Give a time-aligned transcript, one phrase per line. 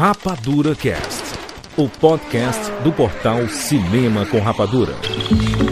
[0.00, 1.24] Rapadura Cast,
[1.76, 4.94] o podcast do portal Cinema com Rapadura.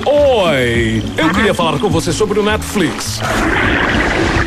[0.05, 1.03] Oi!
[1.17, 3.21] Eu queria falar com você sobre o Netflix.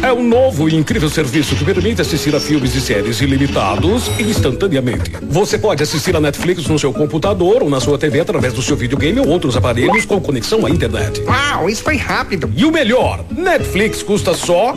[0.03, 4.21] É um novo e incrível serviço que permite assistir a filmes e séries ilimitados e
[4.21, 5.13] instantaneamente.
[5.23, 8.77] Você pode assistir a Netflix no seu computador ou na sua TV através do seu
[8.77, 11.19] videogame ou outros aparelhos com conexão à internet.
[11.21, 12.53] Uau, isso foi rápido.
[12.55, 14.75] E o melhor, Netflix custa só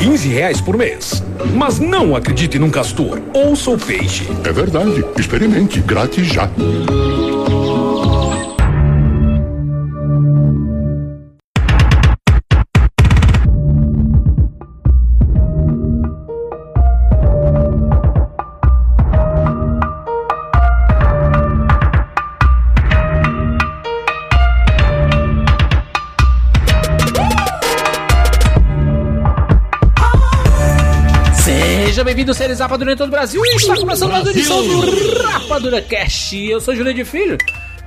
[0.00, 1.22] 15 reais por mês.
[1.54, 3.20] Mas não acredite num castor.
[3.34, 4.28] Ouça o peixe.
[4.44, 5.04] É verdade.
[5.18, 5.80] Experimente.
[5.80, 6.48] Grátis já.
[32.28, 33.42] Bem-vindo, seres Rapadura em todo o Brasil.
[33.42, 36.36] E está começando mais uma edição do Rapadura Cast.
[36.36, 37.38] Eu sou Júlio de Filho.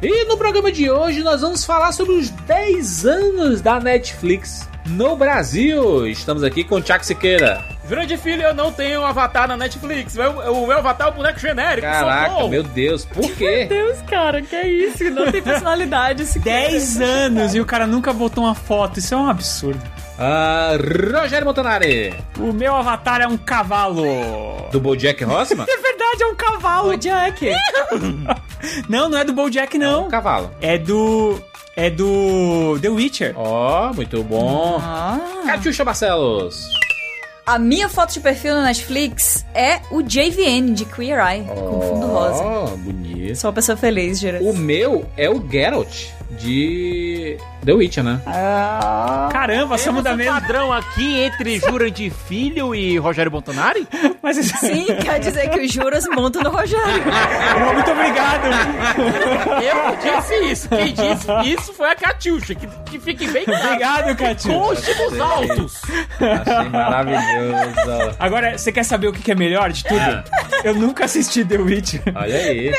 [0.02, 5.16] E no programa de hoje nós vamos falar sobre os 10 anos da Netflix no
[5.16, 6.08] Brasil.
[6.08, 7.64] Estamos aqui com o Tiago Siqueira.
[7.92, 10.16] Júlio de Filho, eu não tenho um avatar na Netflix.
[10.16, 11.82] O meu, o meu avatar é o boneco genérico.
[11.86, 13.66] Caraca, meu Deus, por quê?
[13.68, 15.04] Deus, cara, que é isso?
[15.10, 16.70] Não tem personalidade esse cara.
[16.70, 19.00] 10 anos e o cara nunca botou uma foto.
[19.00, 19.82] Isso é um absurdo.
[20.18, 20.72] Ah,
[21.20, 24.06] Rogério Montanari, O meu avatar é um cavalo.
[24.72, 25.66] do Bojack Horseman.
[25.70, 26.92] É verdade, é um cavalo.
[26.92, 27.52] O Jack.
[28.88, 30.06] Não, não é do Bojack, É não.
[30.06, 30.50] um cavalo.
[30.62, 31.42] É do.
[31.76, 32.78] É do.
[32.82, 33.34] The Witcher.
[33.36, 34.80] Ó, muito bom.
[34.82, 35.20] Ah.
[35.46, 36.70] Catiuxa Barcelos.
[37.52, 42.08] A minha foto de perfil na Netflix é o JVN de Queer Eye, com fundo
[42.08, 42.42] rosa.
[42.42, 43.36] Ó, bonito.
[43.36, 44.42] Sou uma pessoa feliz, Jura.
[44.42, 48.22] O meu é o Geralt de The Witcher, né?
[49.32, 50.40] Caramba, somos da mesma.
[50.40, 53.88] padrão aqui entre Júlio de Filho e Rogério Montanari?
[54.22, 54.56] Mas isso...
[54.58, 57.04] Sim, quer dizer que os juras montam no Rogério.
[57.74, 58.48] Muito obrigado.
[59.62, 60.70] Eu disse isso.
[60.70, 63.66] Quem disse isso foi a Catiuxa, que, que fique bem claro.
[63.66, 64.54] Obrigado, Katia.
[64.54, 65.82] Conste nos altos.
[66.20, 68.16] Achei maravilhoso.
[68.20, 70.24] Agora, você quer saber o que é melhor de tudo?
[70.64, 72.02] Eu nunca assisti The Witcher.
[72.16, 72.72] Olha aí.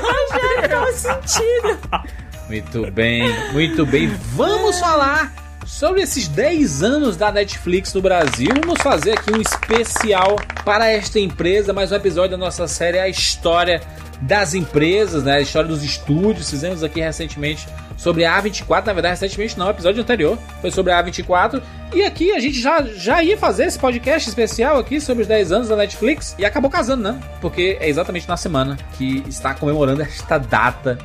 [0.00, 1.78] Rogério, qual o sentido?
[2.48, 4.08] Muito bem, muito bem.
[4.34, 5.32] Vamos falar
[5.66, 8.50] sobre esses 10 anos da Netflix no Brasil.
[8.64, 13.08] Vamos fazer aqui um especial para esta empresa, mais um episódio da nossa série A
[13.08, 13.82] História
[14.20, 15.38] das Empresas, né?
[15.38, 16.48] A história dos estúdios.
[16.48, 20.92] Fizemos aqui recentemente sobre a A24, na verdade, recentemente não, o episódio anterior foi sobre
[20.92, 21.60] a A24.
[21.92, 25.50] E aqui a gente já, já ia fazer esse podcast especial aqui sobre os 10
[25.50, 27.20] anos da Netflix e acabou casando, né?
[27.40, 30.96] Porque é exatamente na semana que está comemorando esta data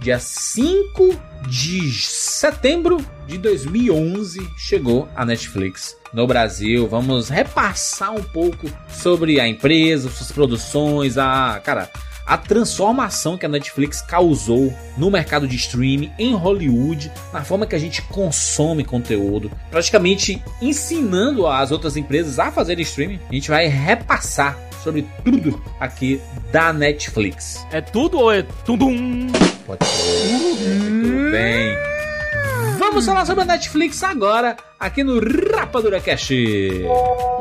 [0.00, 1.14] dia 5
[1.46, 6.88] de setembro de 2011 chegou a Netflix no Brasil.
[6.88, 11.90] Vamos repassar um pouco sobre a empresa, suas produções, a cara,
[12.26, 17.74] a transformação que a Netflix causou no mercado de streaming em Hollywood, na forma que
[17.74, 23.20] a gente consome conteúdo, praticamente ensinando as outras empresas a fazerem streaming.
[23.28, 26.20] A gente vai repassar sobre tudo aqui
[26.50, 27.66] da Netflix.
[27.70, 29.26] É tudo ou é tudo um?
[29.66, 30.38] Pode ser.
[30.38, 31.76] Muito bem.
[32.78, 35.20] Vamos falar sobre a Netflix agora, aqui no
[35.54, 36.30] Rapadura Cash.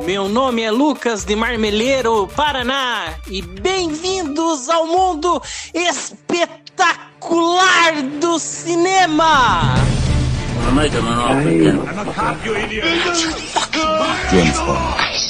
[0.05, 5.41] Meu nome é Lucas de Marmeleiro, Paraná, e bem-vindos ao mundo
[5.73, 6.83] espetacular
[8.19, 9.73] do cinema!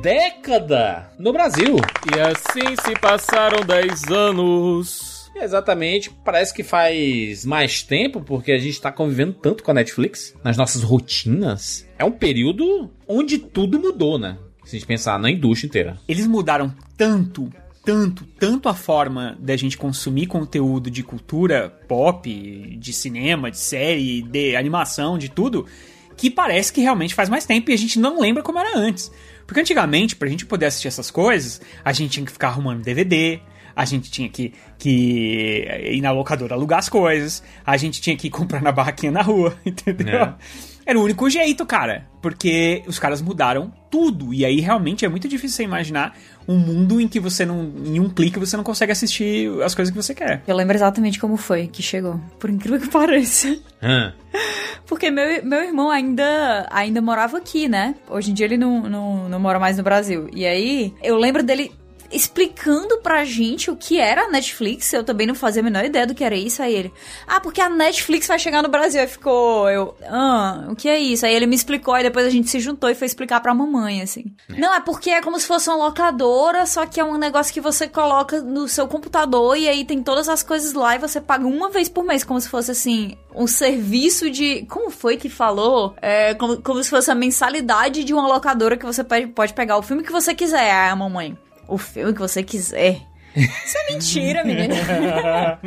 [0.00, 1.76] década no Brasil.
[2.14, 5.30] E assim se passaram 10 anos.
[5.34, 10.34] Exatamente, parece que faz mais tempo, porque a gente está convivendo tanto com a Netflix
[10.42, 11.86] nas nossas rotinas.
[11.96, 14.36] É um período onde tudo mudou, né?
[14.64, 15.98] Se a gente pensar na indústria inteira.
[16.08, 17.48] Eles mudaram tanto,
[17.84, 24.22] tanto, tanto a forma da gente consumir conteúdo de cultura pop, de cinema, de série,
[24.22, 25.66] de animação, de tudo,
[26.16, 29.10] que parece que realmente faz mais tempo e a gente não lembra como era antes.
[29.48, 33.40] Porque antigamente, pra gente poder assistir essas coisas, a gente tinha que ficar arrumando DVD,
[33.74, 38.28] a gente tinha que, que ir na locadora alugar as coisas, a gente tinha que
[38.28, 40.20] comprar na barraquinha na rua, entendeu?
[40.20, 40.34] É.
[40.88, 42.06] Era o único jeito, cara.
[42.22, 44.32] Porque os caras mudaram tudo.
[44.32, 46.16] E aí realmente é muito difícil você imaginar
[46.48, 47.70] um mundo em que você não.
[47.84, 50.42] Em um clique você não consegue assistir as coisas que você quer.
[50.48, 52.18] Eu lembro exatamente como foi que chegou.
[52.38, 53.54] Por incrível que pareça.
[54.86, 57.94] Porque meu, meu irmão ainda, ainda morava aqui, né?
[58.08, 60.30] Hoje em dia ele não, não, não mora mais no Brasil.
[60.32, 61.70] E aí, eu lembro dele
[62.10, 64.92] explicando pra gente o que era a Netflix.
[64.92, 66.62] Eu também não fazia a menor ideia do que era isso.
[66.62, 66.92] Aí ele,
[67.26, 69.00] ah, porque a Netflix vai chegar no Brasil.
[69.00, 71.26] Aí ficou, eu, ah, o que é isso?
[71.26, 74.02] Aí ele me explicou, e depois a gente se juntou e foi explicar pra mamãe,
[74.02, 74.24] assim.
[74.48, 77.60] Não, é porque é como se fosse uma locadora, só que é um negócio que
[77.60, 81.46] você coloca no seu computador e aí tem todas as coisas lá e você paga
[81.46, 84.66] uma vez por mês, como se fosse assim, um serviço de.
[84.68, 85.94] Como foi que falou?
[86.00, 89.76] É, como, como se fosse a mensalidade de uma locadora que você pode, pode pegar
[89.76, 90.88] o filme que você quiser.
[90.88, 91.36] A mamãe,
[91.68, 93.02] o filme que você quiser.
[93.36, 94.74] Isso é mentira, menina.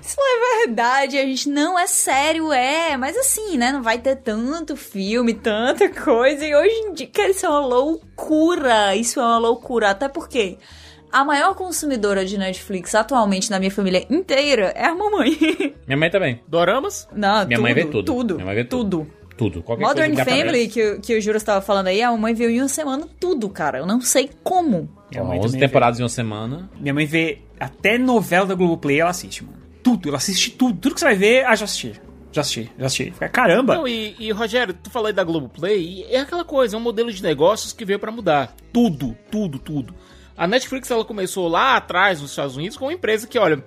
[0.00, 1.18] Isso não é verdade.
[1.18, 2.96] A gente não é sério, é.
[2.96, 3.72] Mas assim, né?
[3.72, 6.44] Não vai ter tanto filme, tanta coisa.
[6.46, 8.94] E hoje em dia, cara, isso é uma loucura.
[8.94, 9.90] Isso é uma loucura.
[9.90, 10.56] Até porque
[11.12, 15.36] a maior consumidora de Netflix atualmente na minha família inteira é a mamãe.
[15.86, 16.40] Minha mãe também.
[16.48, 17.08] Doramas?
[17.12, 18.04] Não, Minha tudo, mãe vê tudo.
[18.04, 18.34] Tudo.
[18.36, 18.98] Minha mãe vê tudo.
[19.00, 19.12] tudo.
[19.36, 19.62] Tudo.
[19.62, 22.32] Qualquer Modern coisa que Family, que, o- que o Juro estava falando aí, a mamãe
[22.34, 23.78] viu em uma semana tudo, cara.
[23.78, 24.88] Eu não sei como.
[25.10, 26.70] Minha Ó, mãe 11 também temporadas em uma semana.
[26.74, 26.80] vê.
[26.80, 29.56] Minha mãe vê até novela da Globoplay, ela assiste, mano.
[29.82, 30.78] Tudo, ela assiste tudo.
[30.80, 31.92] Tudo que você vai ver, ah, já assisti.
[32.32, 33.10] Já assisti, já assisti.
[33.12, 33.74] Fica, Caramba!
[33.76, 36.82] Não, e, e, Rogério, tu falou aí da Globoplay, e é aquela coisa, é um
[36.82, 38.54] modelo de negócios que veio pra mudar.
[38.72, 39.94] Tudo, tudo, tudo.
[40.36, 43.64] A Netflix, ela começou lá atrás, nos Estados Unidos, com uma empresa que, olha,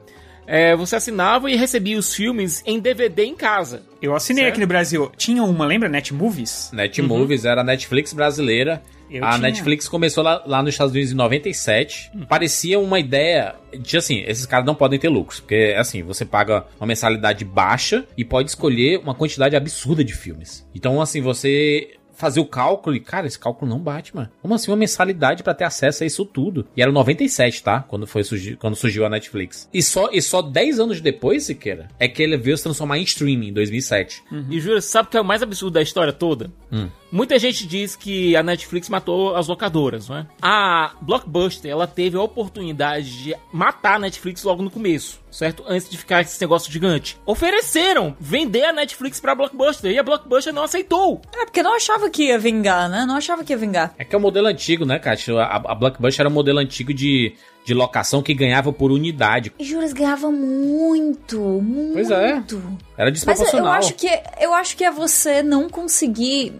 [0.52, 3.84] é, você assinava e recebia os filmes em DVD em casa.
[4.02, 4.54] Eu assinei Certo.
[4.54, 5.12] aqui no Brasil.
[5.16, 5.88] Tinha uma, lembra?
[5.88, 6.72] Netmovies?
[6.74, 8.82] Netmovies era a Netflix brasileira.
[9.12, 9.42] Eu a tinha.
[9.42, 12.12] Netflix começou lá, lá nos Estados Unidos em 97.
[12.28, 15.40] Parecia uma ideia de assim, esses caras não podem ter lucros.
[15.40, 20.68] Porque, assim, você paga uma mensalidade baixa e pode escolher uma quantidade absurda de filmes.
[20.74, 24.30] Então, assim, você fazer o cálculo e, cara, esse cálculo não bate, mano.
[24.42, 26.68] Como assim uma mensalidade pra ter acesso a isso tudo?
[26.76, 27.80] E era 97, tá?
[27.82, 28.24] Quando foi
[28.60, 29.70] quando surgiu a Netflix.
[29.74, 33.04] E só e só 10 anos depois, Siqueira, é que ele veio se transformar em
[33.04, 34.22] streaming em 2007.
[34.50, 36.52] E juro, sabe o que é o mais absurdo da história toda?
[37.12, 40.28] Muita gente diz que a Netflix matou as locadoras, não é?
[40.42, 45.64] A Blockbuster, ela teve a oportunidade de matar a Netflix logo no começo, certo?
[45.68, 47.18] Antes de ficar esse negócio gigante.
[47.26, 51.22] Ofereceram vender a Netflix pra Blockbuster e a Blockbuster não aceitou.
[51.36, 53.06] É, porque não achava que ia vingar, né?
[53.08, 53.94] Não achava que ia vingar.
[53.98, 55.34] É que é o modelo antigo, né, Kátia?
[55.42, 57.34] A, a Blockbuster era um modelo antigo de,
[57.66, 59.52] de locação que ganhava por unidade.
[59.58, 61.94] E Juras ganhava muito, muito.
[61.94, 62.30] Pois é.
[62.32, 63.74] Era Mas eu- desproporcional.
[63.74, 64.08] acho que
[64.40, 66.54] eu acho que é você não conseguir.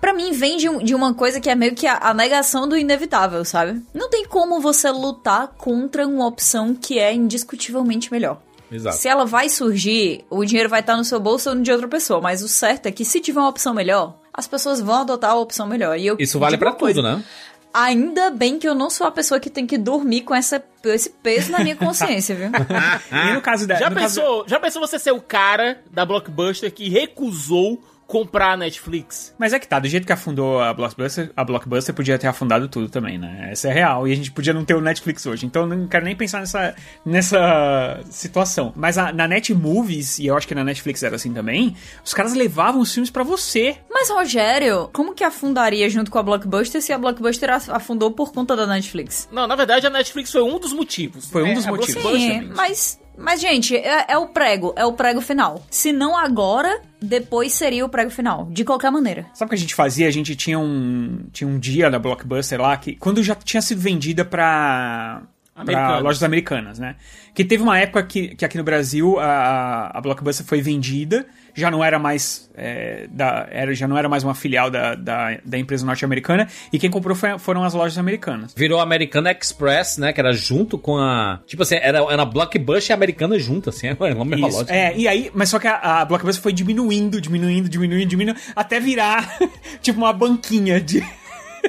[0.00, 2.76] Pra mim, vem de, de uma coisa que é meio que a, a negação do
[2.76, 3.82] inevitável, sabe?
[3.94, 8.40] Não tem como você lutar contra uma opção que é indiscutivelmente melhor.
[8.70, 8.96] Exato.
[8.96, 11.88] Se ela vai surgir, o dinheiro vai estar no seu bolso ou no de outra
[11.88, 12.20] pessoa.
[12.20, 15.36] Mas o certo é que se tiver uma opção melhor, as pessoas vão adotar a
[15.36, 15.96] opção melhor.
[15.98, 17.24] E eu Isso vale coisa, tudo, né?
[17.72, 21.10] Ainda bem que eu não sou a pessoa que tem que dormir com essa, esse
[21.10, 22.48] peso na minha consciência, viu?
[23.12, 23.74] E no caso da.
[23.74, 28.56] Já caso- pensou, já pensou você ser o cara da Blockbuster que recusou comprar a
[28.56, 29.34] Netflix?
[29.38, 32.68] Mas é que tá, do jeito que afundou a Blockbuster, a Blockbuster podia ter afundado
[32.68, 33.48] tudo também, né?
[33.50, 34.06] Essa é real.
[34.06, 35.44] E a gente podia não ter o Netflix hoje.
[35.46, 36.74] Então eu não quero nem pensar nessa,
[37.04, 38.72] nessa situação.
[38.76, 42.34] Mas a- na Netmovies, e eu acho que na Netflix era assim também, os caras
[42.34, 43.76] levavam os filmes pra você.
[43.90, 48.32] Mas, Rogério, como que afundaria junto com a Blockbuster se a Blockbuster af- afundou por
[48.32, 49.28] conta da Netflix?
[49.32, 51.26] Não, na verdade a Netflix foi um dos motivos.
[51.28, 52.02] Foi um É, dos motivos.
[52.02, 55.64] Blockbuster, Sim, mas, mas, gente, é, é o prego, é o prego final.
[55.70, 58.46] Se não agora, depois seria o prego final.
[58.50, 59.26] De qualquer maneira.
[59.34, 60.06] Sabe o que a gente fazia?
[60.06, 63.80] A gente tinha um, tinha um dia da Blockbuster lá que, quando já tinha sido
[63.80, 65.22] vendida pra,
[65.56, 66.02] Americanas.
[66.02, 66.96] lojas americanas, né?
[67.34, 71.70] Que teve uma época que, que aqui no Brasil a, a Blockbuster foi vendida, já
[71.70, 75.58] não era mais é, da, era, já não era mais uma filial da, da, da
[75.58, 78.54] empresa norte-americana, e quem comprou foi- foram as lojas americanas.
[78.56, 80.12] Virou Americana Express, né?
[80.12, 81.40] Que era junto com a.
[81.46, 83.88] Tipo assim, era, era Blockbuster e Americana junto, assim.
[83.88, 84.74] Era uma mesma lógica.
[84.74, 88.78] É, e aí, mas só que a, a Blockbuster foi diminuindo, diminuindo, diminuindo, diminuindo, até
[88.80, 89.38] virar
[89.82, 91.04] tipo uma banquinha de,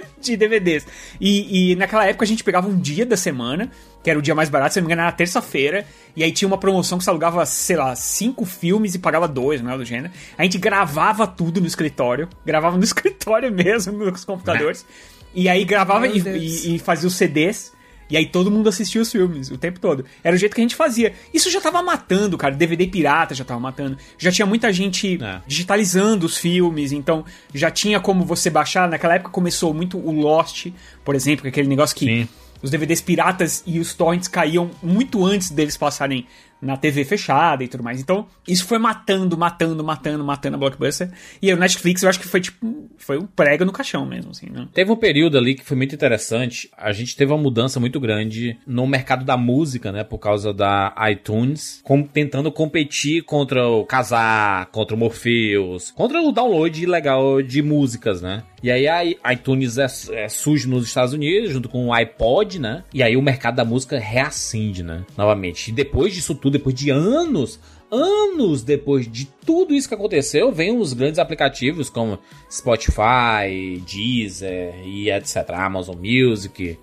[0.21, 0.85] de DVDs.
[1.19, 3.69] E, e naquela época a gente pegava um dia da semana,
[4.03, 5.85] que era o dia mais barato, se não me engano, era terça-feira,
[6.15, 9.61] e aí tinha uma promoção que você alugava, sei lá, cinco filmes e pagava dois,
[9.61, 10.11] não é do gênero.
[10.37, 14.85] A gente gravava tudo no escritório, gravava no escritório mesmo, nos computadores.
[15.35, 17.71] E aí gravava e, e- e fazia os CDs.
[18.09, 20.05] E aí todo mundo assistia os filmes o tempo todo.
[20.23, 21.13] Era o jeito que a gente fazia.
[21.33, 22.55] Isso já tava matando, cara.
[22.55, 23.97] DVD pirata já tava matando.
[24.17, 25.41] Já tinha muita gente É.
[25.45, 28.87] digitalizando os filmes, então já tinha como você baixar.
[28.89, 30.67] Naquela época começou muito o Lost,
[31.03, 32.27] por exemplo, aquele negócio que Sim.
[32.61, 36.25] os DVDs piratas e os torrents caíam muito antes deles passarem
[36.61, 38.01] na TV fechada e tudo mais.
[38.01, 41.11] Então, isso foi matando, matando, matando, matando a Blockbuster.
[41.41, 44.49] E o Netflix, eu acho que foi tipo, foi um prego no caixão mesmo, assim,
[44.49, 44.67] né?
[44.73, 46.69] Teve um período ali que foi muito interessante.
[46.77, 50.03] A gente teve uma mudança muito grande no mercado da música, né?
[50.03, 56.31] Por causa da iTunes, com, tentando competir contra o Kazaa, contra o Morpheus, contra o
[56.31, 58.43] download ilegal de músicas, né?
[58.61, 62.83] E aí a iTunes é, é, surge nos Estados Unidos, junto com o iPod, né?
[62.93, 65.05] E aí o mercado da música reacende, né?
[65.15, 65.69] Novamente.
[65.69, 67.59] E depois disso tudo, depois de anos,
[67.91, 72.19] anos depois de tudo isso que aconteceu, vem os grandes aplicativos como
[72.51, 75.49] Spotify, Deezer e etc.
[75.51, 76.77] Amazon Music,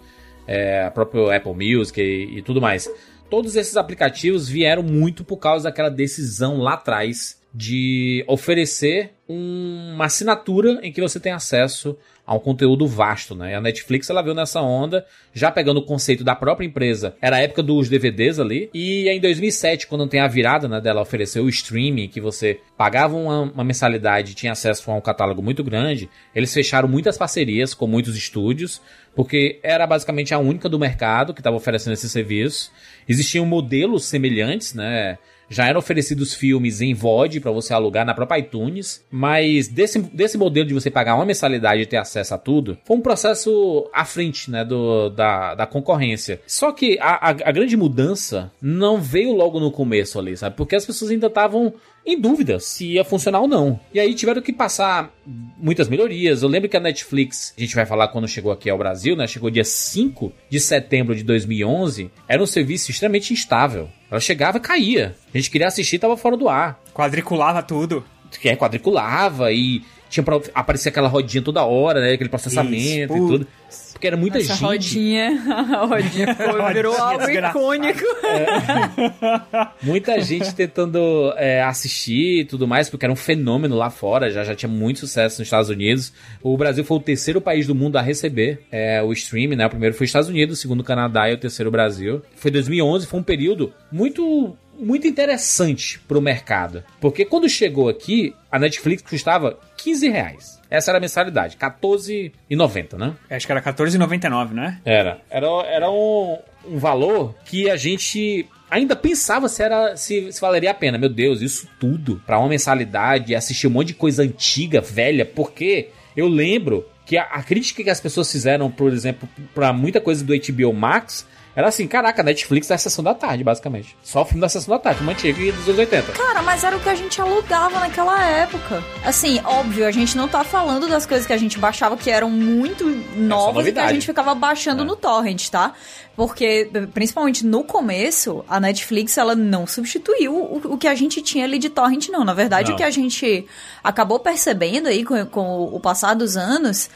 [0.46, 2.90] é, próprio Apple Music e, e tudo mais.
[3.30, 10.80] Todos esses aplicativos vieram muito por causa daquela decisão lá atrás de oferecer uma assinatura
[10.82, 13.52] em que você tem acesso a um conteúdo vasto, né?
[13.52, 17.14] E a Netflix ela veio nessa onda, já pegando o conceito da própria empresa.
[17.20, 18.70] Era a época dos DVDs ali.
[18.72, 23.14] E em 2007, quando tem a virada, né, dela oferecer o streaming, que você pagava
[23.14, 27.74] uma, uma mensalidade e tinha acesso a um catálogo muito grande, eles fecharam muitas parcerias
[27.74, 28.80] com muitos estúdios,
[29.14, 32.72] porque era basicamente a única do mercado que estava oferecendo esse serviço.
[33.06, 35.18] Existiam modelos semelhantes, né?
[35.54, 40.36] Já eram oferecidos filmes em VOD para você alugar na própria iTunes, mas desse, desse
[40.36, 44.04] modelo de você pagar uma mensalidade e ter acesso a tudo, foi um processo à
[44.04, 46.40] frente né, do, da, da concorrência.
[46.46, 50.56] Só que a, a, a grande mudança não veio logo no começo ali, sabe?
[50.56, 51.72] Porque as pessoas ainda estavam
[52.06, 53.80] em dúvida se ia funcionar ou não.
[53.92, 55.12] E aí tiveram que passar
[55.56, 56.42] muitas melhorias.
[56.42, 59.26] Eu lembro que a Netflix, a gente vai falar quando chegou aqui ao Brasil, né?
[59.26, 62.10] Chegou dia 5 de setembro de 2011.
[62.28, 63.88] Era um serviço extremamente instável.
[64.10, 65.16] Ela chegava e caía.
[65.32, 66.80] A gente queria assistir, tava fora do ar.
[66.92, 68.04] Quadriculava tudo.
[68.40, 69.82] Que é, quadriculava e
[70.14, 72.12] tinha pra aparecer aquela rodinha toda hora, né?
[72.12, 73.46] Aquele processamento Isso, e tudo.
[73.92, 74.62] Porque era muita Essa gente.
[74.62, 78.04] rodinha, a rodinha foi, virou algo icônico.
[78.24, 79.68] É.
[79.82, 84.44] muita gente tentando é, assistir e tudo mais, porque era um fenômeno lá fora, já,
[84.44, 86.12] já tinha muito sucesso nos Estados Unidos.
[86.42, 89.66] O Brasil foi o terceiro país do mundo a receber é, o streaming, né?
[89.66, 92.22] O primeiro foi os Estados Unidos, o segundo o Canadá e o terceiro o Brasil.
[92.36, 96.84] Foi 2011, foi um período muito muito interessante pro mercado.
[97.00, 100.60] Porque quando chegou aqui, a Netflix custava 15 reais.
[100.70, 103.14] Essa era a mensalidade, R$14,90, né?
[103.30, 104.80] Acho que era R$14,99, né?
[104.84, 105.20] Era.
[105.30, 110.72] Era, era um, um valor que a gente ainda pensava se era se, se, valeria
[110.72, 110.98] a pena.
[110.98, 115.90] Meu Deus, isso tudo para uma mensalidade, assistir um monte de coisa antiga, velha, porque
[116.16, 120.24] eu lembro que a, a crítica que as pessoas fizeram, por exemplo, para muita coisa
[120.24, 123.96] do HBO Max era assim, caraca, Netflix da sessão da tarde, basicamente.
[124.02, 126.12] Só o filme da sessão da tarde, filme antigo e dos anos 80.
[126.12, 128.82] Cara, mas era o que a gente alugava naquela época.
[129.04, 132.28] Assim, óbvio, a gente não tá falando das coisas que a gente baixava que eram
[132.28, 132.84] muito
[133.16, 134.86] novas e que a gente ficava baixando é.
[134.86, 135.72] no torrent, tá?
[136.16, 141.44] Porque, principalmente no começo, a Netflix, ela não substituiu o, o que a gente tinha
[141.44, 142.24] ali de torrent, não.
[142.24, 142.74] Na verdade, não.
[142.74, 143.46] o que a gente
[143.82, 146.88] acabou percebendo aí com, com o passar dos anos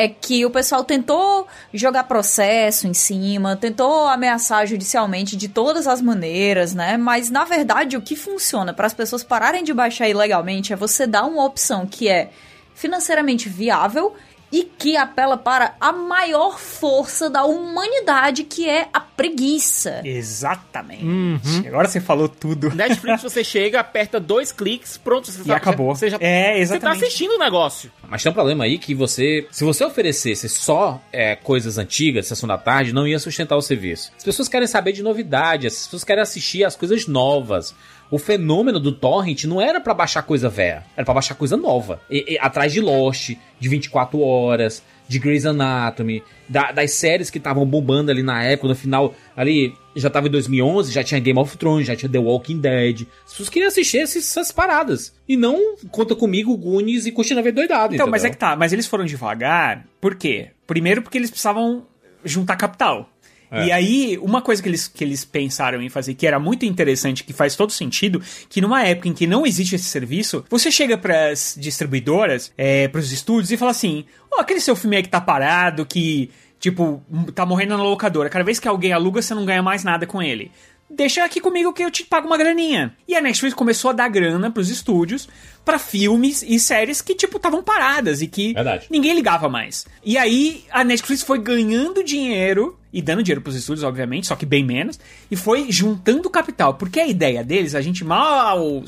[0.00, 6.00] é que o pessoal tentou jogar processo em cima, tentou ameaçar judicialmente de todas as
[6.00, 6.96] maneiras, né?
[6.96, 11.06] Mas na verdade o que funciona para as pessoas pararem de baixar ilegalmente é você
[11.06, 12.30] dar uma opção que é
[12.74, 14.14] financeiramente viável
[14.52, 20.00] e que apela para a maior força da humanidade, que é a preguiça.
[20.04, 21.04] Exatamente.
[21.04, 21.64] Uhum.
[21.66, 22.74] Agora você falou tudo.
[22.74, 25.94] Netflix você chega, aperta dois cliques, pronto, você e acabou.
[25.94, 26.68] Você já, é, exatamente.
[26.68, 27.90] Você tá assistindo o negócio.
[28.08, 32.48] Mas tem um problema aí que você, se você oferecesse só é, coisas antigas, sessão
[32.48, 34.10] da tarde, não ia sustentar o serviço.
[34.16, 37.74] As pessoas querem saber de novidades, as pessoas querem assistir as coisas novas
[38.10, 42.00] o fenômeno do torrent não era para baixar coisa velha, era para baixar coisa nova.
[42.10, 47.38] E, e, atrás de Lost, de 24 horas, de Grey's Anatomy, da, das séries que
[47.38, 51.38] estavam bombando ali na época, no final, ali, já tava em 2011, já tinha Game
[51.38, 53.06] of Thrones, já tinha The Walking Dead.
[53.24, 55.12] As pessoas queriam assistir essas paradas.
[55.28, 58.10] E não conta comigo, Goonies e Curtindo a Ver Doidado, Então, entendeu?
[58.10, 60.50] mas é que tá, mas eles foram devagar, por quê?
[60.64, 61.86] Primeiro porque eles precisavam
[62.24, 63.09] juntar capital.
[63.50, 63.66] É.
[63.66, 67.24] E aí, uma coisa que eles, que eles pensaram em fazer, que era muito interessante,
[67.24, 70.96] que faz todo sentido, que numa época em que não existe esse serviço, você chega
[70.96, 75.08] pras distribuidoras, é, pros estúdios e fala assim: ó, oh, aquele seu filme aí que
[75.08, 76.30] tá parado, que,
[76.60, 77.02] tipo,
[77.34, 78.28] tá morrendo na locadora.
[78.28, 80.50] Cada vez que alguém aluga, você não ganha mais nada com ele
[80.90, 82.94] deixa aqui comigo que eu te pago uma graninha.
[83.06, 85.28] E a Netflix começou a dar grana pros estúdios
[85.64, 88.86] para filmes e séries que, tipo, estavam paradas e que Verdade.
[88.90, 89.86] ninguém ligava mais.
[90.04, 94.44] E aí a Netflix foi ganhando dinheiro e dando dinheiro pros estúdios, obviamente, só que
[94.44, 94.98] bem menos,
[95.30, 98.82] e foi juntando capital, porque a ideia deles, a gente mal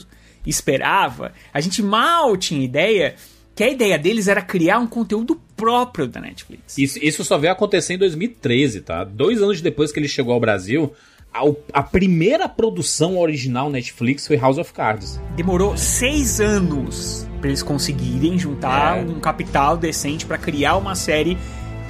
[0.45, 3.15] esperava, a gente mal tinha ideia
[3.55, 6.77] que a ideia deles era criar um conteúdo próprio da Netflix.
[6.79, 9.05] Isso, isso só veio acontecer em 2013, tá?
[9.05, 10.93] Dois anos depois que ele chegou ao Brasil,
[11.35, 11.41] a,
[11.73, 15.21] a primeira produção original Netflix foi House of Cards.
[15.37, 19.01] Demorou seis anos pra eles conseguirem juntar É.
[19.03, 21.37] um capital decente pra criar uma série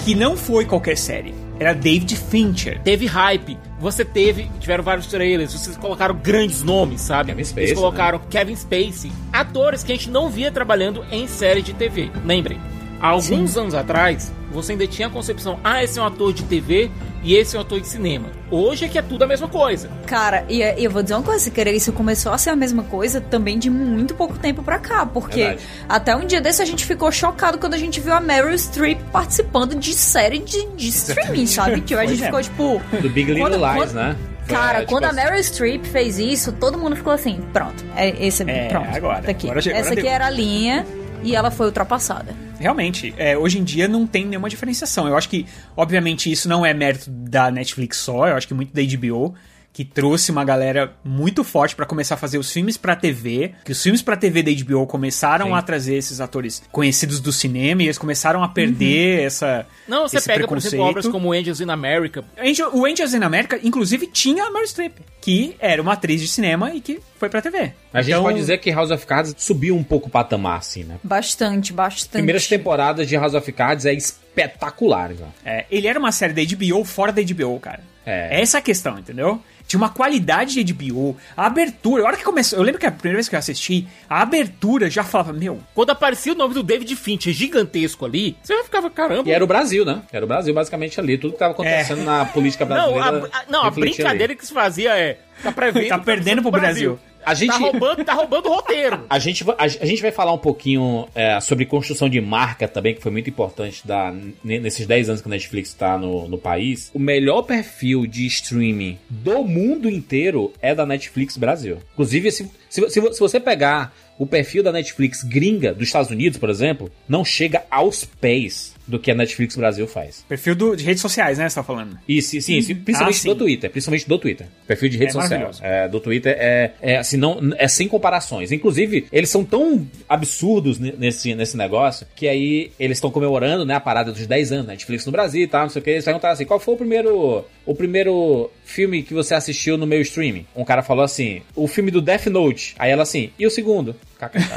[0.05, 1.35] que não foi qualquer série.
[1.61, 2.81] Era David Fincher.
[2.83, 3.57] Teve hype.
[3.79, 4.51] Você teve.
[4.59, 5.53] Tiveram vários trailers.
[5.53, 7.31] Vocês colocaram grandes nomes, sabe?
[7.31, 9.13] Kevin Spacey, Eles colocaram Kevin Spacey.
[9.33, 12.11] Atores que a gente não via trabalhando em série de TV.
[12.25, 12.59] Lembrem.
[13.03, 16.45] Há alguns anos atrás, você ainda tinha a concepção: ah, esse é um ator de
[16.45, 16.89] TV
[17.25, 18.29] e esse é um ator de cinema.
[18.49, 19.91] Hoje é que é tudo a mesma coisa.
[20.07, 22.57] Cara, e e eu vou dizer uma coisa, se querer, isso começou a ser a
[22.57, 25.63] mesma coisa também de muito pouco tempo pra cá, porque Verdade.
[25.89, 29.01] até um dia desse a gente ficou chocado quando a gente viu a Meryl Streep
[29.11, 31.81] participando de série de, de streaming, sabe?
[31.83, 32.27] Que a gente é.
[32.27, 32.81] ficou tipo...
[33.01, 34.17] Do Big Little Quando- Lies, quando- né?
[34.47, 37.85] Cara, É, tipo quando a assim, Meryl Streep fez isso, todo mundo ficou assim, pronto,
[37.97, 39.47] é esse É, pronto, agora, tá aqui.
[39.47, 40.15] agora chegou, Essa agora aqui deu.
[40.15, 40.85] era a linha
[41.23, 42.35] e ela foi ultrapassada.
[42.59, 45.09] Realmente, é, hoje em dia não tem nenhuma diferenciação.
[45.09, 48.73] Eu acho que, obviamente, isso não é mérito da Netflix só, eu acho que muito
[48.73, 49.35] da HBO,
[49.73, 53.73] que trouxe uma galera muito forte pra começar a fazer os filmes pra TV, que
[53.73, 55.53] os filmes pra TV da HBO começaram Sim.
[55.55, 60.19] a trazer esses atores conhecidos do cinema e eles começaram a perder essa Não, você
[60.19, 60.75] esse pega, por preconceito.
[60.75, 62.23] exemplo, obras como Angels in America.
[62.39, 66.29] Angel- o Angels in America, inclusive, tinha a Meryl Streep, que era uma atriz de
[66.29, 67.73] cinema e que foi pra TV.
[67.95, 70.85] A gente Então, pode dizer que House of Cards subiu um pouco o patamar, assim,
[70.85, 70.97] né?
[71.03, 72.11] Bastante, bastante.
[72.13, 75.27] Primeiras temporadas de House of Cards é espetacular, já.
[75.45, 77.81] É, ele era uma série da HBO fora da HBO, cara.
[78.05, 78.41] É.
[78.41, 79.41] Essa é a questão, entendeu?
[79.73, 81.17] Tinha uma qualidade de HBO.
[81.35, 82.59] A abertura, a hora que começou.
[82.59, 85.61] Eu lembro que a primeira vez que eu assisti, a abertura já falava, meu.
[85.75, 89.27] Quando aparecia o nome do David Fincher gigantesco ali, você já ficava, caramba.
[89.27, 90.03] E era o Brasil, né?
[90.13, 91.17] Era o Brasil, basicamente, ali.
[91.17, 93.31] Tudo que tava acontecendo na política Não, brasileira.
[93.33, 95.17] a, a- não, a brincadeira que se fazia é.
[95.43, 95.89] Tá prevendo.
[95.89, 96.99] Tá perdendo pro Brasil.
[97.25, 99.05] A gente- Tá roubando, tá roubando o roteiro.
[99.09, 102.95] A gente, a, a gente vai falar um pouquinho é, sobre construção de marca também,
[102.95, 106.91] que foi muito importante da, nesses 10 anos que a Netflix está no, no país.
[106.95, 111.79] O melhor perfil de streaming do mundo inteiro é da Netflix Brasil.
[111.93, 116.39] Inclusive, se, se, se se você pegar o perfil da Netflix gringa dos Estados Unidos,
[116.39, 120.25] por exemplo, não chega aos pés do que a Netflix Brasil faz.
[120.29, 121.49] Perfil do- de redes sociais, né?
[121.49, 121.97] Você tá falando?
[122.07, 124.47] Isso, sim, sim, principalmente Ah, do Twitter, principalmente do Twitter.
[124.67, 125.61] Perfil de rede É maravilhoso.
[125.65, 128.51] É, do Twitter é, é assim, não, é sem comparações.
[128.53, 133.75] Inclusive, eles são tão absurdos ne- nesse, nesse negócio que aí eles estão comemorando, né,
[133.75, 135.91] a parada dos 10 anos, Netflix no Brasil e tal, não sei o que.
[135.91, 140.01] Eles perguntaram assim: qual foi o primeiro, o primeiro filme que você assistiu no meu
[140.03, 140.45] streaming?
[140.57, 142.75] Um cara falou assim: o filme do Death Note.
[142.79, 143.95] Aí ela assim, e o segundo?
[144.23, 144.53] KKK.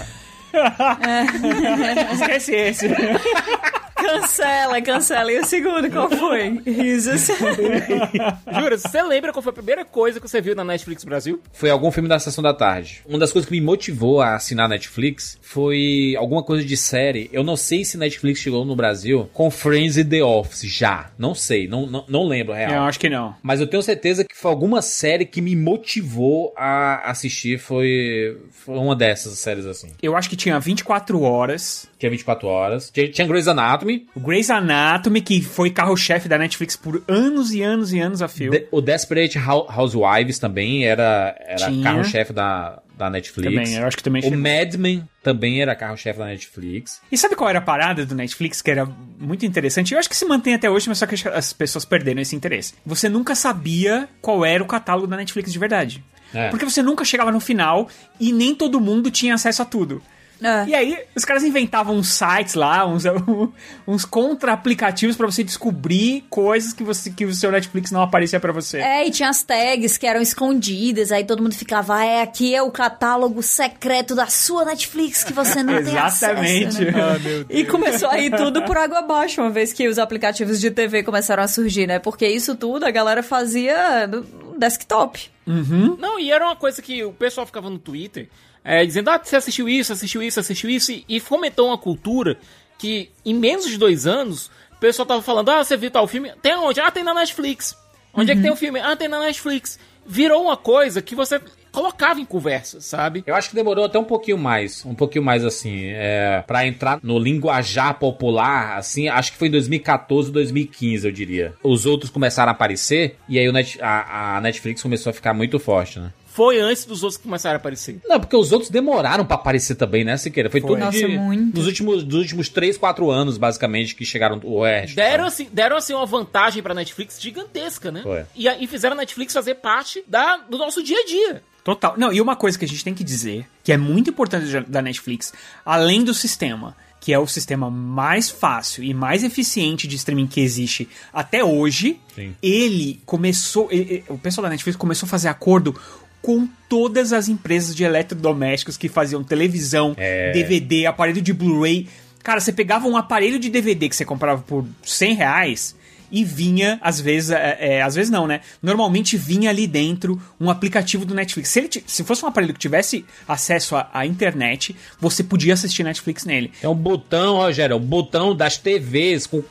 [2.14, 2.88] Esquece esse.
[4.06, 5.32] Cancela, cancela.
[5.32, 6.62] E o segundo, qual foi?
[6.66, 7.28] Risos.
[8.60, 11.42] Jura, você lembra qual foi a primeira coisa que você viu na Netflix Brasil?
[11.54, 13.02] foi algum filme da sessão da tarde.
[13.06, 17.30] Uma das coisas que me motivou a assinar Netflix foi alguma coisa de série.
[17.32, 21.10] Eu não sei se Netflix chegou no Brasil com Friends e The Office já.
[21.18, 22.72] Não sei, não, não, não lembro real.
[22.72, 23.36] Eu acho que não.
[23.42, 27.58] Mas eu tenho certeza que foi alguma série que me motivou a assistir.
[27.58, 29.92] Foi, foi uma dessas séries assim.
[30.02, 31.88] Eu acho que tinha 24 horas.
[31.98, 32.90] Tinha 24 horas.
[32.94, 34.06] Tinha, tinha Grey's Anatomy.
[34.14, 38.28] O Grey's Anatomy, que foi carro-chefe da Netflix por anos e anos e anos a
[38.28, 38.52] fio.
[38.52, 43.54] De- o Desperate Hou- Housewives também era, era carro-chefe da, da Netflix.
[43.54, 44.32] Também, eu acho que também O.
[44.38, 47.00] Mad Men também era carro-chefe da Netflix.
[47.10, 48.86] E sabe qual era a parada do Netflix que era
[49.18, 49.94] muito interessante?
[49.94, 52.74] Eu acho que se mantém até hoje, mas só que as pessoas perderam esse interesse.
[52.86, 56.04] Você nunca sabia qual era o catálogo da Netflix de verdade.
[56.34, 56.50] É.
[56.50, 57.88] Porque você nunca chegava no final
[58.20, 60.02] e nem todo mundo tinha acesso a tudo.
[60.42, 60.66] É.
[60.68, 63.04] E aí, os caras inventavam uns sites lá, uns,
[63.88, 68.52] uns contra-aplicativos pra você descobrir coisas que, você, que o seu Netflix não aparecia pra
[68.52, 68.80] você.
[68.80, 72.54] É, e tinha as tags que eram escondidas, aí todo mundo ficava, ah, é, aqui
[72.54, 76.26] é o catálogo secreto da sua Netflix que você não tem acesso.
[76.26, 76.86] Exatamente.
[76.86, 76.94] né?
[76.96, 77.46] Ah.
[77.50, 81.04] E começou a ir tudo por água abaixo, uma vez que os aplicativos de TV
[81.04, 82.00] começaram a surgir, né?
[82.00, 84.26] Porque isso tudo a galera fazia no
[84.58, 85.30] desktop.
[85.46, 88.28] Não, e era uma coisa que o pessoal ficava no Twitter
[88.66, 92.38] é, dizendo: Ah, você assistiu isso, assistiu isso, assistiu isso, e, e fomentou uma cultura
[92.78, 96.32] que em menos de dois anos o pessoal tava falando: Ah, você viu tal filme?
[96.42, 96.82] Tem onde?
[96.82, 97.78] Ah, tem na Netflix.
[98.14, 98.80] Onde é que tem o filme?
[98.80, 99.78] Ah, tem na Netflix.
[100.08, 101.40] Virou uma coisa que você
[101.72, 103.22] colocava em conversa, sabe?
[103.28, 107.00] Eu acho que demorou até um pouquinho mais, um pouquinho mais assim, é, para entrar
[107.04, 111.54] no linguajar popular, assim, acho que foi em 2014, 2015, eu diria.
[111.62, 115.34] Os outros começaram a aparecer e aí o Net- a, a Netflix começou a ficar
[115.34, 116.14] muito forte, né?
[116.36, 118.00] Foi antes dos outros que começaram a aparecer.
[118.06, 120.50] Não, porque os outros demoraram pra aparecer também, né, Siqueira?
[120.50, 121.58] Foi, tudo Nossa, de, muito.
[121.58, 124.98] nos últimos, dos últimos 3, 4 anos, basicamente, que chegaram o Oeste.
[124.98, 128.02] Deram assim, deram assim uma vantagem pra Netflix gigantesca, né?
[128.04, 128.24] Foi.
[128.36, 131.44] E, e fizeram a Netflix fazer parte da, do nosso dia a dia.
[131.64, 131.96] Total.
[131.98, 134.82] Não, e uma coisa que a gente tem que dizer, que é muito importante da-
[134.82, 135.34] Netflix,
[135.66, 140.42] além do sistema, que é o sistema mais fácil e mais eficiente de streaming que
[140.42, 142.36] existe até hoje, Sim.
[142.42, 143.68] ele começou.
[143.72, 145.80] ele- o pessoal da Netflix começou a fazer acordo
[146.26, 150.32] com todas as empresas de eletrodomésticos que faziam televisão, É.
[150.32, 151.88] DVD, aparelho de Blu-ray.
[152.24, 155.76] Cara, você pegava um aparelho de DVD que você comprava por 100 reais
[156.12, 158.42] e vinha, às vezes, é, é, às vezes não, né?
[158.60, 161.50] Normalmente vinha ali dentro um aplicativo do Netflix.
[161.50, 165.84] Se, ele se fosse um aparelho que tivesse acesso à, à internet, você podia assistir
[165.84, 166.52] Netflix nele.
[166.60, 169.44] É um botão, Rogério, é um botão das TVs com.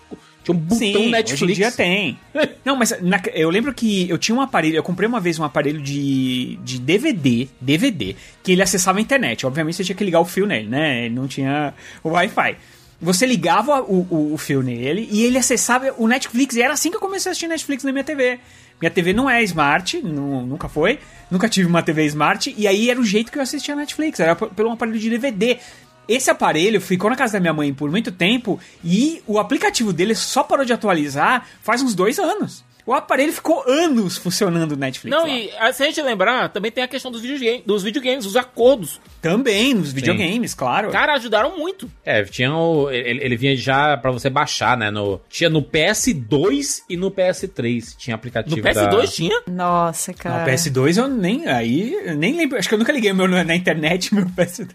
[0.45, 1.43] Tinha um botão Sim, Netflix.
[1.43, 2.19] hoje em dia tem.
[2.65, 5.45] Não, mas na- eu lembro que eu tinha um aparelho, eu comprei uma vez um
[5.45, 9.47] aparelho de, de DVD, DVD, que ele acessava a internet.
[9.47, 11.07] Obviamente você tinha que ligar o fio nele, né?
[11.07, 12.57] Ele não tinha o Wi-Fi.
[13.01, 16.55] Você ligava o, o, o fio nele e ele acessava o Netflix.
[16.57, 18.39] E era assim que eu comecei a assistir Netflix na minha TV.
[18.81, 20.99] Minha TV não é smart, nu- nunca foi.
[21.31, 22.55] Nunca tive uma TV smart.
[22.57, 24.21] E aí era o jeito que eu assistia Netflix.
[24.21, 25.59] Era pelo aparelho de DVD.
[26.09, 30.15] Esse aparelho ficou na casa da minha mãe por muito tempo e o aplicativo dele
[30.15, 32.65] só parou de atualizar faz uns dois anos.
[32.87, 35.17] O aparelho ficou anos funcionando no Netflix.
[35.17, 35.31] Não, lá.
[35.31, 38.37] e ah, se a gente lembrar, também tem a questão dos videogames, dos videogames, os
[38.37, 39.01] acordos.
[39.23, 40.91] Também nos videogames, claro.
[40.91, 41.91] Cara, ajudaram muito.
[42.05, 44.91] É, tinha o, ele, ele vinha já pra você baixar, né?
[44.91, 47.97] No, tinha no PS2 e no PS3.
[47.97, 49.07] Tinha aplicativo No PS2 da...
[49.07, 49.43] tinha.
[49.47, 50.53] Nossa, Não, cara.
[50.53, 51.47] PS2 eu nem.
[51.47, 51.95] Aí.
[52.05, 52.59] eu nem lembro.
[52.59, 54.69] Acho que eu nunca liguei o meu na internet, meu PS2.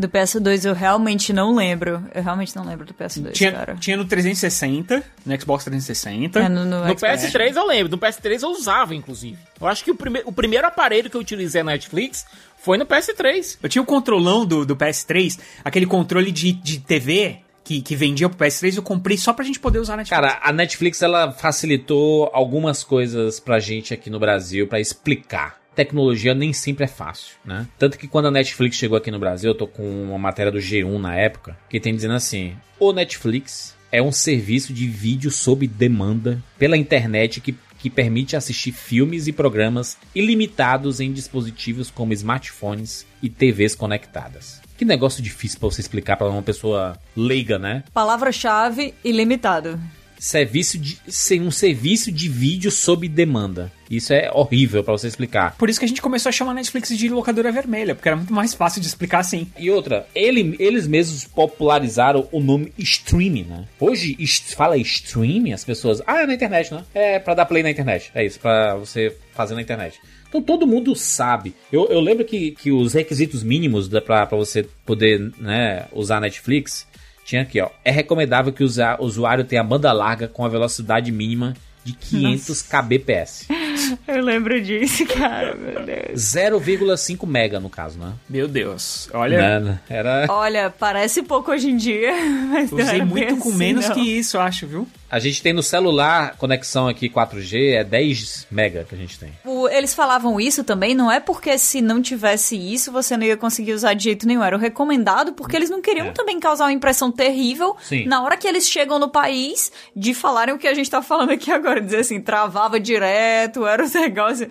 [0.00, 2.02] Do PS2 eu realmente não lembro.
[2.14, 3.76] Eu realmente não lembro do PS2, Tinha, cara.
[3.78, 6.40] tinha no 360, no Xbox 360.
[6.40, 7.02] É, no, no No Xbox.
[7.02, 9.36] PS3 eu lembro, no PS3 eu usava, inclusive.
[9.60, 12.24] Eu acho que o, prime o primeiro aparelho que eu utilizei na Netflix
[12.56, 13.58] foi no PS3.
[13.62, 18.28] Eu tinha o controlão do, do PS3, aquele controle de, de TV que, que vendia
[18.28, 20.20] pro PS3, eu comprei só pra gente poder usar na Netflix.
[20.28, 25.59] Cara, a Netflix ela facilitou algumas coisas pra gente aqui no Brasil pra explicar.
[25.80, 27.66] Tecnologia nem sempre é fácil, né?
[27.78, 30.58] Tanto que quando a Netflix chegou aqui no Brasil, eu tô com uma matéria do
[30.58, 35.66] G1 na época, que tem dizendo assim: o Netflix é um serviço de vídeo sob
[35.66, 43.06] demanda pela internet que, que permite assistir filmes e programas ilimitados em dispositivos como smartphones
[43.22, 44.60] e TVs conectadas.
[44.76, 47.84] Que negócio difícil pra você explicar pra uma pessoa leiga, né?
[47.94, 49.80] Palavra-chave, ilimitado.
[50.20, 53.72] Serviço de ser um serviço de vídeo sob demanda.
[53.90, 55.56] Isso é horrível pra você explicar.
[55.56, 58.16] Por isso que a gente começou a chamar a Netflix de locadora vermelha, porque era
[58.16, 59.48] muito mais fácil de explicar assim.
[59.58, 63.64] E outra, ele- eles mesmos popularizaram o nome streaming, né?
[63.80, 64.16] Hoje
[64.54, 66.84] fala streaming, as pessoas, ah, é na internet, né?
[66.94, 68.10] É pra dar play na internet.
[68.14, 69.98] É isso, pra você fazer na internet.
[70.28, 71.54] Então todo mundo sabe.
[71.72, 76.86] Eu, eu lembro que, que os requisitos mínimos pra você poder né, usar a Netflix
[77.30, 77.70] tinha aqui, ó.
[77.84, 83.46] É recomendável que o usuário tenha banda larga com a velocidade mínima de 500 kbps.
[84.08, 86.20] Eu lembro disso, cara, meu Deus.
[86.20, 88.12] 0,5 mega no caso, né?
[88.28, 89.60] Meu Deus, olha.
[89.60, 89.80] Né?
[89.88, 90.26] Era.
[90.28, 92.12] Olha, parece pouco hoje em dia,
[92.50, 93.94] mas não Usei era muito bem com assim, menos não.
[93.94, 94.88] que isso, eu acho, viu?
[95.10, 99.32] A gente tem no celular conexão aqui 4G, é 10 mega que a gente tem.
[99.44, 103.36] O- Eles falavam isso também, não é porque se não tivesse isso você não ia
[103.36, 104.42] conseguir usar de jeito nenhum.
[104.44, 106.12] Era o recomendado porque eles não queriam É.
[106.12, 108.06] também causar uma impressão terrível Sim.
[108.06, 111.30] na hora que eles chegam no país de falarem o que a gente tá falando
[111.32, 111.80] aqui agora.
[111.80, 114.48] Dizer assim, travava direto, era um negócio.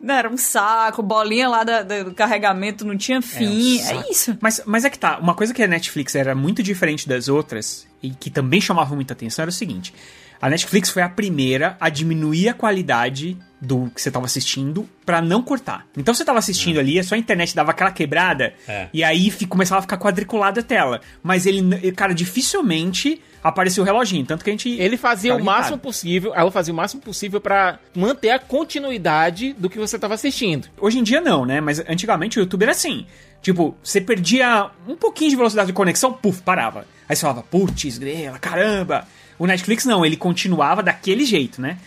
[0.00, 3.78] não, Era um saco, bolinha lá da- da- do carregamento não tinha fim.
[3.78, 4.12] É, saco.
[4.12, 4.38] isso.
[4.40, 7.86] Mas, mas é que tá, uma coisa que a Netflix era muito diferente das outras,
[8.02, 9.92] e que também chamava muita atenção, era o seguinte:
[10.40, 15.20] a Netflix foi a primeira a diminuir a qualidade do que você tava assistindo pra
[15.20, 15.86] não cortar.
[15.94, 18.88] Então você tava assistindo ali, a sua internet dava aquela quebrada, É.
[18.90, 21.02] e aí começava a ficar quadriculada a tela.
[21.22, 24.68] Mas ele, cara, dificilmente apareceu o reloginho, tanto que a gente.
[24.70, 29.52] Ele fazia o ficava máximo possível, ela fazia o máximo possível pra manter a continuidade
[29.54, 30.68] do que você tava assistindo.
[30.78, 31.60] Hoje em dia não, né?
[31.60, 33.06] Mas antigamente o YouTube era assim.
[33.42, 36.84] Tipo, você perdia um pouquinho de velocidade de conexão, puf, parava.
[37.08, 39.06] Aí você falava, putz, grela, caramba.
[39.38, 41.78] O Netflix não, ele continuava daquele jeito, né?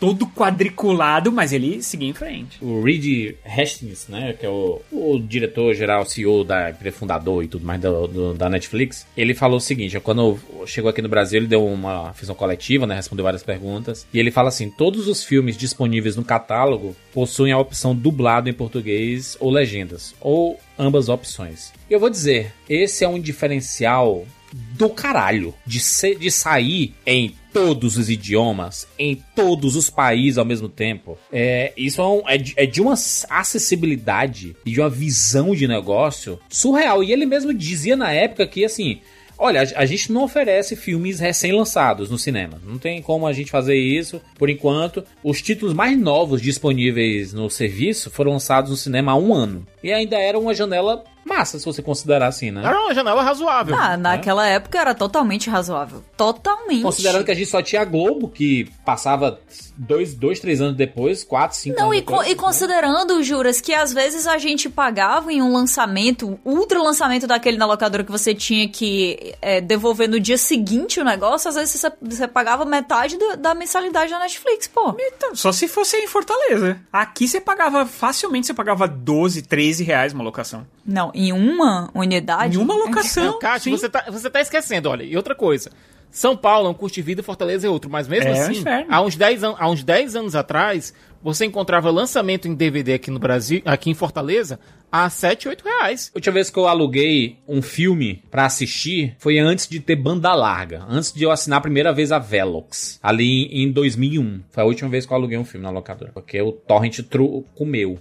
[0.00, 2.58] Todo quadriculado, mas ele seguia em frente.
[2.62, 7.64] O Reed Hastings, né, que é o, o diretor-geral, CEO da empresa fundador e tudo
[7.64, 11.46] mais do- do- da Netflix, ele falou o seguinte, quando chegou aqui no Brasil, ele
[11.46, 15.24] deu uma, fez uma coletiva, né, respondeu várias perguntas, e ele fala assim, todos os
[15.24, 21.72] filmes disponíveis no catálogo possuem a opção dublado em português ou legendas, ou ambas opções.
[21.88, 27.34] E eu vou dizer, esse é um diferencial do caralho de, ser, de sair em
[27.54, 31.16] todos os idiomas, em todos os países ao mesmo tempo.
[31.32, 35.66] É, isso é, um- é de, é de uma acessibilidade e de uma visão de
[35.66, 37.02] negócio surreal.
[37.02, 38.98] E ele mesmo dizia na época que assim.
[39.36, 42.60] Olha, a, a gente não oferece filmes recém-lançados no cinema.
[42.64, 45.02] Não tem como a gente fazer isso por enquanto.
[45.24, 49.66] Os títulos mais novos disponíveis no serviço foram lançados no cinema há um ano.
[49.82, 52.62] E ainda era uma janela massa, se você considerar assim, né?
[52.64, 53.74] Era uma janela razoável.
[53.76, 56.02] Ah, naquela época era totalmente razoável.
[56.16, 56.82] Totalmente.
[56.82, 59.40] Considerando que a gente só tinha a Globo, que passava
[59.76, 62.30] dois, dois três anos depois, quatro, cinco Não, anos e, co- depois.
[62.30, 67.56] e considerando, Juras, que às vezes a gente pagava em um lançamento, ultra lançamento daquele
[67.56, 71.80] na locadora que você tinha que é, devolver no dia seguinte o negócio, às vezes
[71.80, 74.94] você, você pagava metade do- da mensalidade da Netflix, pô.
[74.98, 76.78] Então, só se fosse em Fortaleza.
[76.92, 80.66] Aqui você pagava facilmente, você pagava 12, 13 reais uma locação.
[80.86, 82.58] Não, em uma unidade.
[82.58, 83.38] Em uma locação.
[83.38, 83.78] Cássio, sim.
[83.78, 85.02] você tá, você tá esquecendo, olha.
[85.02, 85.70] E outra coisa.
[86.10, 87.90] São Paulo é um custo de vida, Fortaleza é outro.
[87.90, 88.86] Mas mesmo É assim, inferno.
[88.88, 93.10] há uns, 10 an há uns 10 anos atrás, você encontrava lançamento em DVD aqui
[93.10, 96.10] no Brasil, aqui em Fortaleza, a 7, 8 reais.
[96.14, 100.32] A última vez que eu aluguei um filme pra assistir foi antes de ter banda
[100.34, 100.84] larga.
[100.88, 102.98] Antes de eu assinar a primeira vez a Velox.
[103.02, 104.40] Ali em 2001.
[104.50, 106.12] Foi a última vez que eu aluguei um filme na locadora.
[106.12, 107.98] Porque o Torrent tru comeu.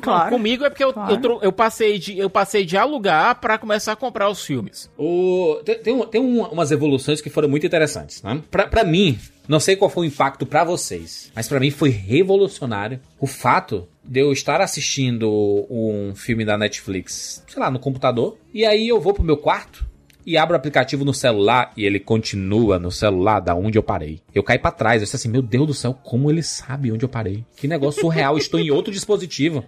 [0.00, 0.30] Claro.
[0.30, 1.20] Comigo é porque eu, Claro.
[1.24, 4.90] eu, eu passei de, eu passei de alugar pra começar a comprar os filmes.
[4.98, 8.42] O, tem tem, um- tem um- umas evoluções que foram muito interessantes, né?
[8.50, 9.18] Pra, pra mim,
[9.48, 13.88] não sei qual foi o impacto pra vocês, mas pra mim foi revolucionário o fato
[14.10, 15.30] de eu estar assistindo
[15.70, 19.88] um filme da Netflix, sei lá, no computador, e aí eu vou pro meu quarto
[20.26, 24.20] e abro o aplicativo no celular e ele continua no celular da onde eu parei.
[24.34, 27.04] Eu caí pra trás, eu disse assim, meu Deus do céu, como ele sabe onde
[27.04, 27.44] eu parei?
[27.54, 29.64] Que negócio surreal, estou em outro dispositivo.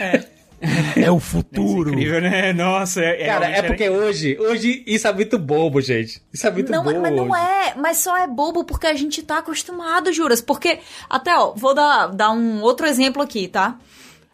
[0.00, 0.24] É
[1.10, 1.90] o futuro.
[1.90, 2.52] Incrível, né?
[2.52, 6.22] Nossa, é, Cara, realmente é porque hoje, hoje isso é muito bobo, gente.
[6.32, 7.00] Isso é muito Não, bobo.
[7.00, 7.40] mas não hoje.
[7.42, 10.40] é, mas só é bobo porque a gente tá acostumado, juras.
[10.40, 13.76] Porque, até, ó, vou dar, dar um outro exemplo aqui, tá?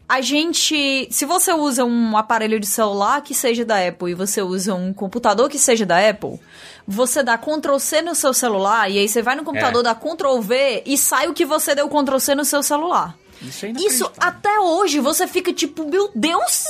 [0.09, 4.41] A gente, se você usa um aparelho de celular que seja da Apple e você
[4.41, 6.39] usa um computador que seja da Apple,
[6.87, 9.83] você dá Ctrl C no seu celular e aí você vai no computador, É.
[9.83, 13.17] dá Ctrl V e sai o que você deu Ctrl C no seu celular.
[13.41, 16.65] Isso é Isso até hoje você fica tipo, meu Deus,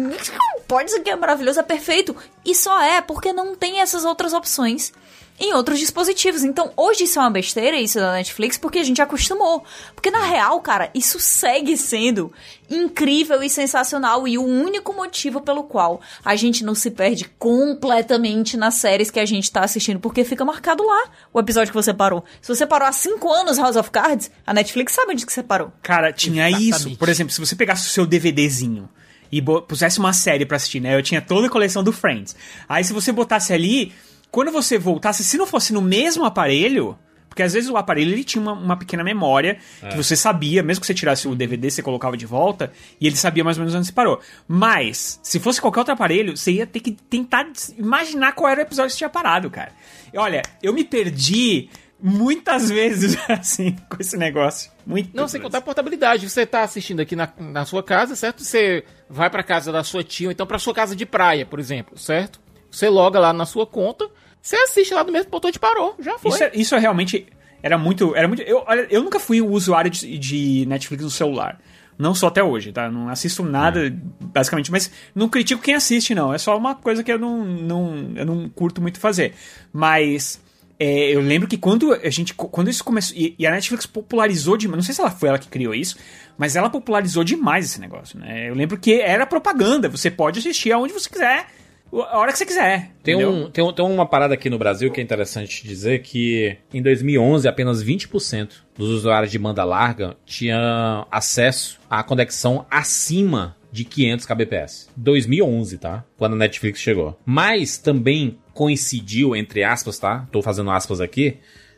[0.66, 2.16] pode isso aqui é maravilhoso, é perfeito.
[2.44, 4.92] E só é porque não tem essas outras opções
[5.40, 6.42] em outros dispositivos.
[6.44, 9.64] Então hoje isso é uma besteira, isso da Netflix, porque a gente acostumou.
[9.94, 12.32] Porque na real, cara, isso segue sendo
[12.70, 14.26] incrível e sensacional.
[14.26, 19.20] E o único motivo pelo qual a gente não se perde completamente nas séries que
[19.20, 22.24] a gente tá assistindo, porque fica marcado lá o episódio que você parou.
[22.42, 25.42] Se você parou há 5 anos House of Cards, a Netflix sabe onde que você
[25.42, 25.72] parou.
[25.82, 26.76] Cara, tinha Exatamente.
[26.76, 26.96] isso.
[26.96, 28.88] Por exemplo, se você pegasse o seu DVDzinho
[29.30, 30.94] e pusesse uma série pra assistir, né?
[30.94, 32.34] Eu tinha toda a coleção do Friends.
[32.68, 33.92] Aí se você botasse ali,
[34.30, 38.24] quando você voltasse, se não fosse no mesmo aparelho, porque às vezes o aparelho ele
[38.24, 41.82] tinha uma, uma pequena memória que você sabia, mesmo que você tirasse o DVD, você
[41.82, 44.20] colocava de volta e ele sabia mais ou menos onde você parou.
[44.48, 48.62] Mas, se fosse qualquer outro aparelho, você ia ter que tentar imaginar qual era o
[48.62, 49.72] episódio que você tinha parado, cara.
[50.12, 51.68] E olha, eu me perdi
[52.00, 54.72] muitas vezes assim com esse negócio.
[54.84, 56.28] Muitas Não, sem contar a portabilidade.
[56.28, 58.42] Você tá assistindo aqui na, na sua casa, certo?
[58.42, 61.60] Você vai pra casa da sua tia, ou então pra sua casa de praia, por
[61.60, 62.40] exemplo, certo?
[62.70, 64.08] Você loga lá na sua conta,
[64.42, 66.30] você assiste lá do mesmo ponto onde parou, já foi.
[66.30, 67.26] Isso, é, isso é realmente
[67.62, 68.42] era muito, era muito.
[68.42, 71.60] Eu, olha, eu nunca fui um usuário de, de Netflix no celular.
[71.98, 72.88] Não só até hoje, tá?
[72.88, 74.70] Não assisto nada, basicamente.
[74.70, 76.32] Mas não critico quem assiste, não.
[76.32, 79.34] É só uma coisa que eu não, não, eu não curto muito fazer.
[79.72, 80.40] Mas
[80.78, 82.32] é, eu lembro que quando a gente.
[82.34, 83.16] Quando isso começou.
[83.16, 84.76] E, e a Netflix popularizou demais.
[84.76, 85.96] Não sei se ela foi ela que criou isso,
[86.36, 88.48] mas ela popularizou demais esse negócio, né?
[88.48, 89.88] Eu lembro que era propaganda.
[89.88, 91.48] Você pode assistir aonde você quiser,
[91.92, 92.90] a hora que você quiser.
[93.02, 93.30] Tem, entendeu?
[93.30, 96.82] um, tem, um- tem uma parada aqui no Brasil que é interessante dizer que em
[96.82, 104.26] 2011 apenas 20% dos usuários de banda larga tinham acesso à conexão acima de 500
[104.26, 104.88] kbps.
[104.96, 106.04] 2011, tá?
[106.16, 107.18] Quando a Netflix chegou.
[107.24, 110.26] Mas também coincidiu, entre aspas, tá?
[110.32, 111.36] Tô fazendo aspas aqui,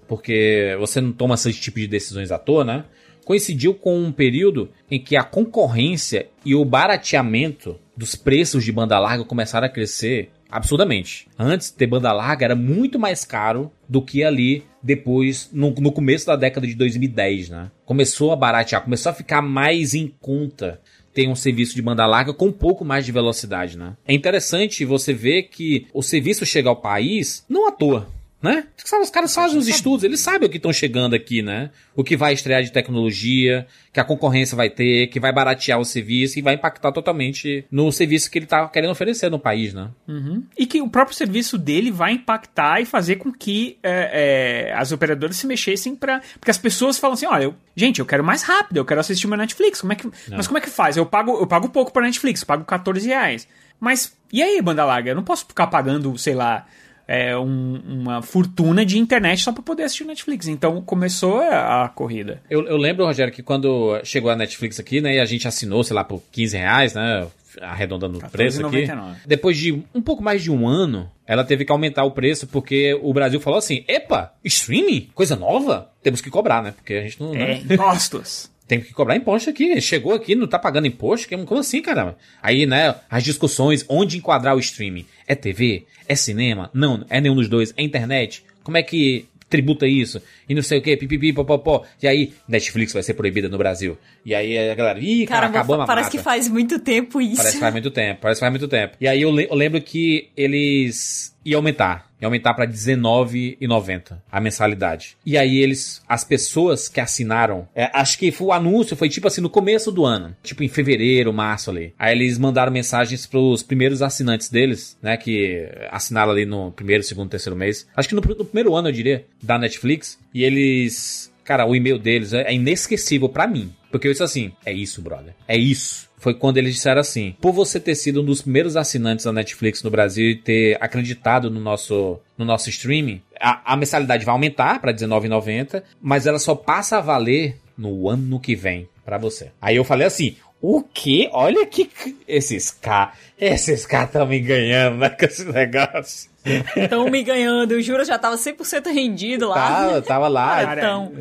[0.09, 2.85] porque você não toma esse tipo de decisões à toa, né?
[3.25, 8.99] Coincidiu com um período em que a concorrência e o barateamento dos preços de banda
[8.99, 11.29] larga começaram a crescer absurdamente.
[11.39, 16.27] Antes, ter banda larga era muito mais caro do que ali depois, no, no começo
[16.27, 17.71] da década de 2010, né?
[17.85, 20.81] Começou a baratear, começou a ficar mais em conta
[21.13, 23.95] ter um serviço de banda larga com um pouco mais de velocidade, né?
[24.09, 28.09] É interessante você ver que o serviço chega ao país não à toa.
[28.43, 28.65] Né?
[29.03, 31.71] Os caras fazem os estudos, eles sabem o que estão chegando aqui, né?
[31.95, 35.85] O que vai estrear de tecnologia, que a concorrência vai ter, que vai baratear o
[35.85, 39.91] serviço e vai impactar totalmente no serviço que ele tá querendo oferecer no país, né?
[40.09, 40.43] Uhum.
[40.57, 44.91] E que o próprio serviço dele vai impactar e fazer com que é, é, as
[44.91, 48.43] operadoras se mexessem para Porque as pessoas falam assim: olha, eu- gente, eu quero mais
[48.43, 49.83] rápido, eu quero assistir meu Netflix.
[49.83, 50.97] Como é que, mas como é que faz?
[50.97, 53.47] Eu pago, eu pago pouco para Netflix, eu pago 14 reais.
[53.79, 55.11] Mas e aí, banda larga?
[55.11, 56.67] Eu não posso ficar pagando, sei lá.
[57.13, 60.47] É, um- uma fortuna de internet só pra poder assistir Netflix.
[60.47, 62.41] Então começou a, a corrida.
[62.49, 65.83] Eu, eu lembro, Rogério, que quando chegou a Netflix aqui, né, e a gente assinou,
[65.83, 67.27] sei lá, por 15 reais, né,
[67.61, 68.87] arredondando o preço aqui.
[68.87, 69.15] 14,99.
[69.27, 72.97] Depois de um pouco mais de um ano, ela teve que aumentar o preço porque
[73.03, 75.09] o Brasil falou assim: epa, streaming?
[75.13, 75.91] Coisa nova?
[76.03, 76.71] Temos que cobrar, né?
[76.77, 77.35] Porque a gente não.
[77.35, 77.75] É, né?
[77.75, 78.49] impostos.
[78.71, 79.81] Tem que cobrar imposto aqui.
[79.81, 81.29] Chegou aqui, não tá pagando imposto?
[81.45, 82.17] Como assim, caramba?
[82.41, 85.05] Aí, né, as discussões, onde enquadrar o streaming?
[85.27, 85.87] É TV?
[86.07, 86.71] É cinema?
[86.73, 87.75] Não, é nenhum dos dois.
[87.77, 88.45] É internet?
[88.63, 90.23] Como é que tributa isso?
[90.49, 91.83] E não sei o que, pipipi, popopó.
[92.01, 93.99] E aí, Netflix vai ser proibida no Brasil.
[94.25, 97.39] E aí a galera, ih, cara, Caramba, acabou a parece que faz muito tempo isso.
[97.39, 98.97] Parece que faz muito tempo, parece que faz muito tempo.
[99.01, 102.09] E aí eu, le- eu lembro que eles iam aumentar.
[102.21, 105.17] Ia aumentar pra R$19,90 a mensalidade.
[105.25, 109.27] E aí eles, as pessoas que assinaram, é, acho que foi o anúncio, foi tipo
[109.27, 111.95] assim no começo do ano, tipo em fevereiro, março ali.
[111.99, 117.31] Aí eles mandaram mensagens pros primeiros assinantes deles, né, que assinaram ali no primeiro, segundo,
[117.31, 117.87] terceiro mês.
[117.97, 120.19] Acho que no, no primeiro ano, eu diria, da Netflix.
[120.35, 123.73] E eles, cara, o e-mail deles é, é inesquecível pra mim.
[123.91, 125.35] Porque eu disse assim, é isso, brother.
[125.49, 126.10] É isso.
[126.21, 129.83] Foi quando eles disseram assim: por você ter sido um dos primeiros assinantes da Netflix
[129.83, 134.81] no Brasil e ter acreditado no nosso, no nosso streaming, a, a mensalidade vai aumentar
[134.81, 139.51] para R$19,90, mas ela só passa a valer no ano que vem pra você.
[139.61, 141.29] Aí eu falei assim: o quê?
[141.33, 141.91] Olha que.
[142.29, 143.13] Esses K.
[143.39, 145.09] Esses K estão me ganhando, né?
[145.11, 146.31] Com esse negócio.
[146.77, 149.55] Estão me ganhando, eu juro, eu já tava 100% rendido lá.
[149.55, 150.65] Tava, tava lá.
[150.65, 151.13] Cara, Então.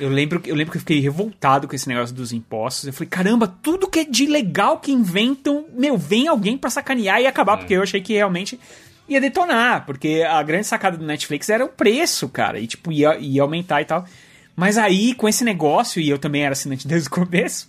[0.00, 2.86] Eu lembro, eu lembro que eu fiquei revoltado com esse negócio dos impostos.
[2.86, 7.20] Eu falei, caramba, tudo que é de legal que inventam, meu, vem alguém pra sacanear
[7.20, 8.60] e acabar, porque eu achei que realmente
[9.08, 13.16] ia detonar, porque a grande sacada do Netflix era o preço, cara, e tipo, ia,
[13.18, 14.04] ia aumentar e tal.
[14.54, 17.68] Mas aí, com esse negócio, e eu também era assinante desde o começo,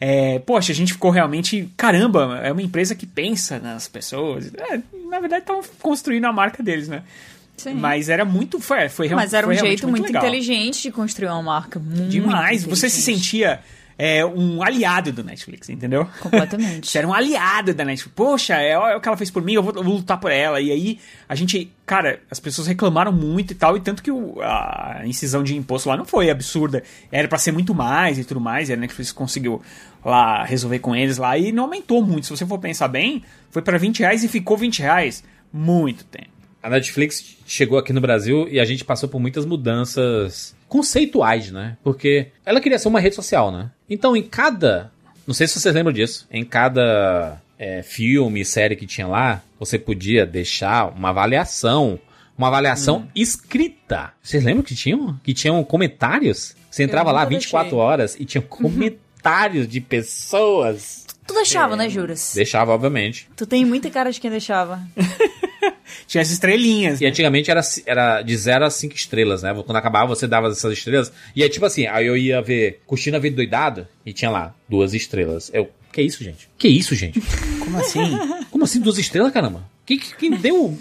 [0.00, 4.52] é, poxa, a gente ficou realmente, caramba, é uma empresa que pensa nas pessoas.
[4.54, 7.02] É, na verdade, estavam construindo a marca deles, né?
[7.56, 7.74] Sim.
[7.74, 10.22] Mas era muito, foi, foi Mas era um jeito muito, legal.
[10.22, 11.78] inteligente de construir uma marca.
[11.78, 12.64] Muito Demais.
[12.64, 13.60] Você se sentia
[13.98, 16.06] é, um aliado do Netflix, entendeu?
[16.20, 16.88] Completamente.
[16.90, 18.14] Você era um aliado da Netflix.
[18.14, 20.30] Poxa, é, é o que ela fez por mim, eu vou, eu vou lutar por
[20.30, 20.60] ela.
[20.60, 24.40] E aí, a gente, cara, as pessoas reclamaram muito e tal, e tanto que o-
[24.42, 26.82] a incisão de imposto lá não foi absurda.
[27.10, 29.62] Era pra ser muito mais e tudo mais, e a Netflix conseguiu
[30.04, 32.26] lá resolver com eles lá, e não aumentou muito.
[32.26, 36.28] Se você for pensar bem, foi pra 20 reais e ficou 20 reais muito tempo.
[36.62, 41.76] A Netflix chegou aqui no Brasil e a gente passou por muitas mudanças conceituais, né?
[41.82, 43.70] Porque ela queria ser uma rede social, né?
[43.88, 44.90] Então, em cada.
[45.26, 46.26] Não sei se vocês lembram disso.
[46.30, 51.98] Em cada é, filme, série que tinha lá, você podia deixar uma avaliação.
[52.36, 54.12] Uma avaliação escrita.
[54.22, 55.18] Vocês lembram que tinham?
[55.24, 56.54] Que tinham comentários?
[56.70, 57.78] Você entrava lá nunca 24 deixei.
[57.78, 61.06] horas e tinha comentários de pessoas.
[61.26, 62.32] Tu deixava, né, Juras?
[62.34, 63.28] Deixava, obviamente.
[63.34, 64.80] Tu tem muita cara de quem deixava.
[66.06, 67.00] Tinha as estrelinhas.
[67.00, 67.10] E né?
[67.10, 69.54] antigamente era, era de 0 a 5 estrelas, né?
[69.64, 71.12] Quando acabava, você dava essas estrelas.
[71.34, 74.54] E é tipo assim, aí eu ia ver Curtindo a Vida Doidado e tinha lá,
[74.68, 75.50] duas estrelas.
[75.52, 76.48] Eu, que isso, gente?
[76.56, 77.20] Que isso, gente?
[77.60, 78.18] Como assim?
[78.50, 79.68] Como assim duas estrelas, caramba?
[79.84, 80.76] Que, que, quem deu...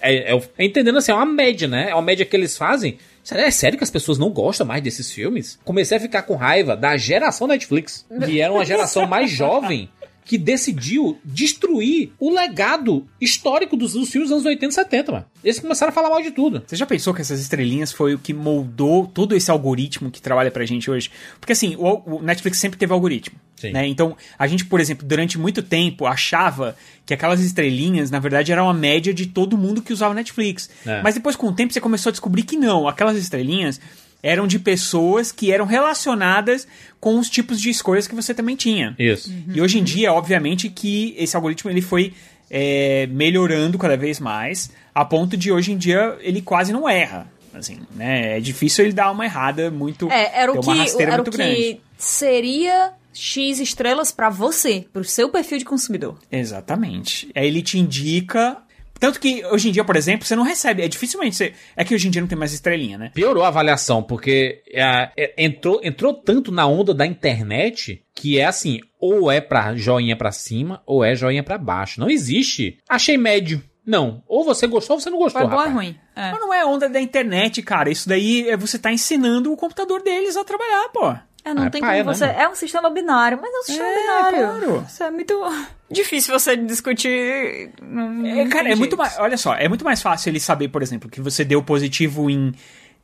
[0.00, 1.90] É, é, é entendendo assim, é uma média, né?
[1.90, 2.98] É uma média que eles fazem.
[3.30, 5.58] É sério que as pessoas não gostam mais desses filmes?
[5.64, 9.88] Comecei a ficar com raiva da geração Netflix, que era uma geração mais jovem
[10.24, 15.24] que decidiu destruir o legado histórico dos, dos filmes dos anos 80 e 70, mano.
[15.42, 16.62] Eles começaram a falar mal de tudo.
[16.66, 20.50] Você já pensou que essas estrelinhas foi o que moldou todo esse algoritmo que trabalha
[20.50, 21.10] pra gente hoje?
[21.38, 23.38] Porque assim, o, o Netflix sempre teve algoritmo.
[23.56, 23.72] Sim.
[23.72, 23.86] Né?
[23.86, 28.62] Então, a gente, por exemplo, durante muito tempo achava que aquelas estrelinhas, na verdade, era
[28.62, 30.70] uma média de todo mundo que usava Netflix.
[30.86, 31.02] É.
[31.02, 32.88] Mas depois, com o tempo, você começou a descobrir que não.
[32.88, 33.80] Aquelas estrelinhas
[34.24, 36.66] eram de pessoas que eram relacionadas
[36.98, 38.96] com os tipos de escolhas que você também tinha.
[38.98, 39.30] Isso.
[39.52, 42.14] E hoje em dia, obviamente, que esse algoritmo ele foi
[42.50, 47.30] é, melhorando cada vez mais, a ponto de hoje em dia ele quase não erra.
[47.52, 48.38] Assim, né?
[48.38, 50.10] É difícil ele dar uma errada muito.
[50.10, 51.80] É, era o que, uma rasteira era o muito que grande.
[51.98, 56.18] seria X estrelas pra você, pro seu perfil de consumidor.
[56.32, 57.28] Exatamente.
[57.34, 58.56] Aí ele te indica.
[59.04, 60.82] Tanto que hoje em dia, por exemplo, você não recebe.
[60.82, 61.52] É dificilmente você.
[61.76, 63.10] É que hoje em dia não tem mais estrelinha, né?
[63.12, 68.46] Piorou a avaliação, porque é, é, entrou, entrou tanto na onda da internet que é
[68.46, 72.00] assim, ou é pra joinha pra cima, ou é joinha pra baixo.
[72.00, 72.78] Não existe.
[72.88, 73.62] Achei médio.
[73.86, 74.22] Não.
[74.26, 75.76] Ou você gostou ou você não gostou, Foi bom ou é rapaz.
[75.84, 75.98] ruim?
[76.16, 76.30] É.
[76.30, 77.90] Mas não é onda da internet, cara.
[77.90, 81.14] Isso daí é você tá ensinando o computador deles a trabalhar, pô.
[81.44, 82.26] É, não Ah, é tem paia, como né, você.
[82.26, 82.38] mano?
[82.40, 84.38] É um sistema binário, mas é um sistema É, binário.
[84.38, 84.86] claro.
[84.88, 85.42] Isso é muito
[85.90, 87.70] difícil você discutir.
[87.82, 89.18] Não- É, cara, é muito mais.
[89.18, 92.52] Olha só, é muito mais fácil ele saber, por exemplo, que você deu positivo em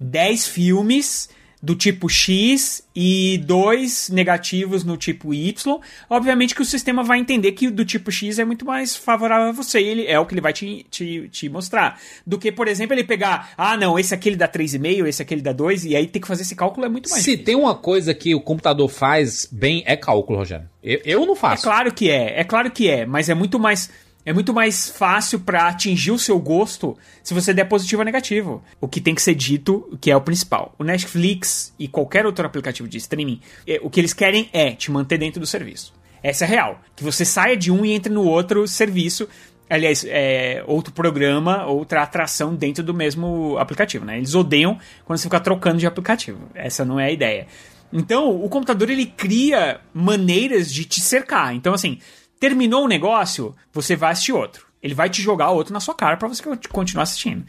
[0.01, 1.29] 10 filmes
[1.63, 7.53] do tipo X e dois negativos no tipo Y, obviamente que o sistema vai entender
[7.53, 10.33] que o do tipo X é muito mais favorável a você, ele é o que
[10.35, 12.01] ele vai te, te, te mostrar.
[12.27, 15.35] Do que, por exemplo, ele pegar, ah, não, esse aqui ele dá 3,5, esse aqui
[15.35, 17.45] ele dá 2, e aí ter que fazer esse cálculo é muito mais Se difícil.
[17.45, 20.69] tem uma coisa que o computador faz bem, é cálculo, Rogério.
[20.83, 21.63] Eu, eu não É faço.
[21.65, 23.91] claro que é, é claro que é, mas é muito mais
[24.25, 28.63] é muito mais fácil pra atingir o seu gosto se você der positivo ou negativo.
[28.81, 30.75] O que tem que ser dito, que é o principal.
[30.79, 34.91] O Netflix e qualquer outro aplicativo de streaming, é, o que eles querem é te
[34.91, 35.93] manter dentro do serviço.
[36.23, 36.81] Essa é real.
[36.95, 39.27] Que você saia de um e entre no outro serviço.
[39.71, 44.19] Aliás, é, outro programa, outra atração dentro do mesmo aplicativo, né?
[44.19, 46.41] Eles odeiam quando você fica trocando de aplicativo.
[46.55, 47.47] Essa não é a ideia.
[47.93, 51.55] Então, o computador ele cria maneiras de te cercar.
[51.55, 51.99] Então, assim,
[52.41, 54.67] terminou o negócio, você vai assistir outro.
[54.83, 57.45] Ele vai te jogar outro na sua cara pra você continuar assistindo.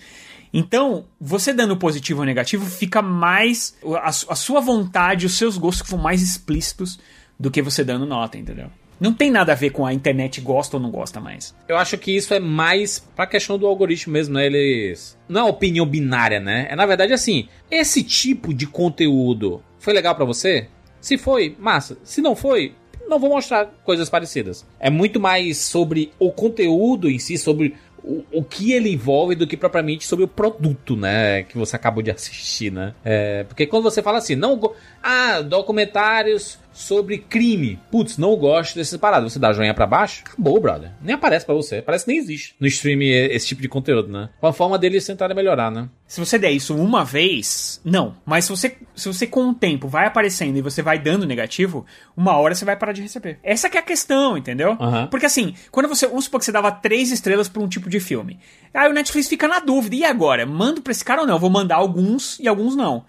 [0.53, 3.77] Então, você dando positivo ou negativo, fica mais.
[4.01, 6.99] A, a sua vontade, os seus gostos ficam mais explícitos
[7.39, 8.69] do que você dando nota, entendeu?
[8.99, 11.55] Não tem nada a ver com a internet gosta ou não gosta mais.
[11.67, 14.45] Eu acho que isso é mais pra questão do algoritmo mesmo, né?
[14.45, 15.17] Eles.
[15.27, 16.67] Não é opinião binária, né?
[16.69, 20.67] É na verdade assim: esse tipo de conteúdo foi legal pra você?
[20.99, 21.97] Se foi, massa.
[22.03, 22.75] Se não foi,
[23.11, 24.65] não vou mostrar coisas parecidas.
[24.79, 29.45] É muito mais sobre o conteúdo em si, sobre o, o que ele envolve, do
[29.45, 31.43] que propriamente sobre o produto, né?
[31.43, 32.95] Que você acabou de assistir, né?
[33.03, 34.73] É, porque quando você fala assim, não.
[35.03, 37.79] Ah, documentários sobre crime.
[37.91, 39.33] Putz, não gosto dessas paradas.
[39.33, 40.91] Você dá joinha pra baixo, acabou, brother.
[41.01, 41.81] Nem aparece pra você.
[41.81, 44.29] Parece que nem existe no stream esse tipo de conteúdo, né?
[44.41, 45.89] Uma forma deles tentarem melhorar, né?
[46.07, 48.15] Se você der isso uma vez, não.
[48.25, 51.85] Mas se você, se você com o tempo vai aparecendo e você vai dando negativo,
[52.15, 53.39] uma hora você vai parar de receber.
[53.43, 54.77] Essa que é a questão, entendeu?
[54.79, 55.07] Aham.
[55.07, 56.07] Porque assim, quando você.
[56.07, 58.39] Vamos supor que você dava três estrelas pra um tipo de filme.
[58.73, 59.95] Aí o Netflix fica na dúvida.
[59.95, 60.45] E agora?
[60.45, 61.35] Mando pra esse cara ou não?
[61.35, 63.05] Eu vou mandar alguns e alguns não.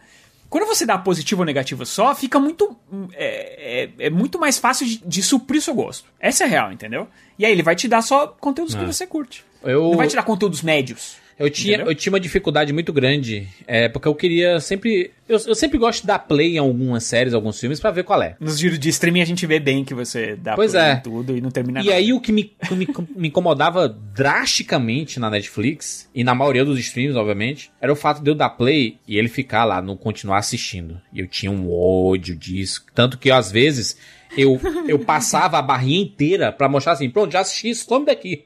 [0.52, 2.76] Quando você dá positivo ou negativo só, fica muito.
[3.14, 6.04] É, é, é muito mais fácil de, de suprir o seu gosto.
[6.20, 7.08] Essa é a real, entendeu?
[7.38, 9.46] E aí ele vai te dar só conteúdos que você curte.
[9.62, 11.16] Eu, Não vai te dar conteúdos médios.
[11.38, 11.90] Eu, tinha, entendeu?
[11.92, 15.10] eu tinha uma dificuldade muito grande, é, porque eu queria sempre.
[15.28, 18.22] Eu, eu sempre gosto de dar play em algumas séries, alguns filmes, pra ver qual
[18.22, 18.36] é.
[18.38, 20.92] Nos giros de streaming a gente vê bem que você dá Pois play é.
[20.94, 21.96] em tudo e não termina E nada.
[21.96, 27.16] aí o que me, me, me incomodava drasticamente na Netflix, e na maioria dos streams,
[27.16, 31.00] obviamente, era o fato de eu dar play e ele ficar lá, não continuar assistindo.
[31.12, 32.84] E eu tinha um ódio disso.
[32.94, 33.96] Tanto que às vezes
[34.36, 38.44] eu, eu passava a barrinha inteira pra mostrar assim, pronto, já assisti, some daqui.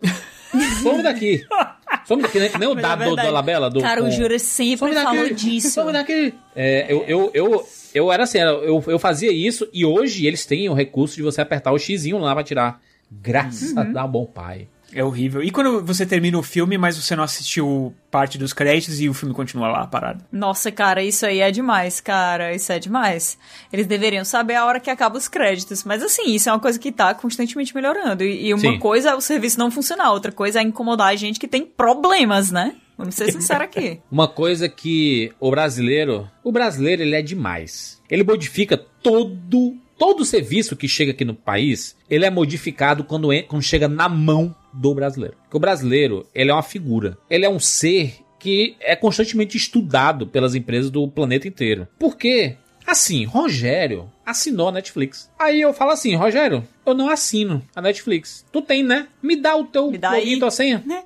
[0.83, 1.45] Some daqui.
[2.07, 2.49] Some daqui, né?
[2.49, 3.69] Que nem o é dado da Labela.
[3.71, 5.71] Do, Cara, o Jura sempre falou disso.
[5.71, 6.33] some daqui.
[6.55, 10.69] É, eu, eu, eu, eu era assim, eu, eu fazia isso e hoje eles têm
[10.69, 12.81] o recurso de você apertar o xizinho lá pra tirar.
[13.11, 13.99] Graças Uhum.
[13.99, 14.69] a bom pai.
[14.97, 15.43] É horrível.
[15.43, 19.13] E quando você termina o filme, mas você não assistiu parte dos créditos e o
[19.13, 20.25] filme continua lá parado?
[20.33, 22.55] Nossa, cara, isso aí é demais, cara.
[22.55, 23.37] Isso é demais.
[23.71, 25.85] Eles deveriam saber a hora que acaba os créditos.
[25.85, 28.25] Mas assim, isso é uma coisa que tá constantemente melhorando.
[28.25, 28.79] E, e uma Sim.
[28.79, 32.51] coisa é o serviço não funcionar, outra coisa é incomodar a gente que tem problemas,
[32.51, 32.75] né?
[32.97, 34.01] Vamos ser sinceros aqui.
[34.11, 38.01] Uma coisa que o brasileiro, o brasileiro ele é demais.
[38.09, 43.63] Ele modifica todo todo serviço que chega aqui no país, ele é modificado quando, quando
[43.63, 45.37] chega na mão do brasileiro.
[45.43, 47.19] Porque o brasileiro, ele é uma figura.
[47.29, 51.89] Ele é um ser que é constantemente estudado pelas empresas do planeta inteiro.
[51.99, 52.57] Por quê?
[52.87, 55.29] Assim, Rogério assinou a Netflix.
[55.39, 58.45] Aí eu falo assim, Rogério, eu não assino a Netflix.
[58.53, 59.09] Tu tem, né?
[59.21, 60.39] Me dá o teu Me dá login, aí.
[60.39, 60.83] tua senha.
[60.87, 61.03] Né?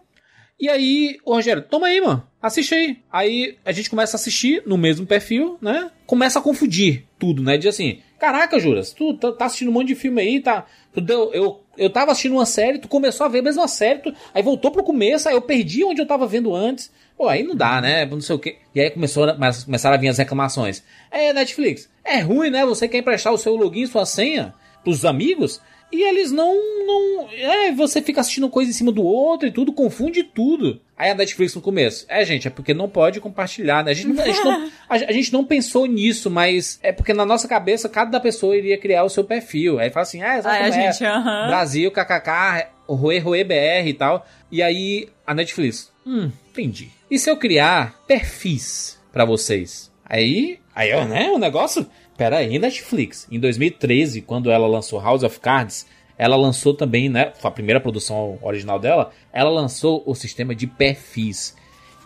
[0.61, 2.22] E aí, o Rogério, toma aí, mano.
[2.43, 2.99] Assiste aí.
[3.11, 5.91] Aí a gente começa a assistir no mesmo perfil, né?
[6.07, 7.57] Começa a confundir tudo, né?
[7.57, 10.66] Diz assim: Caraca, Juras, tu tá tá assistindo um monte de filme aí, tá?
[10.93, 14.01] Tu deu, eu, eu tava assistindo uma série, tu começou a ver a mesma série,
[14.01, 16.93] tu, aí voltou pro começo, aí eu perdi onde eu tava vendo antes.
[17.16, 18.05] Pô, aí não dá, né?
[18.05, 18.59] Não sei o quê.
[18.75, 20.83] E aí começou, a- mas começaram a vir as reclamações.
[21.11, 22.64] É, Netflix, é ruim, né?
[22.66, 24.53] Você quer emprestar o seu login, sua senha
[24.85, 25.61] pros amigos?
[25.93, 26.55] E eles não,
[26.86, 27.28] não.
[27.32, 30.80] É, você fica assistindo coisa em cima do outro e tudo, confunde tudo.
[30.97, 32.05] Aí a Netflix no começo.
[32.09, 33.91] É, gente, é porque não pode compartilhar, né?
[33.91, 37.12] A gente, não- a gente, não, a, a gente não pensou nisso, mas é porque
[37.12, 39.78] na nossa cabeça cada pessoa iria criar o seu perfil.
[39.78, 40.74] Aí fala assim, ah, Aí a exatamente.
[40.93, 41.47] gente, aham.
[41.49, 44.26] Brasil, kkk, Roe, Roe BR e tal.
[44.51, 45.91] E aí a Netflix.
[46.07, 46.88] Hum, entendi.
[47.11, 49.91] E se eu criar perfis pra vocês?
[50.05, 51.86] Aí, aí, ó, né, o negócio.
[52.21, 53.27] Pera aí, Netflix.
[53.31, 55.87] Em 2013, quando ela lançou House of Cards,
[56.18, 60.66] ela lançou também, né, foi a primeira produção original dela, ela lançou o sistema de
[60.66, 61.57] perfis.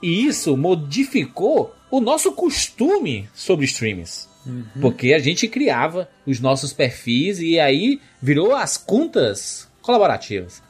[0.01, 4.29] E isso modificou o nosso costume sobre streams.
[4.81, 10.63] Porque a gente criava os nossos perfis e aí virou as contas colaborativas.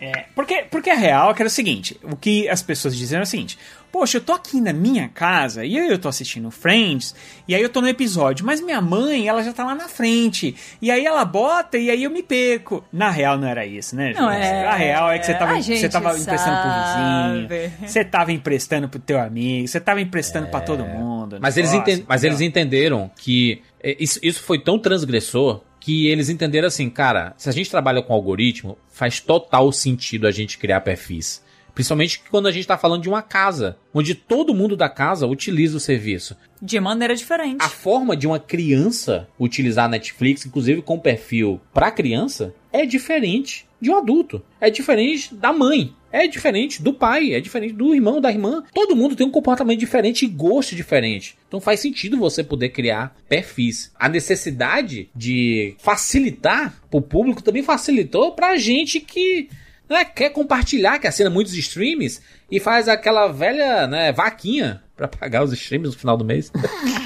[0.00, 3.20] É, porque, porque a real é que era o seguinte: o que as pessoas dizem
[3.20, 3.56] é o seguinte:
[3.94, 7.14] poxa, eu tô aqui na minha casa e aí eu tô assistindo Friends,
[7.46, 10.56] e aí eu tô no episódio, mas minha mãe, ela já tá lá na frente.
[10.82, 12.84] E aí ela bota e aí eu me perco.
[12.92, 14.66] Na real não era isso, né, Não é.
[14.66, 18.98] A real é que você tava, você tava emprestando pro vizinho, você tava emprestando pro
[18.98, 21.38] teu amigo, você tava emprestando pra todo mundo.
[21.40, 26.08] Mas eles, negócio, enten- mas eles entenderam que é, isso, isso foi tão transgressor que
[26.08, 30.58] eles entenderam assim, cara, se a gente trabalha com algoritmo, faz total sentido a gente
[30.58, 31.44] criar perfis.
[31.74, 35.76] Principalmente quando a gente tá falando de uma casa, onde todo mundo da casa utiliza
[35.76, 36.36] o serviço.
[36.62, 37.58] De maneira diferente.
[37.60, 43.66] A forma de uma criança utilizar a Netflix, inclusive com perfil pra criança, é diferente
[43.80, 44.42] de um adulto.
[44.60, 45.92] É diferente da mãe.
[46.10, 48.62] É diferente do pai, é diferente do irmão, da irmã.
[48.72, 51.36] Todo mundo tem um comportamento diferente e gosto diferente.
[51.48, 53.92] Então faz sentido você poder criar perfis.
[53.98, 59.48] A necessidade de facilitar pro público também facilitou pra gente que
[59.88, 62.20] né, quer compartilhar, que assina muitos streams
[62.50, 66.50] e faz aquela velha né, vaquinha pra pagar os streams no final do mês.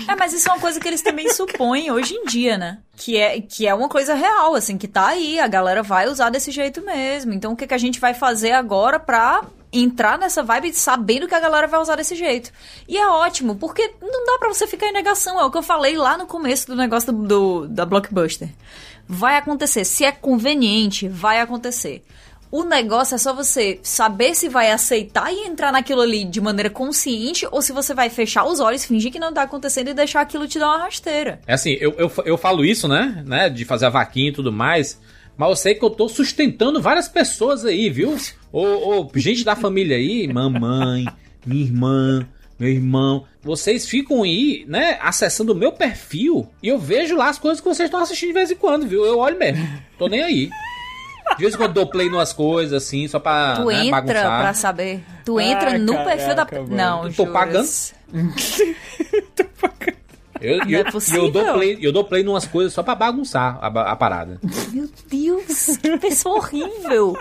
[0.08, 2.78] É, mas isso é uma coisa que eles também supõem hoje em dia, né?
[2.96, 6.30] Que é, que é uma coisa real, assim, que tá aí, a galera vai usar
[6.30, 7.34] desse jeito mesmo.
[7.34, 11.34] Então o que, que a gente vai fazer agora pra entrar nessa vibe sabendo que
[11.34, 12.50] a galera vai usar desse jeito?
[12.88, 15.38] E é ótimo, porque não dá pra você ficar em negação.
[15.38, 18.48] É o que eu falei lá no começo do negócio do, do- da Blockbuster.
[19.06, 19.84] Vai acontecer.
[19.84, 22.02] Se é conveniente, vai acontecer.
[22.50, 26.70] O negócio é só você saber se vai aceitar e entrar naquilo ali de maneira
[26.70, 30.22] consciente ou se você vai fechar os olhos, fingir que não tá acontecendo e deixar
[30.22, 31.40] aquilo te dar uma rasteira.
[31.46, 33.22] É assim, eu, eu, eu falo isso, né?
[33.26, 33.50] né?
[33.50, 34.98] De fazer a vaquinha e tudo mais.
[35.36, 38.16] Mas eu sei que eu tô sustentando várias pessoas aí, viu?
[38.50, 41.04] Ô, ô, gente da família aí, mamãe,
[41.46, 42.26] minha irmã,
[42.58, 43.26] meu irmão.
[43.42, 44.98] Vocês ficam aí, né?
[45.02, 48.34] Acessando o meu perfil e eu vejo lá as coisas que vocês estão assistindo de
[48.34, 49.04] vez em quando, viu?
[49.04, 49.68] Eu olho mesmo.
[49.98, 50.50] Tô nem aí.
[51.36, 54.00] De vez em quando eu dou play numas coisas, assim, só pra tu né, entra
[54.02, 54.40] bagunçar.
[54.40, 55.00] pra saber.
[55.24, 56.46] Tu Ah, entra no caraca, perfil da.
[56.52, 56.68] mano.
[56.76, 57.94] Não, Eu tô juras.
[59.60, 59.98] pagando.
[60.40, 62.94] Eu, Não eu, é e eu dou play, eu dou play numas coisas só pra
[62.94, 64.38] bagunçar a, a parada.
[64.72, 67.16] Meu Deus, que pessoa horrível.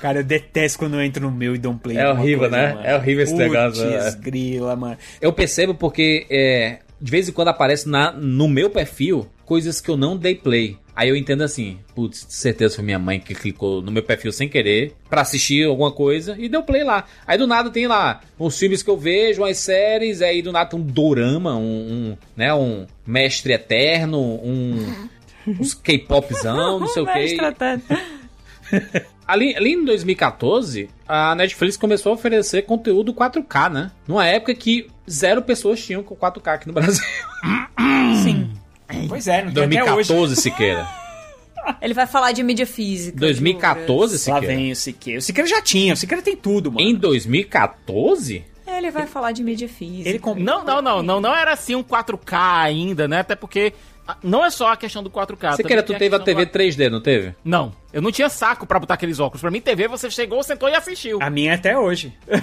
[0.00, 1.96] Cara, eu detesto quando eu entro no meu e dou um play.
[1.98, 2.74] É horrível, coisa, né?
[2.74, 2.86] mano.
[2.86, 4.10] É horrível esse Putz, negócio, é.
[4.16, 4.96] grila, mano.
[5.20, 9.90] Eu percebo porque é, de vez em quando aparece na, no meu perfil coisas que
[9.90, 10.78] eu não dei play.
[10.96, 14.48] Aí eu entendo assim, putz, certeza foi minha mãe que clicou no meu perfil sem
[14.48, 17.04] querer pra assistir alguma coisa e deu play lá.
[17.26, 20.70] Aí do nada tem lá os filmes que eu vejo, as séries, aí do nada
[20.70, 25.08] tem um dorama, um, um, né, um mestre eterno, um
[25.58, 27.08] uns K-popzão, não sei o
[27.44, 27.80] até.
[29.26, 33.90] Ali, ali em 2014, a Netflix começou a oferecer conteúdo 4K, né?
[34.06, 37.02] Numa época que zero pessoas tinham com 4K aqui no Brasil.
[38.22, 38.43] Sim.
[39.08, 40.08] Pois é, não tem até hoje.
[40.12, 40.86] 2014, Siqueira.
[41.80, 43.18] Ele vai falar de mídia física.
[43.18, 44.46] 2014, Lá Siqueira.
[44.56, 45.18] vem o Siqueira.
[45.18, 46.86] O Siqueira já tinha, o Siqueira tem tudo, mano.
[46.86, 48.44] Em 2014?
[48.66, 50.08] Ele vai falar de mídia física.
[50.08, 50.38] Ele comp...
[50.38, 53.20] Não, não, não, não, não era assim um 4K ainda, né?
[53.20, 53.72] Até porque
[54.06, 55.56] ah, não é só a questão do 4K.
[55.56, 57.34] Siqueira, também tu teve a TV do- 3D, não teve?
[57.44, 59.40] Não, eu não tinha saco pra botar aqueles óculos.
[59.40, 61.18] Pra mim, TV, você chegou, sentou e assistiu.
[61.22, 62.12] A minha é até hoje.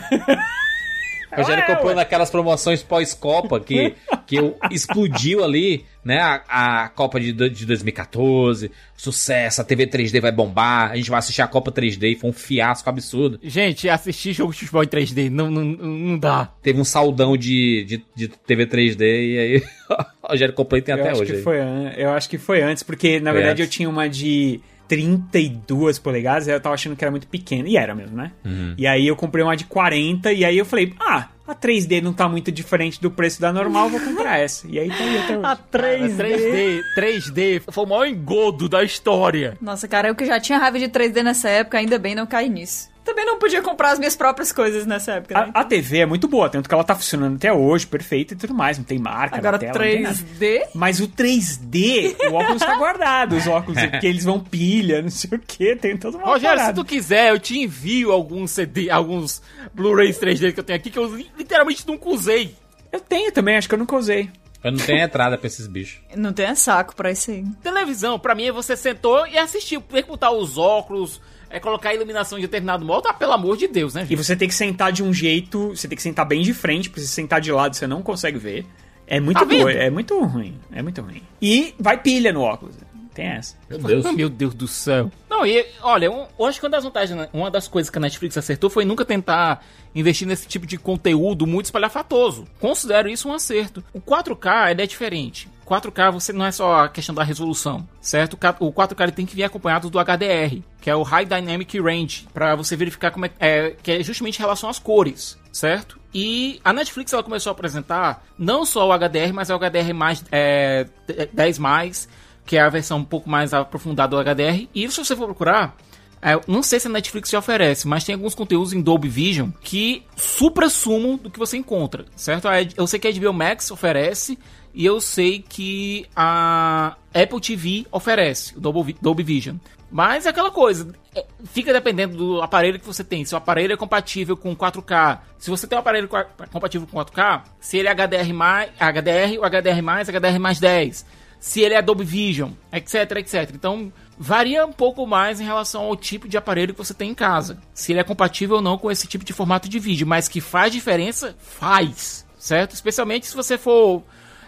[1.32, 1.96] O Rogério Ué, comprou ué.
[1.96, 3.96] naquelas promoções pós-Copa que,
[4.28, 6.20] que eu- explodiu ali, né?
[6.20, 11.20] A, a Copa de, de 2014, sucesso, a TV 3D vai bombar, a gente vai
[11.20, 13.40] assistir a Copa 3D e foi um fiasco absurdo.
[13.44, 16.52] Gente, assistir jogo de futebol em 3D não, não, não dá.
[16.62, 19.64] Teve um saldão de, de, de TV 3D e aí
[20.24, 21.42] o Rogério comprou e tem eu até acho hoje.
[21.42, 21.58] foi
[21.98, 23.74] Eu acho que foi antes, porque na Foi verdade antes.
[23.74, 24.60] eu tinha uma de
[24.92, 27.70] 32 polegadas, aí eu tava achando que era muito pequena.
[27.70, 28.34] E era mesmo, né?
[28.44, 28.76] Uhum.
[28.78, 32.12] E aí eu comprei uma de 40, e aí eu falei, ah, a 3D não
[32.12, 34.68] tá muito diferente do preço da normal, vou comprar essa.
[34.70, 35.46] E aí tá aí até hoje.
[35.46, 36.18] A 3D.
[36.18, 39.58] 3D, 3D foi o maior engodo da história.
[39.62, 42.50] Nossa, cara, eu que já tinha raiva de 3D nessa época, ainda bem não caí
[42.50, 42.91] nisso.
[43.04, 45.52] Também não podia comprar as minhas próprias coisas nessa época, né?
[45.56, 48.38] A, a TV é muito boa, tanto que ela tá funcionando até hoje, perfeita e
[48.38, 50.16] tudo mais, não tem marca Agora na tela, não tem nada.
[50.16, 50.62] 3D.
[50.76, 55.32] Mas o 3D, o óculos tá guardado, os óculos, porque eles vão pilha, não sei
[55.34, 59.42] o que, tem toda uma Rogério, se tu quiser, eu te envio alguns CD, alguns
[59.74, 62.56] Blu-rays 3D que eu tenho aqui que eu li- literalmente nunca usei.
[62.92, 64.30] Eu tenho também, acho que eu nunca usei.
[64.64, 66.02] Eu não tenho entrada pra esses bichos.
[66.16, 67.44] Não tem saco pra isso aí.
[67.64, 69.82] Televisão, pra mim, é você sentou e assistiu.
[69.82, 71.20] Perguntar os óculos,
[71.52, 74.24] é colocar a iluminação em determinado modo, ah, pelo amor de Deus, né, E gente?
[74.24, 77.02] você tem que sentar de um jeito, você tem que sentar bem de frente, porque
[77.02, 78.66] se sentar de lado você não consegue ver.
[79.08, 81.22] É muito Tá é muito ruim, é muito ruim.
[81.42, 82.76] E vai pilha no óculos,
[83.14, 83.58] tem essa.
[83.70, 84.12] Meu Deus.
[84.14, 85.12] Meu Deus do céu.
[85.30, 87.98] Não, e olha, um, eu acho que uma das vantagens, né, uma das coisas que
[87.98, 92.48] a Netflix acertou foi nunca tentar investir nesse tipo de conteúdo muito espalhafatoso.
[92.60, 93.84] Considero isso um acerto.
[93.94, 95.50] O 4K ele é diferente.
[95.72, 98.34] 4K você não é só a questão da resolução, certo?
[98.34, 101.26] O K- O 4K ele tem que vir acompanhado do HDR, que é o High
[101.26, 105.38] Dynamic Range, pra você verificar como é, é que é justamente em relação às cores.
[105.52, 106.00] certo?
[106.14, 110.24] E a Netflix ela começou a apresentar não só o HDR, mas o HDR mais
[110.32, 110.88] é,
[111.32, 112.08] 10 mais,
[112.46, 114.68] que é a versão um pouco mais aprofundada do HDR.
[114.76, 115.76] E se você for procurar,
[116.22, 119.50] é, não sei se a Netflix já oferece, mas tem alguns conteúdos em Dolby Vision
[119.62, 122.48] que supra-sumam do que você encontra, certo?
[122.76, 124.38] Eu sei que a HBO Max oferece
[124.74, 129.58] e eu sei que a Apple TV oferece o Dolby, Vi- Dolby Vision.
[129.94, 133.26] Mas é aquela coisa, é, fica dependendo do aparelho que você tem.
[133.26, 136.08] Se o aparelho é compatível com 4K, se você tem um aparelho
[136.50, 138.32] compatível com 4K, se ele é HDR,
[138.80, 141.06] HDR, o HDR HDR mais 10
[141.42, 143.50] se ele é Dolby Vision, etc, etc.
[143.56, 147.16] Então, varia um pouco mais em relação ao tipo de aparelho que você tem em
[147.16, 147.58] casa.
[147.74, 150.40] Se ele é compatível ou não com esse tipo de formato de vídeo, mas que
[150.40, 152.76] faz diferença, faz, certo?
[152.76, 154.04] Especialmente se você for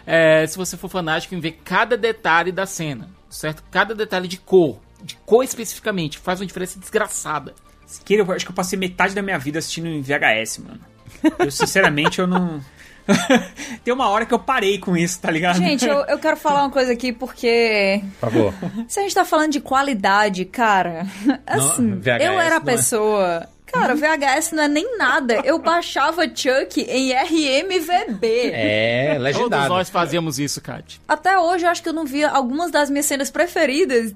[0.06, 3.62] é, se você for fanático em ver cada detalhe da cena, certo?
[3.70, 7.54] Cada detalhe de cor, de cor especificamente, faz uma diferença desgraçada.
[7.86, 10.80] Siqueira, eu acho que eu passei metade da minha vida assistindo em VHS, mano.
[11.38, 12.60] Eu, sinceramente, eu não.
[13.84, 15.56] Tem uma hora que eu parei com isso, tá ligado?
[15.56, 18.02] Gente, eu, eu quero falar uma coisa aqui porque.
[18.20, 18.54] Por favor.
[18.88, 21.06] Se a gente tá falando de qualidade, cara.
[21.46, 23.48] Assim, VHS eu era a não é.
[23.74, 25.34] Cara, VHS não é nem nada.
[25.44, 28.50] Eu baixava Chuck em RMVB.
[28.52, 29.68] É, Todos legendado.
[29.68, 31.00] nós fazíamos isso, Kat.
[31.06, 34.14] Até hoje eu acho que eu não vi algumas das minhas cenas preferidas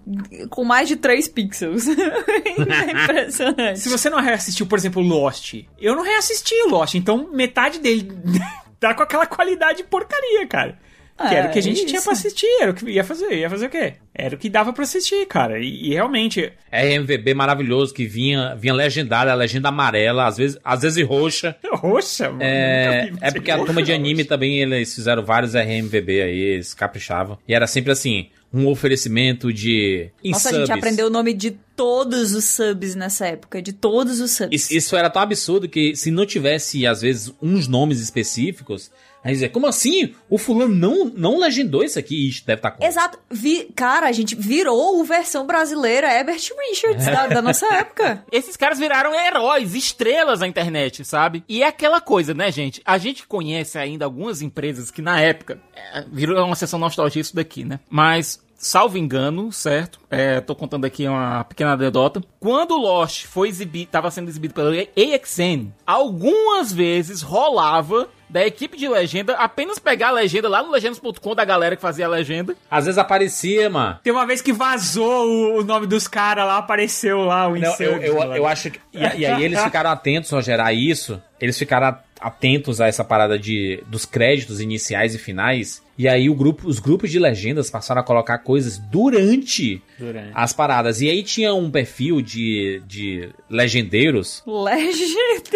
[0.50, 1.86] com mais de 3 pixels.
[1.88, 3.80] é impressionante.
[3.80, 8.10] Se você não reassistiu, por exemplo, Lost, eu não reassisti o Lost, então metade dele
[8.78, 10.78] tá com aquela qualidade porcaria, cara.
[11.18, 12.04] Que era o que a gente É, tinha isso.
[12.04, 13.32] pra assistir, era o que ia fazer.
[13.34, 13.94] Ia fazer o quê?
[14.14, 15.58] Era o que dava pra assistir, cara.
[15.58, 20.82] E, e realmente, RMVB maravilhoso que vinha, vinha legendada, a legenda amarela, às vezes, às
[20.82, 21.56] vezes roxa.
[21.74, 22.42] roxa, mano.
[22.42, 24.00] É, é porque a roxa, turma de roxa.
[24.02, 27.36] anime também, eles fizeram vários RMVB aí, eles caprichavam.
[27.48, 32.34] E era sempre assim, um oferecimento de Nossa, a gente aprendeu o nome de todos
[32.34, 33.62] os subs nessa época.
[33.62, 34.64] De todos os subs.
[34.64, 38.90] Isso, isso era tão absurdo que se não tivesse, às vezes, uns nomes específicos,
[39.22, 40.12] aí dizia, como assim?
[40.28, 42.28] O fulano não, não legendou isso aqui?
[42.28, 42.84] Ixi, deve estar com.
[42.84, 43.16] Exato.
[43.30, 48.24] Vi, cara, a gente virou o versão brasileira Herbert Richards da, da nossa época.
[48.32, 51.44] Esses caras viraram heróis, estrelas na internet, sabe?
[51.48, 52.82] E é aquela coisa, né, gente?
[52.84, 55.60] A gente conhece ainda algumas empresas que na época
[55.94, 57.78] é, virou uma sessão nostálgica isso daqui, né?
[57.88, 60.00] Mas salvo engano, certo?
[60.10, 62.20] É, tô contando aqui uma pequena anedota.
[62.40, 68.86] Quando Lost foi exibido, tava sendo exibido pela AXN, algumas vezes rolava da equipe de
[68.86, 72.54] legenda apenas pegar a legenda lá no legendas.com da galera que fazia a legenda.
[72.70, 73.98] Às vezes aparecia, mano.
[74.02, 77.74] Tem uma vez que vazou o, o nome dos caras lá, apareceu lá o Não,
[77.78, 78.80] eu, eu, eu acho que.
[78.92, 81.22] E, e aí eles ficaram atentos, Rogério, a isso.
[81.40, 85.82] Eles ficaram atentos a essa parada de, dos créditos iniciais e finais.
[85.96, 90.30] E aí o grupo, os grupos de legendas passaram a colocar coisas durante, Durante.
[90.34, 91.00] as paradas.
[91.00, 95.50] E aí tinha um perfil de, de legendeiros Legend.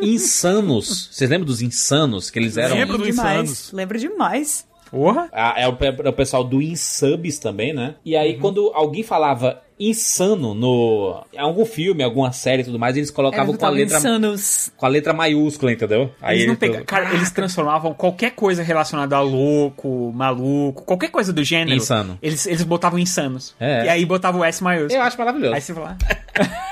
[0.00, 1.08] insanos.
[1.10, 2.30] Vocês lembram dos insanos?
[2.30, 2.76] Que eles eram.
[2.76, 3.50] Lembro do demais.
[3.50, 3.72] Insanos.
[3.72, 4.67] Lembro demais.
[4.90, 5.28] Porra.
[5.32, 7.94] Ah, é, o, é o pessoal do Insubs também, né?
[8.04, 11.22] E aí, quando alguém falava insano no.
[11.32, 13.98] Em algum filme, alguma série e tudo mais, eles colocavam com a letra.
[13.98, 14.72] Insanos.
[14.76, 16.10] Com a letra maiúscula, entendeu?
[16.22, 16.84] Eles não ele- pega...
[16.84, 21.76] Cara, eles transformavam qualquer coisa relacionada a louco, maluco, qualquer coisa do gênero.
[21.76, 22.18] Insano.
[22.20, 23.54] Eles, eles botavam insanos.
[23.60, 23.84] É.
[23.84, 25.00] E aí botavam o S maiúsculo.
[25.00, 25.54] Eu acho maravilhoso.
[25.54, 25.96] Aí você fala.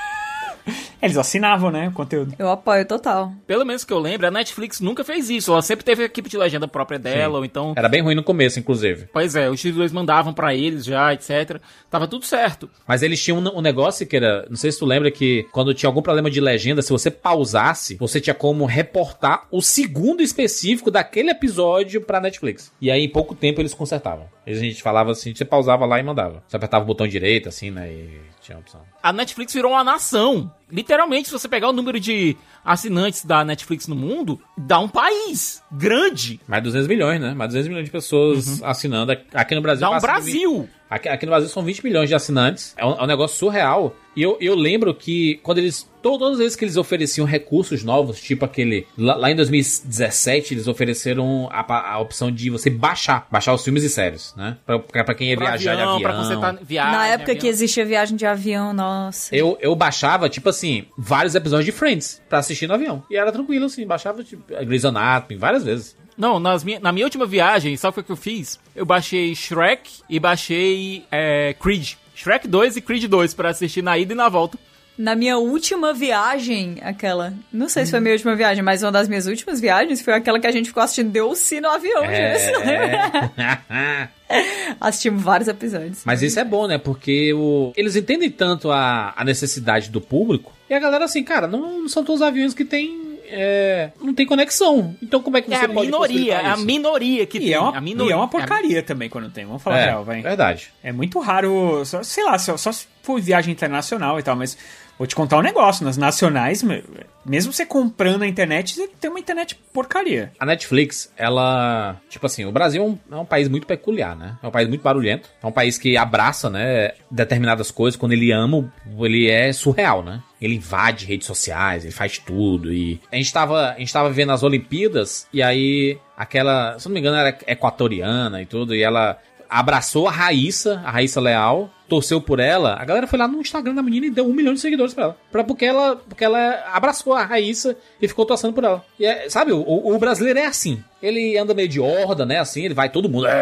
[1.01, 1.89] eles assinavam, né?
[1.89, 2.35] O conteúdo.
[2.39, 3.33] Eu apoio total.
[3.47, 5.53] Pelo menos que eu lembro, a Netflix nunca fez isso.
[5.53, 7.39] Ela sempre teve a equipe de legenda própria dela, Sim.
[7.39, 9.09] ou então Era bem ruim no começo, inclusive.
[9.13, 11.61] Pois é, os títulos mandavam pra eles já, etc.
[11.91, 12.69] Tava tudo certo.
[12.87, 14.47] Mas eles tinham um, um negócio que era.
[14.49, 17.97] Não sei se tu lembra que quando tinha algum problema de legenda, se você pausasse,
[17.97, 22.73] você tinha como reportar o segundo específico daquele episódio pra Netflix.
[22.81, 24.27] E aí, em pouco tempo, eles consertavam.
[24.47, 26.43] Eles, a gente falava assim, você pausava lá e mandava.
[26.47, 27.91] Você apertava o botão direito, assim, né?
[27.91, 28.81] E tinha a opção.
[29.03, 30.51] A Netflix virou uma nação.
[30.71, 35.63] Literalmente, se você pegar o número de assinantes da Netflix no mundo, dá um país
[35.71, 36.41] grande.
[36.47, 37.35] Mais de 200 milhões, né?
[37.35, 39.13] Mais de 200 milhões de pessoas assinando.
[39.35, 39.89] Aqui no Brasil.
[39.89, 40.69] Dá um Brasil.
[40.89, 42.73] Aqui, aqui no Brasil são 20 milhões de assinantes.
[42.77, 43.95] É um, é um negócio surreal.
[44.15, 45.83] E eu, eu lembro que quando eles.
[46.03, 48.87] to- Todas as vezes que eles ofereciam recursos novos, tipo aquele.
[48.97, 53.27] Lá, lá em 2017, eles ofereceram a, a opção de você baixar.
[53.31, 54.57] Baixar os filmes e séries, né?
[54.65, 56.23] Pra, pra, pra quem ia Pra viajar avião, de pra avião.
[56.41, 56.93] consertar viagem.
[56.93, 57.41] Na época avião.
[57.43, 59.35] que existia viagem de avião, nossa.
[59.35, 63.03] Eu, eu baixava, tipo assim, vários episódios de Friends pra assistir no avião.
[63.11, 63.85] E era tranquilo, assim.
[63.87, 65.97] Baixava, tipo, Grey's Anatomy, várias vezes.
[66.17, 68.59] Não, nas minha, na minha última viagem, sabe o que eu fiz?
[68.75, 71.95] Eu baixei Shrek e baixei é, Creed.
[72.15, 74.59] Shrek 2 e Creed 2 pra assistir na ida e na volta.
[74.97, 77.35] Na minha última viagem, aquela.
[77.53, 80.15] Não sei se foi a minha última viagem, mas uma das minhas últimas viagens foi
[80.15, 82.03] aquela que a gente ficou assistindo Deu-se no avião.
[82.03, 84.09] É.
[84.81, 86.01] Assistimos vários episódios.
[86.03, 86.79] Mas isso é bom, né?
[86.79, 87.75] Porque o...
[87.77, 90.51] eles entendem tanto a, a necessidade do público.
[90.69, 94.15] E a galera, assim, cara, não, não são todos os aviões que tem é, não
[94.15, 94.95] tem conexão.
[95.03, 96.59] Então como é que É você a pode minoria, possibilitar a?
[96.59, 97.53] E minoria que tem.
[97.53, 100.05] é, uma, a minoria, e é uma porcaria também quando tem, vamos falar É, real,
[100.05, 100.23] vai.
[100.23, 100.73] verdade.
[100.83, 104.57] É muito raro, só, sei lá, só, só se for viagem internacional e tal, mas
[104.99, 106.83] vou te contar um negócio, nas nacionais, me-
[107.25, 110.33] mesmo você comprando na internet, você tem uma internet porcaria.
[110.39, 111.97] A Netflix, ela.
[112.09, 114.37] Tipo assim, o Brasil é um, é um país muito peculiar, né?
[114.43, 115.29] É um país muito barulhento.
[115.43, 116.93] É um país que abraça, né?
[117.11, 117.99] Determinadas coisas.
[117.99, 120.23] Quando ele ama, ele é surreal, né?
[120.41, 122.73] Ele invade redes sociais, ele faz tudo.
[122.73, 126.95] E a gente tava, a gente tava vendo as Olimpíadas, e aí aquela, se não
[126.95, 129.19] me engano, era equatoriana e tudo, e ela
[129.49, 132.75] abraçou a Raíssa, a Raíssa Leal, torceu por ela.
[132.75, 135.05] A galera foi lá no Instagram da menina e deu um milhão de seguidores pra
[135.05, 135.17] ela.
[135.31, 138.85] Pra, porque ela porque ela abraçou a Raíssa e ficou torcendo por ela.
[138.99, 140.83] E é, sabe, o, o brasileiro é assim.
[141.03, 142.39] Ele anda meio de horda, né?
[142.39, 143.27] Assim, ele vai todo mundo.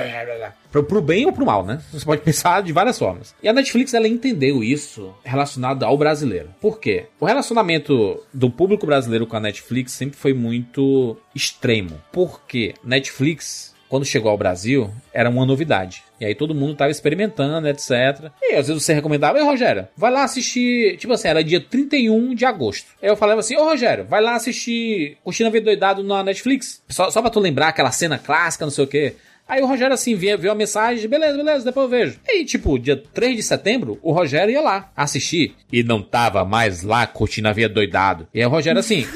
[0.71, 1.81] Pro, pro bem ou pro mal, né?
[1.93, 3.33] Você pode pensar de várias formas.
[3.41, 6.49] E a Netflix, ela entendeu isso relacionado ao brasileiro.
[6.61, 7.07] Por quê?
[7.21, 12.01] O relacionamento do público brasileiro com a Netflix sempre foi muito extremo.
[12.11, 16.03] Porque Netflix quando chegou ao Brasil, era uma novidade.
[16.21, 18.29] E aí todo mundo tava experimentando, etc.
[18.43, 20.97] E às vezes você recomendava, ei Rogério, vai lá assistir.
[20.97, 22.89] Tipo assim, era dia 31 de agosto.
[23.01, 26.83] Aí eu falava assim, ô Rogério, vai lá assistir Curtindo a Vida Doidado na Netflix.
[26.89, 29.15] Só, só pra tu lembrar aquela cena clássica, não sei o quê.
[29.47, 32.19] Aí o Rogério assim viu, viu a mensagem, beleza, beleza, depois eu vejo.
[32.29, 35.55] Aí, tipo, dia 3 de setembro, o Rogério ia lá assistir.
[35.71, 38.27] E não tava mais lá curtindo a vida doidado.
[38.35, 39.07] E aí o Rogério assim.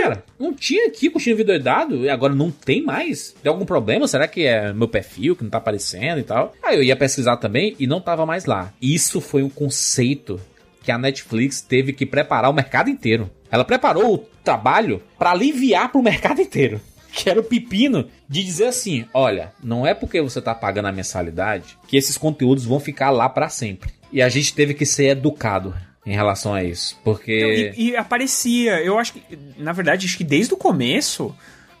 [0.00, 0.24] Cara?
[0.38, 3.34] Não tinha aqui curtindo vida doidado e agora não tem mais?
[3.42, 4.08] Tem algum problema?
[4.08, 6.54] Será que é meu perfil que não tá aparecendo e tal?
[6.62, 8.72] Aí eu ia pesquisar também e não tava mais lá.
[8.80, 10.40] Isso foi um conceito
[10.82, 13.30] que a Netflix teve que preparar o mercado inteiro.
[13.50, 16.80] Ela preparou o trabalho para aliviar pro mercado inteiro.
[17.12, 20.92] Que era o pepino de dizer assim: olha, não é porque você tá pagando a
[20.92, 23.90] mensalidade que esses conteúdos vão ficar lá para sempre.
[24.12, 25.74] E a gente teve que ser educado
[26.10, 26.98] em relação a isso.
[27.04, 27.72] Porque.
[27.76, 29.22] E, e aparecia, eu acho que,
[29.56, 31.34] na verdade, acho que desde o começo,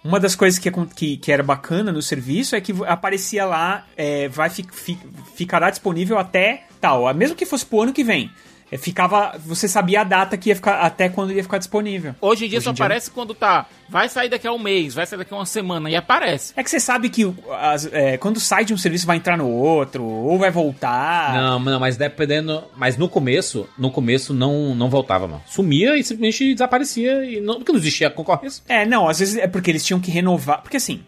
[0.04, 4.28] uma das coisas que, que, que era bacana no serviço é que aparecia lá, é,
[4.28, 4.98] vai fi, fi-
[5.34, 8.30] ficará disponível até tal, mesmo que fosse pro ano que vem.
[8.72, 12.14] É, ficava, você sabia a data que ia ficar, até quando ia ficar disponível.
[12.20, 13.66] Hoje em dia Hoje só em dia- aparece quando tá.
[13.88, 16.52] Vai sair daqui a um mês, vai sair daqui a uma semana e aparece.
[16.56, 19.48] É que você sabe que as- é, quando sai de um serviço vai entrar no
[19.48, 21.34] outro, ou vai voltar.
[21.34, 22.62] Não, não, mas dependendo.
[22.76, 25.42] Mas no começo, no começo não, não voltava, mano.
[25.46, 27.24] Sumia e simplesmente desaparecia.
[27.24, 28.62] E não, porque não existia concorrência.
[28.68, 30.62] É, não, às vezes é porque eles tinham que renovar.
[30.62, 31.02] Porque assim,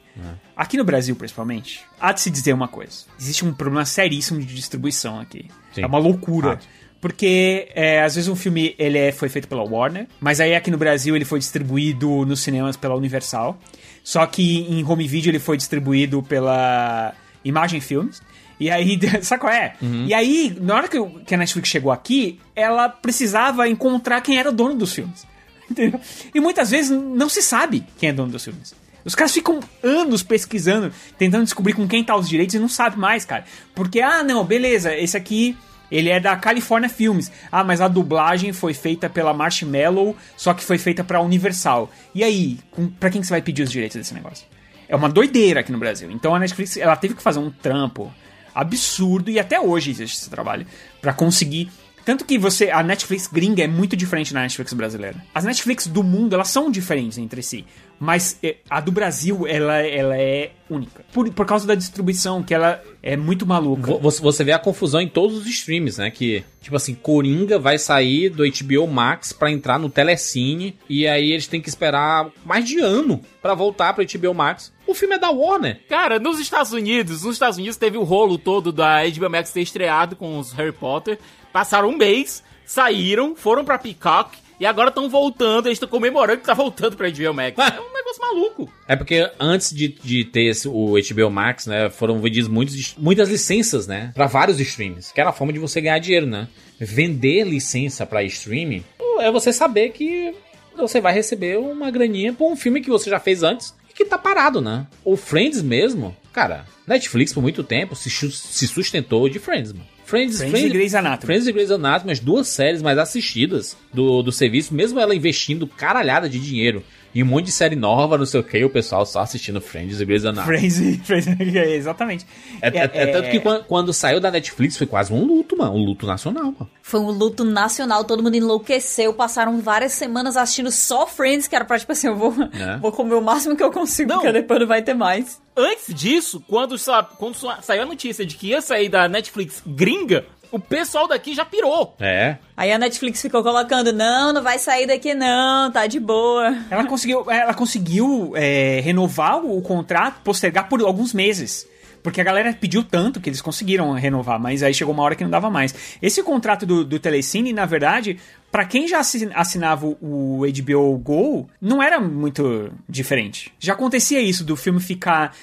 [0.57, 4.53] aqui no Brasil, principalmente, há de se dizer uma coisa: existe um problema seríssimo de
[4.53, 5.49] distribuição aqui.
[5.73, 5.83] Sim.
[5.83, 6.51] É uma loucura.
[6.51, 6.67] Fato.
[7.03, 10.71] Porque é, às vezes um filme ele é- foi feito pela Warner, mas aí aqui
[10.71, 13.59] no Brasil ele foi distribuído nos cinemas pela Universal.
[14.05, 17.13] Só que em home video ele foi distribuído pela
[17.45, 18.23] Imagem Filmes.
[18.61, 19.75] E aí, sabe qual é?
[20.07, 20.97] E aí, na hora que,
[21.27, 25.27] que a Netflix chegou aqui, ela precisava encontrar quem era o dono dos filmes.
[25.69, 26.01] Entendeu?
[26.33, 28.75] E muitas vezes não se sabe quem é dono dos filmes.
[29.05, 32.97] Os caras ficam anos pesquisando, tentando descobrir com quem tá os direitos e não sabe
[32.97, 33.45] mais, cara.
[33.75, 35.57] Porque, ah, não, beleza, esse aqui,
[35.93, 37.31] ele é da California Filmes.
[37.51, 41.91] Ah, mas a dublagem foi feita pela Marshmallow, só que foi feita pra Universal.
[42.15, 44.47] E aí, com, pra quem que você vai pedir os direitos desse negócio?
[44.89, 46.11] É uma doideira aqui no Brasil.
[46.11, 48.13] Então a Netflix, ela teve que fazer um trampo
[48.55, 50.67] absurdo, e até hoje existe esse trabalho,
[51.01, 51.71] pra conseguir
[52.05, 55.17] tanto que você, a Netflix gringa é muito diferente da Netflix brasileira.
[55.35, 57.65] As Netflix do mundo, elas são diferentes entre si.
[58.01, 61.05] Mas eh, a do Brasil, ela, ela é única.
[61.13, 63.87] Por, por causa da distribuição, que ela é muito maluca.
[63.93, 66.11] Vo- Você, você vê a confusão em todos os streams, né?
[66.11, 70.77] Que, tipo assim, Coringa vai sair do HBO Max pra entrar no Telecine.
[70.89, 74.73] E aí eles têm que esperar mais de ano pra voltar pro HBO Max.
[74.93, 75.81] O filme é da Warner.
[75.89, 79.63] Cara, nos Estados Unidos, nos Estados Unidos teve o rolo todo da HBO Max ter
[79.63, 81.19] estreado com os Harry Potter.
[81.51, 85.67] Passaram um mês, saíram, foram pra Peacock e agora estão voltando.
[85.67, 87.57] Eles estão comemorando que tá voltando pra HBO Max.
[87.59, 88.71] É um negócio maluco.
[88.87, 93.31] É porque antes de, de ter esse- o HBO Max, né, foram vendidas muitos, muitas
[93.31, 96.49] licenças, né, Pra vários streams, que era a forma de você ganhar dinheiro, né?
[96.79, 98.85] Vender licença pra streaming
[99.21, 100.35] é você saber que
[100.77, 104.05] você vai receber uma graninha por um filme que você já fez antes e que
[104.07, 104.87] tá parado, né?
[105.05, 109.87] O Friends mesmo, cara, Netflix por muito tempo se, se sustentou de Friends, mano.
[110.05, 111.27] Friends, Friends e Grey's Anatomy.
[111.27, 115.67] Friends e Grey's Anatomy, as duas séries mais assistidas do, do serviço, mesmo ela investindo
[115.67, 116.83] caralhada de dinheiro
[117.15, 120.01] em um monte de série nova, não sei o que, o pessoal só assistindo Friends
[120.01, 120.47] e Grey's Anatomy.
[120.59, 122.27] Friends, e- Friends, é, exatamente.
[122.61, 125.73] É, é- é tanto que quando, quando saiu da Netflix foi quase um luto, mano.
[125.75, 126.71] Um luto nacional, mano.
[126.83, 131.65] Foi um luto nacional, todo mundo enlouqueceu, passaram várias semanas assistindo só Friends, que era
[131.65, 132.77] pra, tipo assim, eu vou, É.
[132.81, 134.17] vou comer o máximo que eu consigo, Não.
[134.19, 135.41] porque depois não vai ter mais.
[135.57, 139.63] Antes disso, quando, sa- quando sa- saiu a notícia de que ia sair da Netflix
[139.67, 141.97] gringa, O pessoal daqui já pirou.
[141.99, 142.37] É.
[142.57, 146.55] Aí a Netflix ficou colocando, não, não vai sair daqui não, tá de boa.
[146.71, 151.67] Ela conseguiu, ela conseguiu é, renovar o, contrato, postergar por alguns meses.
[152.03, 155.23] Porque a galera pediu tanto que eles conseguiram renovar, mas aí chegou uma hora que
[155.23, 155.73] não dava mais.
[156.03, 158.19] Esse contrato do, do Telecine, na verdade,
[158.51, 163.53] pra quem já assin- assinava o o HBO Go, não era muito diferente.
[163.61, 165.35] Já acontecia isso do filme ficar.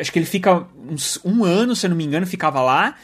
[0.00, 2.94] Acho que ele fica uns, um ano, se eu não me engano, ficava lá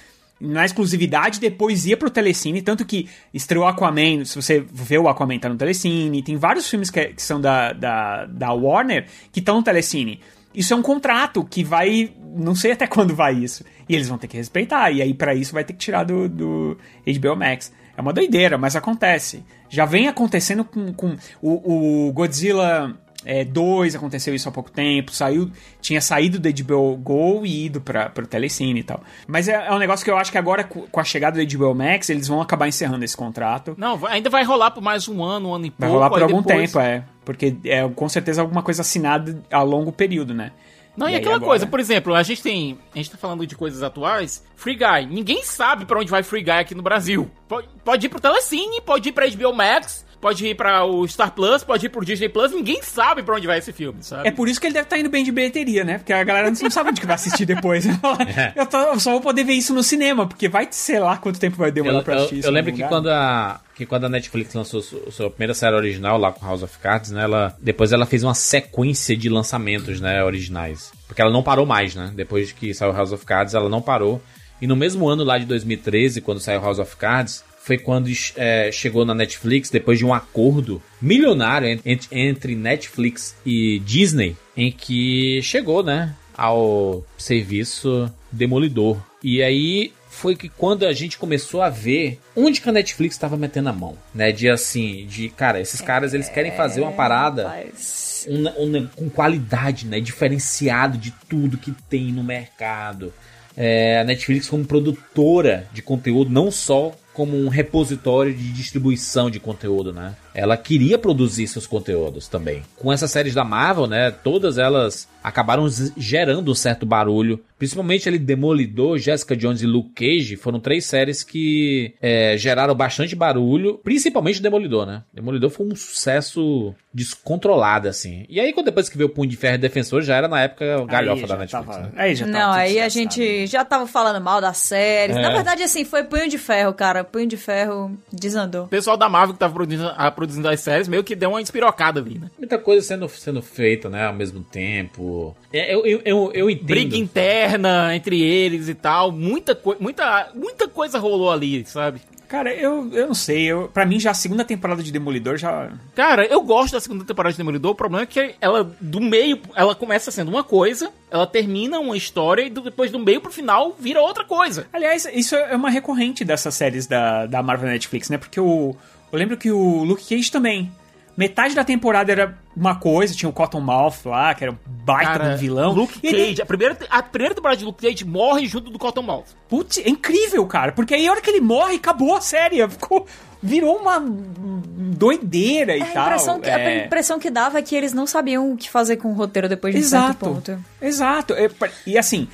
[0.44, 5.38] na exclusividade, depois ia pro Telecine, tanto que estreou Aquaman, se você vê o Aquaman
[5.38, 9.56] tá no Telecine, tem vários filmes que, que são da, da, da Warner que estão
[9.56, 10.20] no Telecine.
[10.54, 14.18] Isso é um contrato que vai, não sei até quando vai isso, e eles vão
[14.18, 17.72] ter que respeitar, e aí pra isso vai ter que tirar do, do HBO Max.
[17.96, 19.44] É uma doideira, mas acontece.
[19.68, 25.12] Já vem acontecendo com, com o, o Godzilla é, 2 aconteceu isso há pouco tempo,
[25.12, 25.50] saiu,
[25.80, 29.02] tinha saído do HBO Go e ido pra, pro Telecine e tal.
[29.26, 31.58] Mas é, é um negócio que eu acho que agora, co- com a chegada do
[31.58, 33.74] HBO Max, eles vão acabar encerrando esse contrato.
[33.78, 35.80] Não, ainda vai rolar por mais um ano, um ano e pouco.
[35.82, 37.04] Vai rolar por algum depois- tempo, é.
[37.24, 40.52] Porque é com certeza alguma coisa assinada a longo período, né?
[40.96, 41.48] Não, e, E aquela agora?
[41.50, 42.78] coisa, por exemplo, a gente tem.
[42.94, 44.44] A gente tá falando de coisas atuais.
[44.54, 45.06] Free Guy.
[45.10, 47.28] Ninguém sabe pra onde vai Free Guy aqui no Brasil.
[47.48, 51.30] Pode, pode ir pro Telecine, pode ir pra HBO Max, pode ir pra o Star
[51.32, 52.50] Plus, pode ir pro Disney Plus.
[52.50, 54.26] Ninguém sabe pra onde vai esse filme, sabe?
[54.26, 55.98] É por isso que ele deve estar indo bem de bilheteria, né?
[55.98, 57.84] Porque a galera não sabe onde que vai assistir depois.
[58.56, 61.38] eu, tô- eu só vou poder ver isso no cinema, porque vai, sei lá, quanto
[61.38, 62.48] tempo vai demorar Eu, pra eu- assistir isso.
[62.48, 65.76] eu em lembro que quando, a, que quando a Netflix lançou su- sua primeira série
[65.76, 67.22] original lá com House of Cards, né?
[67.24, 70.24] Ela, depois ela fez uma sequência de lançamentos, né?
[70.24, 70.90] Originais.
[71.06, 72.10] Porque ela não parou mais, né?
[72.16, 74.22] Depois que saiu House of Cards, ela não parou.
[74.62, 78.70] E no mesmo ano lá de 2013, quando saiu House of Cards, foi quando é,
[78.70, 84.70] chegou na Netflix, depois de um acordo milionário en- entre, entre Netflix e Disney, em
[84.70, 86.14] que chegou, né?
[86.36, 88.98] Ao serviço Demolidor.
[89.22, 93.36] E aí foi que quando a gente começou a ver onde que a Netflix estava
[93.36, 94.30] metendo a mão, né?
[94.30, 98.26] De assim, de cara, esses caras eles querem fazer uma parada Mas...
[98.28, 98.46] um,
[98.76, 100.00] um- com qualidade, né?
[100.00, 103.12] Diferenciado de tudo que tem no mercado.
[103.56, 109.40] É, a Netflix como produtora de conteúdo, não só como um repositório de distribuição de
[109.40, 110.14] conteúdo, né?
[110.34, 112.62] Ela queria produzir seus conteúdos também.
[112.76, 114.10] Com essas séries da Marvel, né?
[114.10, 115.66] Todas elas acabaram
[115.96, 117.40] gerando um certo barulho.
[117.58, 123.14] Principalmente ali Demolidor, Jessica Jones e Luke Cage foram três séries que é, geraram bastante
[123.16, 123.78] barulho.
[123.82, 125.02] Principalmente Demolidor, né?
[125.12, 128.26] Demolidor foi um sucesso descontrolado, assim.
[128.28, 130.42] E aí, quando depois que veio o Punho de Ferro e Defensor, já era na
[130.42, 131.66] época galhofa Aí da Netflix.
[131.66, 131.90] tava- né?
[131.96, 135.16] aí já tava Não, aí a gente já tava falando mal das séries.
[135.16, 135.22] É.
[135.22, 137.02] Na verdade, assim, foi punho de ferro, cara.
[137.04, 138.64] Punho de ferro desandou.
[138.64, 141.40] O pessoal da Marvel que tava produzindo, a, produzindo as séries meio que deu uma
[141.40, 142.30] espirocada ali, né?
[142.38, 145.36] Muita coisa sendo, sendo feita, né, ao mesmo tempo.
[145.52, 146.66] É, eu, eu, eu, eu entendo.
[146.66, 149.12] Briga interna entre eles e tal.
[149.12, 152.00] Muita, muita, muita coisa rolou ali, sabe?
[152.26, 153.44] Cara, eu, eu não sei.
[153.44, 155.70] Eu, pra mim, já a segunda temporada de Demolidor já.
[155.94, 157.72] Cara, eu gosto da segunda temporada de Demolidor.
[157.72, 161.96] O problema é que ela, do meio, ela começa sendo uma coisa, ela termina uma
[161.96, 164.66] história e do- depois do meio pro final vira outra coisa.
[164.72, 168.18] Aliás, isso é uma recorrente dessas séries da, da Marvel Netflix, né?
[168.18, 168.74] Porque o,
[169.14, 170.70] eu lembro que o Luke Cage também.
[171.16, 175.30] Metade da temporada era uma coisa, tinha o Cottonmouth lá, que era um baita Cara,
[175.30, 175.72] do vilão.
[175.72, 178.78] Luke E ele- Cage, a primeira, a primeira temporada de Luke Cage morre junto do
[178.80, 179.26] Cottonmouth.
[179.48, 180.72] Putz, é incrível, cara.
[180.72, 182.66] Porque aí a hora que ele morre, acabou a série.
[182.68, 183.06] Ficou,
[183.40, 186.06] virou uma doideira e É, a, tal.
[186.06, 186.86] impressão que, a é.
[186.86, 189.74] impressão que dava é que eles não sabiam o que fazer com o roteiro depois
[189.74, 190.24] de um certo Exato.
[190.26, 190.64] ponto.
[190.80, 191.34] Exato.
[191.34, 191.48] É,
[191.86, 192.28] E assim,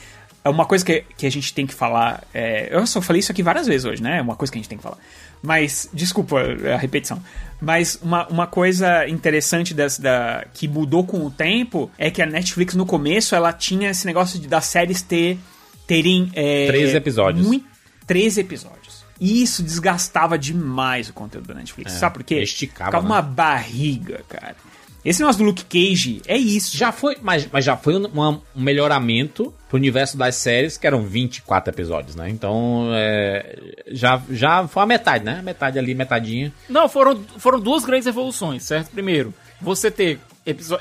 [0.45, 2.25] é uma coisa que, que a gente tem que falar.
[2.33, 4.19] é, eu só falei isso aqui várias vezes hoje, né?
[4.19, 4.99] É uma coisa que a gente tem que falar.
[5.43, 7.23] Mas, desculpa a repetição.
[7.61, 12.27] Mas uma, uma coisa interessante dessa, da, que mudou com o tempo é que a
[12.27, 15.39] Netflix no começo ela tinha esse negócio de, das séries ter,
[15.87, 16.31] terem.
[16.35, 17.47] É, 13 episódios.
[17.47, 17.67] Muito,
[18.07, 19.05] 13 episódios.
[19.21, 21.93] E isso desgastava demais o conteúdo da Netflix.
[21.93, 22.41] Sabe por quê?
[22.41, 23.15] esticava, Ficava né?
[23.15, 24.57] uma barriga, cara.
[25.05, 26.77] Esse negócio do Luke Cage é isso.
[26.77, 31.03] Já foi, mas, mas já foi um, um melhoramento pro universo das séries, que eram
[31.05, 32.29] 24 episódios, né?
[32.29, 33.59] Então, é,
[33.93, 35.41] já, já foi a metade, né?
[35.43, 36.53] Metade ali, metadinha.
[36.69, 38.91] Não, foram, foram duas grandes evoluções, certo?
[38.91, 40.19] Primeiro, você ter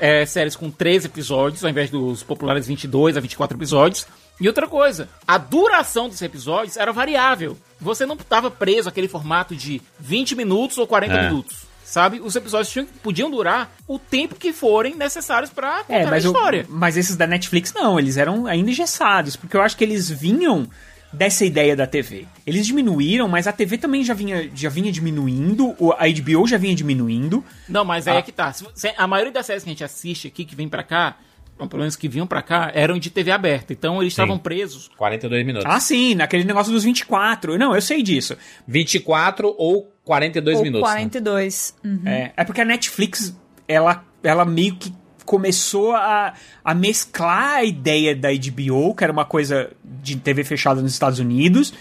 [0.00, 4.06] é, séries com 13 episódios, ao invés dos populares 22 a 24 episódios.
[4.40, 7.56] E outra coisa, a duração dos episódios era variável.
[7.80, 11.22] Você não estava preso àquele formato de 20 minutos ou 40 É.
[11.28, 11.69] minutos.
[11.90, 12.20] Sabe?
[12.20, 16.16] Os episódios tinham- podiam durar o tempo que forem necessários pra contar É, a o-
[16.18, 16.64] história.
[16.68, 20.68] mas esses da Netflix não, eles eram ainda engessados, porque eu acho que eles vinham
[21.12, 22.28] dessa ideia da TV.
[22.46, 26.56] Eles diminuíram, mas a TV também já vinha, já vinha diminuindo, o- a HBO já
[26.56, 27.44] vinha diminuindo.
[27.68, 28.20] Não, mas aí Ah.
[28.20, 28.54] é que tá.
[28.96, 31.16] A maioria das séries que a gente assiste aqui, que vem pra cá,
[31.58, 33.72] pelo menos que vinham pra cá, eram de TV aberta.
[33.72, 34.88] Então eles estavam presos.
[34.96, 35.68] 42 minutos.
[35.68, 37.58] Ah, sim, naquele negócio dos 24.
[37.58, 38.36] Não, eu sei disso.
[38.66, 40.88] 24 ou 42 Ou minutos.
[40.88, 40.96] né?
[40.96, 41.74] 42.
[41.84, 42.02] Uhum.
[42.04, 43.32] É, é porque a Netflix,
[43.68, 44.92] ela, ela meio que
[45.24, 46.34] começou a,
[46.64, 51.20] a mesclar a ideia da HBO, que era uma coisa de TV fechada nos Estados
[51.20, 51.72] Unidos,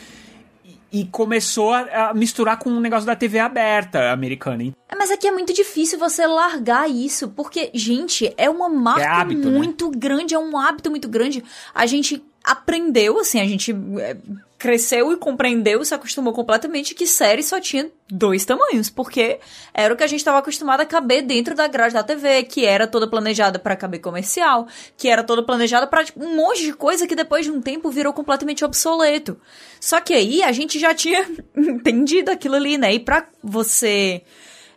[0.92, 4.64] e, começou a, misturar com o negócio da TV aberta americana.
[4.88, 9.50] É, Mas aqui é muito difícil você largar isso, porque, gente, é uma marca hábito,
[9.50, 9.58] né?
[9.58, 11.44] muito grande, é um hábito muito grande.
[11.74, 14.18] A gente aprendeu, assim, a gente é,
[14.58, 19.40] cresceu e compreendeu, se acostumou completamente que série só tinha dois tamanhos, porque
[19.74, 22.66] era o que a gente estava acostumado a caber dentro da grade da TV, que
[22.66, 24.68] era toda planejada para caber comercial,
[24.98, 28.12] que era toda planejada para um monte de coisa que depois de um tempo virou
[28.12, 29.40] completamente obsoleto.
[29.80, 31.26] Só que aí a gente já tinha
[31.56, 32.94] entendido aquilo ali, né?
[32.94, 34.24] E pra você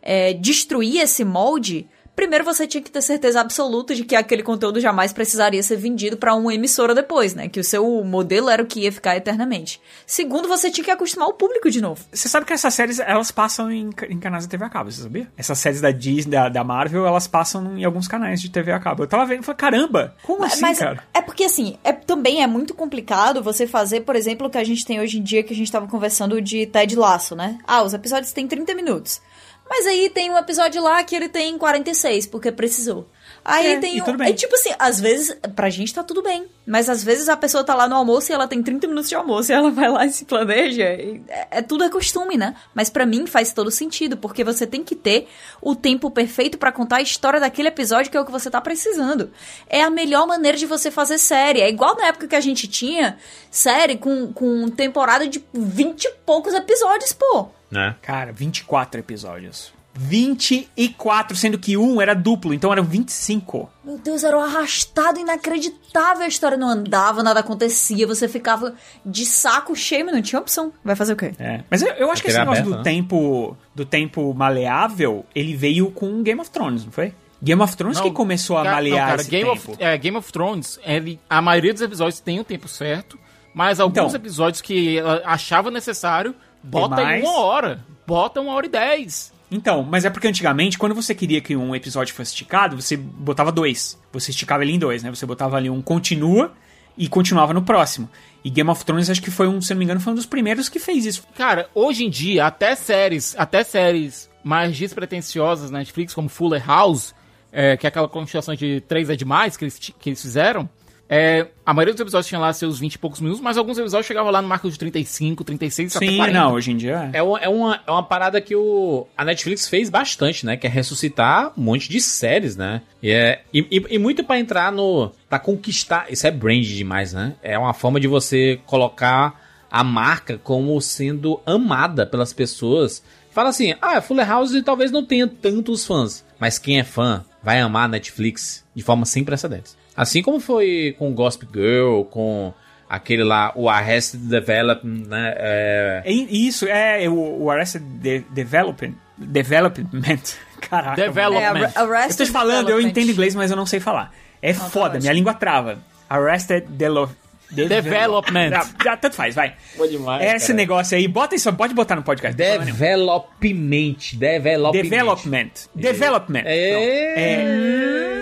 [0.01, 4.81] é, destruir esse molde, primeiro você tinha que ter certeza absoluta de que aquele conteúdo
[4.81, 7.49] jamais precisaria ser vendido para uma emissora depois, né?
[7.49, 9.81] Que o seu modelo era o que ia ficar eternamente.
[10.07, 12.05] Segundo, você tinha que acostumar o público de novo.
[12.13, 15.03] Você sabe que essas séries, elas passam em, em canais da TV a cabo, você
[15.03, 15.29] sabia?
[15.37, 18.81] Essas séries da Disney, da, da Marvel, elas passam em alguns canais de TV a
[18.81, 19.03] cabo.
[19.03, 21.03] Eu tava vendo e falei, caramba, como assim, Mas cara?
[21.13, 24.65] é porque assim, é, também é muito complicado você fazer, por exemplo, o que a
[24.65, 27.59] gente tem hoje em dia, que a gente tava conversando de Ted Laço, né?
[27.67, 29.21] Ah, os episódios têm 30 minutos.
[29.69, 33.09] Mas aí tem um episódio lá que ele tem 46, porque precisou.
[33.45, 34.05] Aí É, tem e um.
[34.05, 34.29] tudo bem.
[34.29, 36.47] É tipo assim, às vezes, pra gente tá tudo bem.
[36.65, 39.17] Mas às vezes a pessoa tá lá no almoço e ela tem 30 minutos de
[39.17, 40.85] almoço e ela vai lá e se planeja.
[40.95, 42.55] e é, é tudo é costume, né?
[42.73, 45.27] Mas pra mim faz todo sentido, porque você tem que ter
[45.61, 48.61] o tempo perfeito pra contar a história daquele episódio que é o que você tá
[48.61, 49.31] precisando.
[49.69, 51.61] É a melhor maneira de você fazer série.
[51.61, 53.19] É igual na época que a gente tinha
[53.51, 57.49] série com, com temporada de 20 e poucos episódios, pô.
[57.73, 57.97] Né?
[58.03, 59.73] Cara, 24 episódios.
[59.95, 63.69] 24, sendo que um era duplo, então eram 25.
[63.85, 66.25] Meu Deus, era um arrastado inacreditável.
[66.25, 68.07] A história não andava, nada acontecia.
[68.07, 70.73] Você ficava de saco cheio, mas não tinha opção.
[70.85, 71.33] Vai fazer o quê?
[71.39, 71.63] É.
[71.71, 72.83] Mas eu, eu acho que esse negócio aberto, do né?
[72.85, 77.13] tempo do tempo maleável, ele veio com Game of Thrones, não foi?
[77.43, 79.73] Game of Thrones que começou a malear não, cara, esse Game tempo.
[79.73, 83.19] Of, é, Game of Thrones, ele, a maioria dos episódios tem o tempo certo,
[83.53, 84.15] mas alguns Então.
[84.15, 87.85] episódios que ela achava necessário, bota em uma hora.
[88.07, 89.33] Bota uma hora e dez.
[89.51, 93.53] Então, mas é porque antigamente, quando você queria que um episódio fosse esticado, você botava
[93.53, 93.99] dois.
[94.13, 95.11] Você esticava ele em dois, né?
[95.11, 96.53] Você botava ali um continua
[96.97, 98.09] e continuava no próximo.
[98.43, 100.27] E Game of Thrones, acho que foi um, se não me engano, foi um dos
[100.27, 101.25] primeiros que fez isso.
[101.37, 107.15] Cara, hoje em dia, até séries, até séries mais despretensiosas na Netflix, como Fuller House,
[107.53, 110.69] é, que é aquela continuação de 3 é demais que eles, que eles fizeram,
[111.15, 114.07] é, a maioria dos episódios tinha lá seus 20 e poucos minutos, mas alguns episódios
[114.07, 116.39] chegavam lá no marco de 35, 36, até Sim, 40.
[116.39, 117.19] não, hoje em dia é.
[117.19, 120.57] É uma, é, uma, é uma parada que o, a Netflix fez bastante, né?
[120.57, 122.81] Que é ressuscitar um monte de séries, né?
[123.03, 125.13] E, é, e, e- e muito pra entrar no.
[125.29, 126.07] pra conquistar.
[126.11, 127.35] Isso é brand demais, né?
[127.43, 129.39] É uma forma de você colocar
[129.71, 133.03] a marca como sendo amada pelas pessoas.
[133.31, 137.61] Fala assim, ah, Fuller House talvez não tenha tantos fãs, mas quem é fã vai
[137.61, 139.77] amar a Netflix de forma sem precedentes.
[139.97, 142.53] Assim como foi com Gossip Girl, com
[142.89, 145.35] aquele lá, o Arrested Development, né?
[145.37, 148.95] É, É isso, é o, o Arrested De- Development.
[149.19, 150.21] Development.
[150.69, 150.97] Caraca.
[151.01, 151.71] Development.
[151.75, 152.89] É, Arrested Eu tô te falando, eu Development.
[152.91, 154.13] entendo inglês, mas eu não sei falar.
[154.41, 155.79] É foda, tá minha língua trava.
[156.09, 157.11] Arrested Delo...
[157.51, 158.49] Development.
[158.49, 159.55] Já, já, tanto faz, vai.
[159.77, 160.57] Boa demais, Esse cara.
[160.57, 162.35] negócio aí, bota isso, pode botar no podcast.
[162.41, 162.65] não.
[162.65, 164.17] Development.
[164.17, 164.83] Development.
[164.83, 165.51] Development.
[165.75, 166.43] Development.
[166.47, 167.43] É.
[167.45, 168.22] Hum,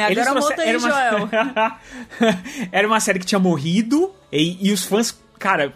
[0.00, 1.28] agora trouxe- monta aí, era uma- Joel.
[2.72, 5.72] era uma série que tinha morrido e, e os fãs, cara,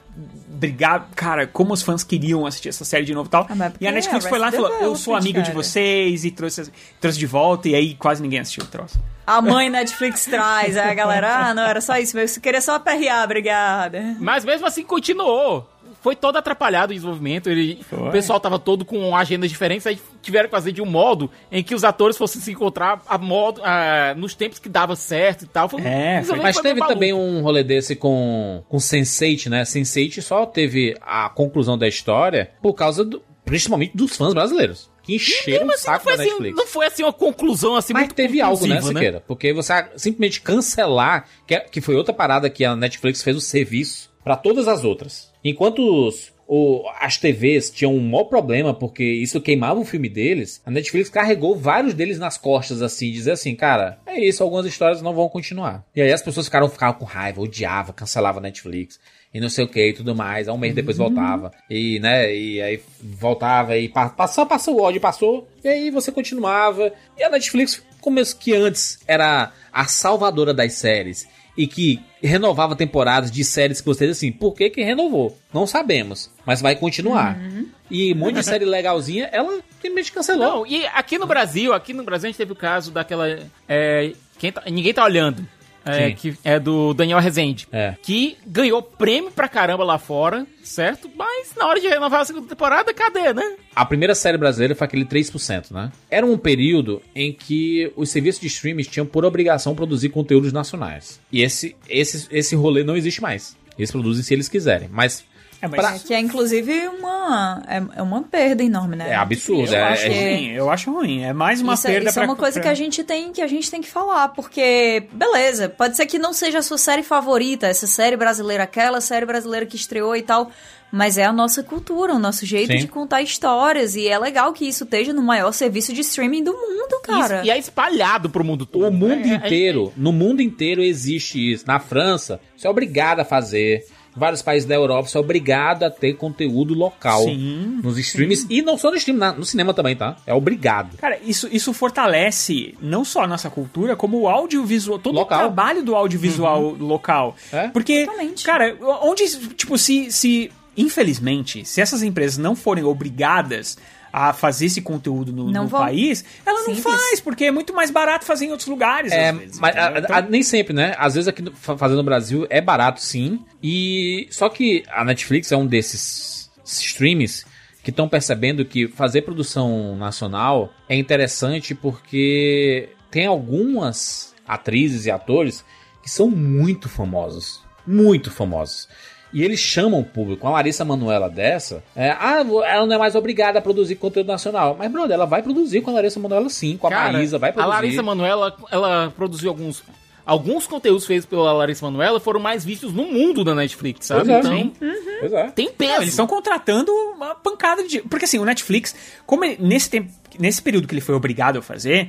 [0.48, 3.46] brigar, cara, como os fãs queriam assistir essa série de novo e tal.
[3.50, 5.54] Ah, e a Netflix é foi lá e falou: Eu sou amigo de cara.
[5.62, 7.68] vocês e trouxe, trouxe de volta.
[7.68, 8.98] E aí quase ninguém assistiu o troço.
[9.26, 12.76] A mãe Netflix traz, aí a galera, ah, não, era só isso, eu queria só
[12.76, 14.16] aperrear, obrigada.
[14.20, 15.68] Mas mesmo assim continuou.
[16.06, 17.50] Foi todo atrapalhado o desenvolvimento.
[17.50, 17.98] Ele, Foi.
[18.10, 19.84] o pessoal tava todo com agendas diferentes.
[19.88, 23.18] Aí tiveram que fazer de um modo em que os atores fossem se encontrar a
[23.18, 25.68] modo, ah, nos tempos que dava certo e tal.
[25.68, 26.38] Foi, É, foi.
[26.38, 29.64] Mas teve também um rolê desse com, com Sense8, né?
[29.64, 34.88] Sense8 só teve a conclusão da história por causa, do, principalmente dos fãs brasileiros.
[35.02, 36.56] Que encheram o não saco foi, da assim, Netflix.
[36.56, 39.24] não foi assim uma conclusão assim Mas muito teve algo, né, conclusiva, Siqueira?
[39.26, 43.40] Porque você simplesmente cancelar, que, é- que foi outra parada que a Netflix fez o
[43.40, 45.30] serviço pra todas as outras.
[45.44, 50.60] Enquanto os, o- as TVs tinham um maior problema porque isso queimava o filme deles,
[50.66, 55.00] a Netflix carregou vários deles nas costas, assim, dizer assim, cara, é isso, algumas histórias
[55.00, 55.84] não vão continuar.
[55.94, 58.98] E aí as pessoas ficaram, ficavam com raiva, odiava, cancelava a Netflix.
[59.32, 60.48] E não sei o que e tudo mais.
[60.48, 61.52] Aí um mês depois voltava.
[61.70, 65.46] E, né, e aí voltava e pa- passou, passou o ódio, passou.
[65.62, 66.92] E aí você continuava.
[67.16, 73.30] E a Netflix como que antes era a salvadora das séries e que renovava temporadas
[73.30, 75.36] de séries que você diz assim, por que que renovou?
[75.52, 77.36] Não sabemos, mas vai continuar.
[77.38, 77.66] Uhum.
[77.90, 80.48] E um monte de série legalzinha, ela simplesmente cancelou.
[80.48, 83.28] Não, e aqui no Brasil, aqui no Brasil a gente teve o caso daquela.
[83.68, 84.12] é,
[84.52, 85.46] tá- ninguém tá olhando.
[85.86, 87.68] É, que é do Daniel Rezende.
[87.70, 87.94] É.
[88.02, 91.10] Que ganhou prêmio pra caramba lá fora, certo?
[91.16, 93.56] Mas na hora de renovar a segunda temporada, cadê, né?
[93.74, 95.92] A primeira série brasileira foi aquele 3%, né?
[96.10, 101.20] Era um período em que os serviços de streaming tinham por obrigação produzir conteúdos nacionais.
[101.30, 103.56] E esse, esse, esse rolê não existe mais.
[103.78, 104.88] Eles produzem se eles quiserem.
[104.90, 105.24] Mas
[105.60, 109.10] É, mas Pra- Que é inclusive uma, é, é uma perda enorme, né?
[109.10, 109.72] é absurdo.
[109.72, 111.22] eu é- acho é- ruim, eu acho ruim.
[111.24, 113.02] É mais uma isso, é- perda isso é pra- uma coisa pra- que a gente
[113.02, 116.62] tem que a gente tem que falar, porque beleza, pode ser que não seja a
[116.62, 120.50] sua série favorita, essa série brasileira aquela série brasileira que estreou e tal,
[120.92, 122.78] mas é a nossa cultura, o nosso jeito Sim.
[122.78, 126.52] de contar histórias e é legal que isso esteja no maior serviço de streaming do
[126.52, 127.36] mundo, cara.
[127.38, 128.86] Isso- e é espalhado pro mundo todo.
[128.88, 131.64] O mundo É- é- inteiro, no mundo inteiro existe isso.
[131.66, 133.84] Na França, você é obrigado a fazer.
[134.16, 138.46] Vários países da Europa, você é obrigado a ter conteúdo local Sim, nos streams.
[138.48, 140.16] E não só no stream, na- no cinema também, tá?
[140.26, 140.96] É obrigado.
[140.96, 145.38] Cara, isso, isso fortalece não só a nossa cultura, como o audiovisual, todo Local.
[145.38, 147.36] o trabalho do audiovisual local.
[147.52, 147.68] É?
[147.68, 148.44] Porque, Totalmente.
[148.44, 153.76] cara, onde, tipo, se, se, infelizmente, se essas empresas não forem obrigadas
[154.18, 156.84] a fazer esse conteúdo no, Não no país, ela não Simples.
[156.84, 159.12] faz, porque é muito mais barato fazer em outros lugares.
[159.12, 160.14] É, às vezes, mas a- entendeu?
[160.14, 160.94] a- Então- nem sempre, né?
[160.96, 163.44] Às vezes aqui no- fa- fazendo no Brasil é barato, sim.
[163.62, 167.44] E só que a Netflix é um desses streams
[167.84, 175.62] que estão percebendo que fazer produção nacional é interessante porque tem algumas atrizes e atores
[176.02, 178.88] que são muito famosos, muito famosos.
[179.36, 180.46] E eles chamam o público.
[180.46, 184.74] A Larissa Manoela dessa, é, ah, ela não é mais obrigada a produzir conteúdo nacional.
[184.78, 187.50] Mas, brother, ela vai produzir com a Larissa Manoela sim, com a Cara, Maísa, vai
[187.50, 187.74] A produzir.
[187.74, 189.84] Larissa Manoela, ela produziu alguns.
[190.24, 194.24] Alguns conteúdos feitos pela Larissa Manoela foram mais vistos no mundo da Netflix, sabe?
[194.24, 194.72] Pois é, então, sim.
[195.20, 195.48] Pois é.
[195.50, 195.90] tem peso.
[195.92, 198.00] Não, eles estão contratando uma pancada de.
[198.00, 201.62] Porque assim, o Netflix, como ele- nesse tempo, nesse período que ele foi obrigado a
[201.62, 202.08] fazer,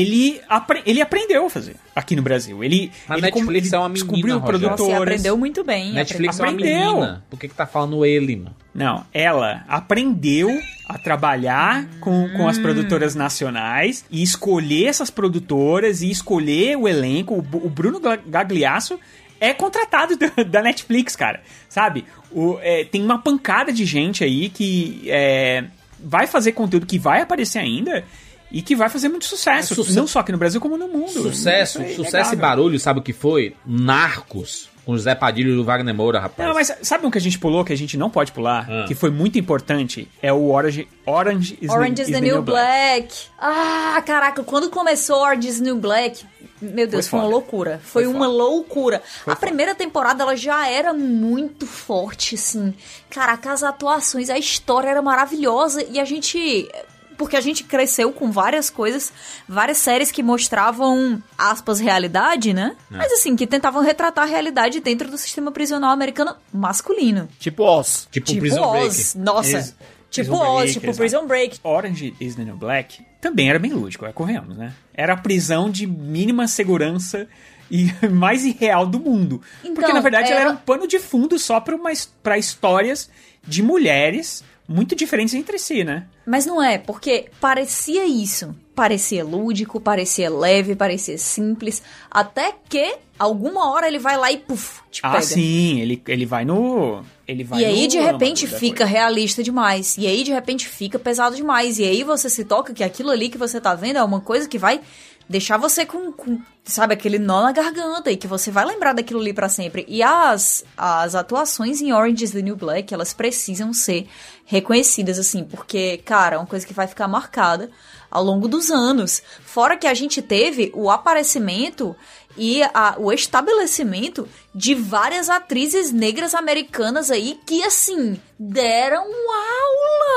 [0.00, 2.62] ele, apre- ele aprendeu a fazer aqui no Brasil.
[2.64, 4.96] Ele, A ele, Netflix ele é uma menina, descobriu produtores.
[5.02, 5.92] aprendeu muito bem.
[5.92, 6.94] Netflix é uma Aprendeu.
[6.94, 7.24] menina.
[7.28, 8.56] Por que, que tá falando ele, mano?
[8.74, 10.48] Não, ela aprendeu
[10.88, 17.34] a trabalhar com, com as produtoras nacionais e escolher essas produtoras e escolher o elenco.
[17.34, 18.98] O, o Bruno Gagliasso
[19.40, 21.42] é contratado da, da Netflix, cara.
[21.68, 22.04] Sabe?
[22.30, 25.64] O, é, tem uma pancada de gente aí que é,
[26.02, 28.04] vai fazer conteúdo que vai aparecer ainda
[28.52, 29.72] e que vai fazer muito sucesso.
[29.72, 29.96] É sucesso.
[29.96, 31.10] Não só aqui no Brasil, como no mundo.
[31.10, 33.56] Sucesso, Isso é sucesso e barulho, sabe o que foi?
[33.66, 36.46] Narcos, com o Zé Padilha e o Wagner Moura, rapaz.
[36.46, 38.68] Não, mas sabe um que a gente pulou que a gente não pode pular?
[38.70, 38.84] Ah.
[38.86, 40.08] Que foi muito importante?
[40.20, 43.14] É o Orange, Orange is, Orange the, is the New Black.
[43.40, 46.24] Ah, caraca, quando começou Orange is the New Black,
[46.60, 47.80] meu Deus, Foi foi, uma loucura.
[47.82, 48.36] Foi, Foi uma foda.
[48.36, 49.02] loucura.
[49.26, 52.74] a primeira temporada, ela já era muito forte, assim.
[53.08, 56.68] Caraca, as atuações, a história era maravilhosa e a gente...
[57.16, 59.12] Porque a gente cresceu com várias coisas,
[59.48, 62.76] várias séries que mostravam, aspas, realidade, né?
[62.90, 67.28] Mas assim, que tentavam retratar a realidade dentro do sistema prisional americano masculino.
[67.38, 68.08] Tipo Oz.
[68.10, 69.18] tipo, Tipo Prison Oz, Break.
[69.18, 69.56] nossa.
[69.58, 69.76] Ex-
[70.10, 70.98] tipo Prison Oz, Break, tipo exato.
[70.98, 71.58] Prison Break.
[71.62, 74.72] Orange is the New Black também era bem lúdico, é, corremos, né?
[74.92, 77.28] Era a prisão de mínima segurança
[77.70, 79.40] e mais irreal do mundo.
[79.62, 81.78] Então, Porque, na verdade, ela era- era um pano de fundo só para
[82.20, 83.08] pra histórias
[83.46, 84.42] de mulheres
[84.72, 86.06] muito diferentes entre si, né?
[86.26, 88.54] Mas não é, porque parecia isso.
[88.74, 91.82] Parecia lúdico, parecia leve, parecia simples.
[92.10, 95.22] Até que alguma hora ele vai lá e puf, te Ah, pega.
[95.22, 97.02] sim, ele, ele vai no...
[97.28, 99.96] Ele vai E aí, no de repente, fica realista demais.
[99.98, 101.78] E aí, de repente, fica pesado demais.
[101.78, 104.48] E aí você se toca que aquilo ali que você tá vendo é uma coisa
[104.48, 104.80] que vai
[105.28, 109.20] deixar você com, com, sabe, aquele nó na garganta e que você vai lembrar daquilo
[109.20, 109.84] ali pra sempre.
[109.88, 114.08] E as, as atuações em Orange is the New Black, elas precisam ser
[114.44, 117.70] reconhecidas, assim, porque, cara, é uma coisa que vai ficar marcada
[118.10, 119.22] ao longo dos anos.
[119.44, 121.96] Fora que a gente teve o aparecimento
[122.36, 129.04] e a- o estabelecimento de várias atrizes negras americanas aí que, assim, deram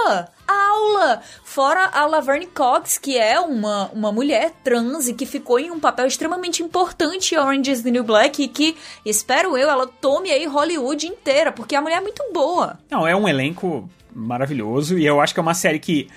[0.06, 0.30] aula!
[0.48, 1.22] Aula!
[1.44, 5.80] Fora a Laverne Cox, que é uma, uma mulher trans e que ficou em um
[5.80, 8.76] papel extremamente importante em Orange is the New Black e que,
[9.06, 12.78] espero eu, ela tome aí Hollywood inteira, porque a mulher é muito boa.
[12.90, 16.08] Não, é um elenco maravilhoso e eu acho que é uma série que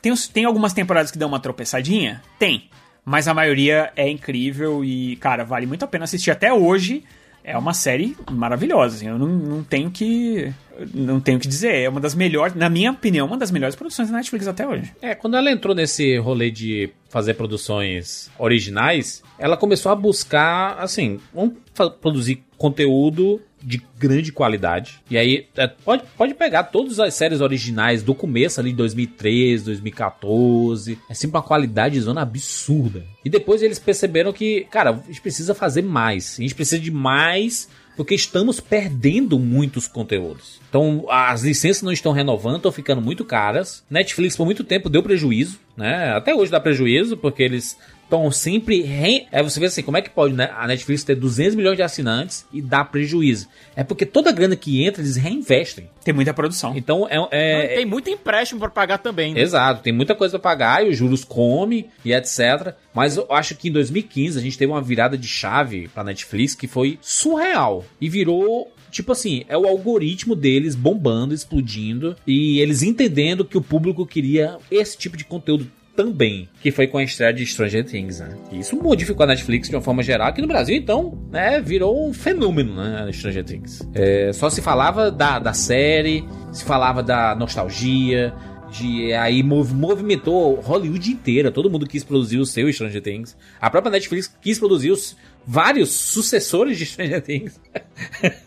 [0.00, 2.22] tem, tem algumas temporadas que dão uma tropeçadinha?
[2.38, 2.68] Tem.
[3.04, 7.04] Mas a maioria é incrível e, cara, vale muito a pena assistir até hoje.
[7.44, 10.50] é uma série maravilhosa, assim, eu não, não tenho que
[10.92, 14.10] não tenho que dizer, é uma das melhores, na minha opinião, uma das melhores produções
[14.10, 14.92] da Netflix até hoje.
[15.00, 21.20] É, quando ela entrou nesse rolê de fazer produções originais, ela começou a buscar, assim,
[21.32, 21.54] vamos
[22.00, 25.00] produzir conteúdo de grande qualidade.
[25.10, 30.98] E aí, é, pode, pode pegar todas as séries originais do começo ali, 2013, 2014.
[31.08, 33.04] É sempre uma qualidade zona absurda.
[33.24, 36.36] E depois eles perceberam que, cara, a gente precisa fazer mais.
[36.38, 40.60] A gente precisa de mais porque estamos perdendo muitos conteúdos.
[40.68, 43.84] Então, as licenças não estão renovando, estão ficando muito caras.
[43.88, 46.12] Netflix, por muito tempo, deu prejuízo, né?
[46.12, 48.82] Até hoje dá prejuízo, porque eles estão sempre.
[48.82, 49.26] Re...
[49.32, 50.50] É, você vê assim, como é que pode né?
[50.56, 53.48] a Netflix ter 200 milhões de assinantes e dar prejuízo?
[53.74, 55.90] É porque toda a grana que entra, eles reinvestem.
[56.04, 56.76] Tem muita produção.
[56.76, 57.18] Então, é.
[57.30, 57.76] é...
[57.76, 59.34] Tem muito empréstimo para pagar também.
[59.34, 59.40] Né?
[59.40, 62.74] Exato, tem muita coisa para pagar e os juros come e etc.
[62.94, 66.54] Mas eu acho que em 2015 a gente teve uma virada de chave pra Netflix
[66.54, 67.84] que foi surreal.
[68.00, 73.60] E virou tipo assim, é o algoritmo deles bombando, explodindo e eles entendendo que o
[73.60, 78.20] público queria esse tipo de conteúdo também, que foi com a estreia de Stranger Things,
[78.20, 78.36] né?
[78.52, 82.12] Isso modificou a Netflix de uma forma geral, aqui no Brasil, então, né, virou um
[82.12, 83.86] fenômeno, né, Stranger Things.
[83.94, 88.34] É, só se falava da, da série, se falava da nostalgia,
[88.70, 93.36] de aí mov, movimentou Hollywood inteira, todo mundo quis produzir o seu Stranger Things.
[93.60, 95.16] A própria Netflix quis produzir os
[95.46, 97.60] vários sucessores de Stranger Things.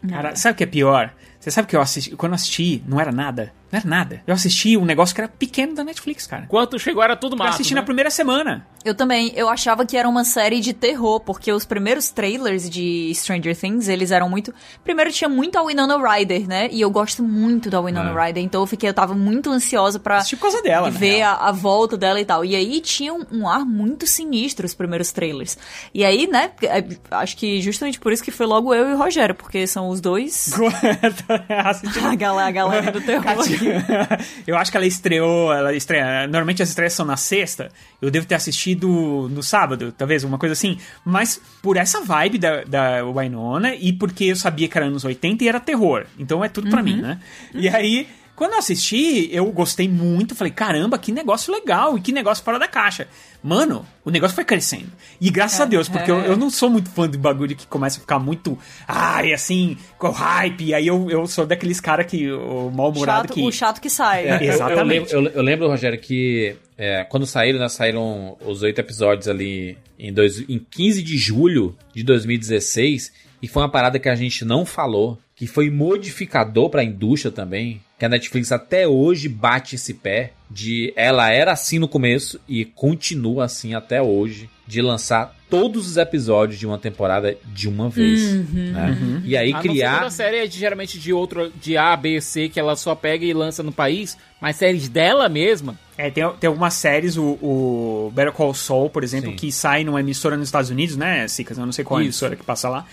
[0.08, 1.14] Cara, sabe o que é pior?
[1.40, 3.54] Você sabe que eu assisti, quando eu assisti, não era nada.
[3.72, 4.24] Não era nada.
[4.26, 6.46] Eu assisti um negócio que era pequeno da Netflix, cara.
[6.48, 7.50] Quando chegou era tudo mato.
[7.50, 7.82] Eu assisti né?
[7.82, 8.66] na primeira semana.
[8.86, 9.34] Eu também.
[9.36, 13.90] Eu achava que era uma série de terror, porque os primeiros trailers de Stranger Things,
[13.90, 14.54] eles eram muito...
[14.84, 16.70] Primeiro tinha muito a Winona Ryder, né?
[16.72, 18.28] E eu gosto muito da Winona é.
[18.28, 18.88] Ryder, então eu fiquei...
[18.88, 20.18] Eu tava muito ansiosa pra...
[20.18, 22.46] Assistir por causa dela, Ver a, a, volta dela e tal.
[22.46, 25.58] E aí tinha um, um, ar muito sinistro os primeiros trailers.
[25.94, 28.98] E aí, né, é, acho que justamente por isso que foi logo eu e o
[28.98, 30.54] Rogério, porque são os dois...
[32.00, 33.26] a, galera, a galera do terror.
[34.46, 36.28] eu acho que ela estreou, ela estreia.
[36.28, 37.70] Normalmente as estreias são na sexta.
[38.02, 40.78] Eu devo ter assistido no sábado, talvez, uma coisa assim.
[41.04, 45.44] Mas por essa vibe da, da Winona e porque eu sabia que era anos 80
[45.44, 46.06] e era terror.
[46.18, 46.72] Então é tudo uhum.
[46.72, 47.20] pra mim, né?
[47.54, 48.08] E aí.
[48.38, 50.36] Quando eu assisti, eu gostei muito.
[50.36, 53.08] Falei, caramba, que negócio legal e que negócio fora da caixa.
[53.42, 54.92] Mano, o negócio foi crescendo.
[55.20, 56.14] E graças é, a Deus, porque é.
[56.14, 58.56] eu, eu, não sou muito fã de bagulho que começa a ficar muito.
[58.88, 60.66] Ai, assim, com hype.
[60.66, 62.32] E aí eu, eu sou daqueles cara que.
[62.32, 63.42] O mal-humorado que.
[63.42, 64.28] O chato que sai.
[64.28, 65.12] É, exatamente.
[65.12, 69.28] Eu, eu, lembro, eu, lembro, Rogério, que é, quando saíram, né, saíram os oito episódios
[69.28, 73.12] ali em, dois, em 15 de julho de 2016.
[73.42, 77.32] E foi uma parada que a gente não falou, que foi modificador para a indústria
[77.32, 82.40] também, que a Netflix até hoje bate esse pé de ela era assim no começo
[82.48, 87.90] e continua assim até hoje de lançar todos os episódios de uma temporada de uma
[87.90, 88.98] vez, uhum, né?
[89.00, 89.22] Uhum.
[89.24, 92.50] E aí a criar a série é de, geralmente de outro de A, B, C
[92.50, 95.80] que ela só pega e lança no país, mas séries dela mesma.
[95.98, 99.36] É, tem, tem algumas séries, o, o Better Call Saul, por exemplo, Sim.
[99.38, 101.58] que sai numa emissora nos Estados Unidos, né, Cicas?
[101.58, 102.86] Eu não sei qual é a emissora que passa lá.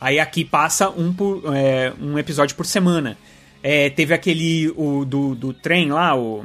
[0.00, 3.16] Aí aqui passa um, por, é, um episódio por semana.
[3.62, 6.44] É, teve aquele o, do, do trem lá, o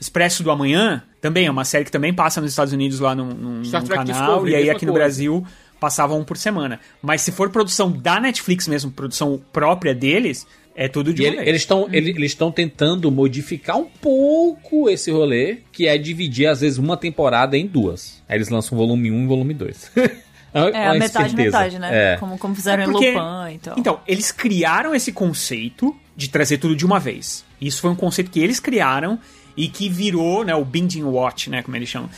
[0.00, 3.28] Expresso do Amanhã, também é uma série que também passa nos Estados Unidos lá num,
[3.28, 4.46] num, num canal.
[4.46, 5.44] E aí aqui no Brasil
[5.80, 6.80] passava um por semana.
[7.02, 11.62] Mas se for produção da Netflix mesmo, produção própria deles, é tudo de ele, Eles
[11.62, 16.96] estão eles, eles tentando modificar um pouco esse rolê, que é dividir às vezes uma
[16.96, 18.22] temporada em duas.
[18.28, 19.92] Aí eles lançam volume 1 e volume 2.
[20.54, 22.14] É, a metade, metade, né?
[22.14, 22.16] É.
[22.16, 23.74] Como, como fizeram é porque, em Lupin e tal.
[23.76, 27.44] Então, eles criaram esse conceito de trazer tudo de uma vez.
[27.60, 29.18] Isso foi um conceito que eles criaram
[29.56, 32.08] e que virou, né, o binging watch, né, como eles chamam.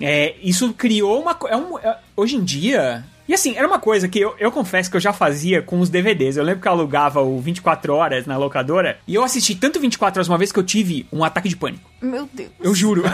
[0.00, 1.38] É, isso criou uma...
[1.48, 4.90] É um, é, hoje em dia, e assim, era uma coisa que eu, eu confesso
[4.90, 6.36] que eu já fazia com os DVDs.
[6.36, 10.18] Eu lembro que eu alugava o 24 horas na locadora e eu assisti tanto 24
[10.18, 11.90] horas uma vez que eu tive um ataque de pânico.
[12.02, 12.50] Meu Deus.
[12.60, 13.02] Eu juro.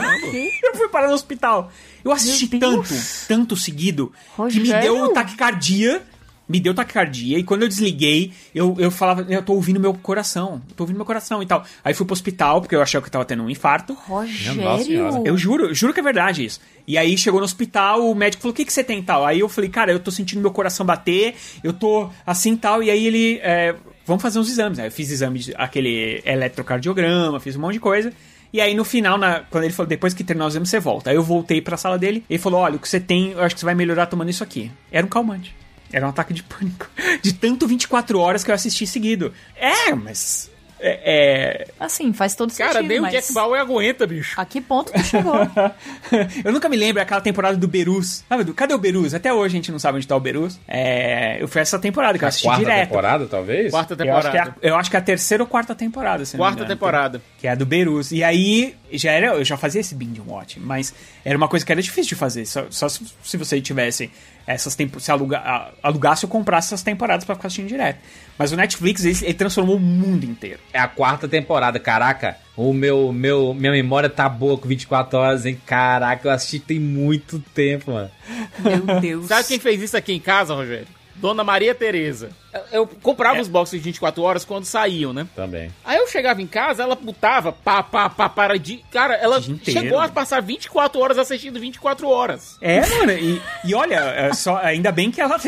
[0.63, 1.71] eu fui parar no hospital.
[2.05, 2.95] Eu assisti tanto,
[3.29, 4.67] tanto seguido, Rogério.
[4.67, 6.03] que me deu taquicardia
[6.51, 10.61] me deu taquicardia e quando eu desliguei, eu, eu falava, eu tô ouvindo meu coração,
[10.75, 11.65] tô ouvindo meu coração e tal.
[11.85, 13.95] Aí fui pro hospital, porque eu achei que eu tava tendo um infarto.
[13.95, 15.25] Rogério!
[15.25, 16.61] Eu juro, juro que é verdade isso.
[16.89, 19.25] E aí chegou no hospital, o médico falou, o que, que você tem e tal?
[19.25, 22.91] Aí eu falei, cara, eu tô sentindo meu coração bater, eu tô assim tal, e
[22.91, 24.81] aí ele, é, vamos fazer uns exames.
[24.81, 28.13] Aí eu fiz exames, aquele eletrocardiograma, fiz um monte de coisa.
[28.53, 31.11] E aí no final, na, quando ele falou, depois que terminar os exames, você volta.
[31.11, 33.55] Aí eu voltei pra sala dele, ele falou, olha, o que você tem, eu acho
[33.55, 34.69] que você vai melhorar tomando isso aqui.
[34.91, 35.55] Era um calmante.
[35.93, 36.89] Era um ataque de pânico.
[37.23, 39.33] De tanto 24 horas que eu assisti seguido.
[39.57, 40.51] É, mas
[40.83, 43.13] É, Assim, faz todo sentido, Cara, nem o mas...
[43.13, 44.41] Jack Bauer aguenta, bicho.
[44.41, 45.35] A que ponto que chegou?
[46.43, 48.25] eu nunca me lembro aquela temporada do Berus.
[48.29, 49.13] Sabe, cadê o Berus?
[49.13, 50.59] Até hoje a gente não sabe onde tá o Berus.
[50.67, 52.89] É, eu fui essa temporada que eu assisti Quarta direto.
[52.89, 53.71] temporada, talvez?
[53.71, 54.57] Quarta Eu acho, que é temporada.
[54.63, 56.75] a, eu acho que é a terceira ou quarta temporada, se não me Quarta engano.
[56.75, 57.23] temporada.
[57.39, 58.11] Que é a do Berus.
[58.13, 60.95] E aí, já era, eu já fazia esse binge watch, mas
[61.25, 62.47] era uma coisa que era difícil de fazer.
[62.47, 64.11] Só, só se, se você tivesse
[64.55, 67.99] essas temporadas, se aluga, a- alugasse ou comprasse essas temporadas pra ficar assistindo direto.
[68.39, 70.59] Mas o Netflix, ele, ele transformou o mundo inteiro.
[70.73, 72.37] É a quarta temporada, caraca.
[72.57, 75.61] O meu, meu, minha memória tá boa com 24 horas, hein?
[75.67, 78.11] Caraca, eu assisti tem muito tempo, mano.
[78.59, 79.27] Meu Deus.
[79.27, 80.87] Sabe quem fez isso aqui em casa, Rogério?
[81.21, 82.31] Dona Maria Tereza.
[82.53, 83.41] Eu, eu comprava É.
[83.41, 85.27] os boxes de 24 horas quando saíam, né?
[85.37, 85.71] Também.
[85.85, 88.79] Aí eu chegava em casa, ela botava pá, pá, pá, para de.
[88.91, 89.81] Cara, ela inteiro.
[89.81, 92.57] chegou a passar 24 horas assistindo 24 horas.
[92.61, 95.39] É, mano, e, e olha, é só, ainda bem que ela.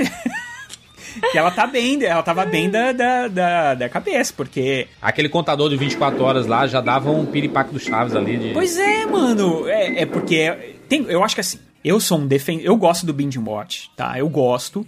[1.30, 4.88] que ela tá bem, ela tava bem da, da, da, da cabeça, porque.
[5.00, 8.36] Aquele contador de 24 horas lá já dava um piripaco do Chaves ali.
[8.36, 8.52] De...
[8.52, 9.68] Pois é, mano.
[9.68, 10.76] É, é porque.
[10.88, 14.18] Tem, eu acho que assim, eu sou um defen Eu gosto do binge watch, tá?
[14.18, 14.86] Eu gosto.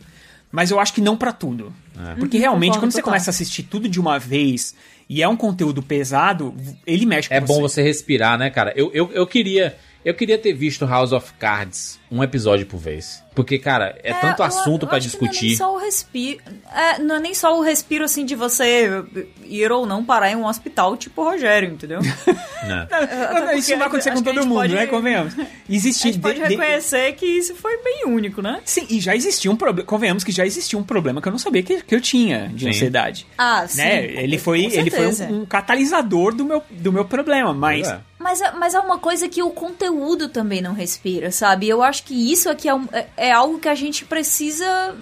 [0.55, 1.73] Mas eu acho que não pra tudo.
[2.17, 3.13] Porque realmente, concordo quando você total.
[3.13, 4.73] começa a assistir tudo de uma vez
[5.09, 6.55] e é um conteúdo pesado,
[6.87, 8.73] ele mexe com É bom você respirar, né, cara?
[8.77, 9.77] Eu, eu, eu queria.
[10.05, 13.23] Eu queria ter visto House of Cards um episódio por vez.
[13.35, 15.01] Porque, cara, é, tanto eu- assunto acho que Não é nem
[15.31, 15.57] discutir.
[15.57, 16.39] só o respiro.
[16.73, 19.03] É, não é nem só o respiro assim de você
[19.45, 22.01] ir ou não parar em um hospital, tipo o Rogério, entendeu?
[22.63, 22.87] né?
[22.93, 24.87] Até Isso vai acontecer com a todo mundo, pode- né?
[24.87, 25.37] Convenhamos.
[25.39, 26.05] A Existe.
[26.05, 28.61] gente pode de- de- reconhecer que isso foi bem único, né?
[28.65, 29.87] Sim, e já existia um problema.
[29.87, 32.65] Convenhamos que já existia um problema que eu não sabia que, que eu tinha de
[32.65, 32.69] Sim.
[32.71, 33.27] ansiedade.
[33.37, 33.79] Ah, sim.
[33.79, 34.05] né?
[34.05, 37.89] Ele foi, ele foi um, um catalisador do meu, do meu problema, mas.
[37.89, 37.99] É.
[38.25, 41.69] Mas, é- mas é uma coisa que o conteúdo também não respira, sabe?
[41.69, 44.97] Eu acho que isso aqui é, um- é- é algo que a gente precisa,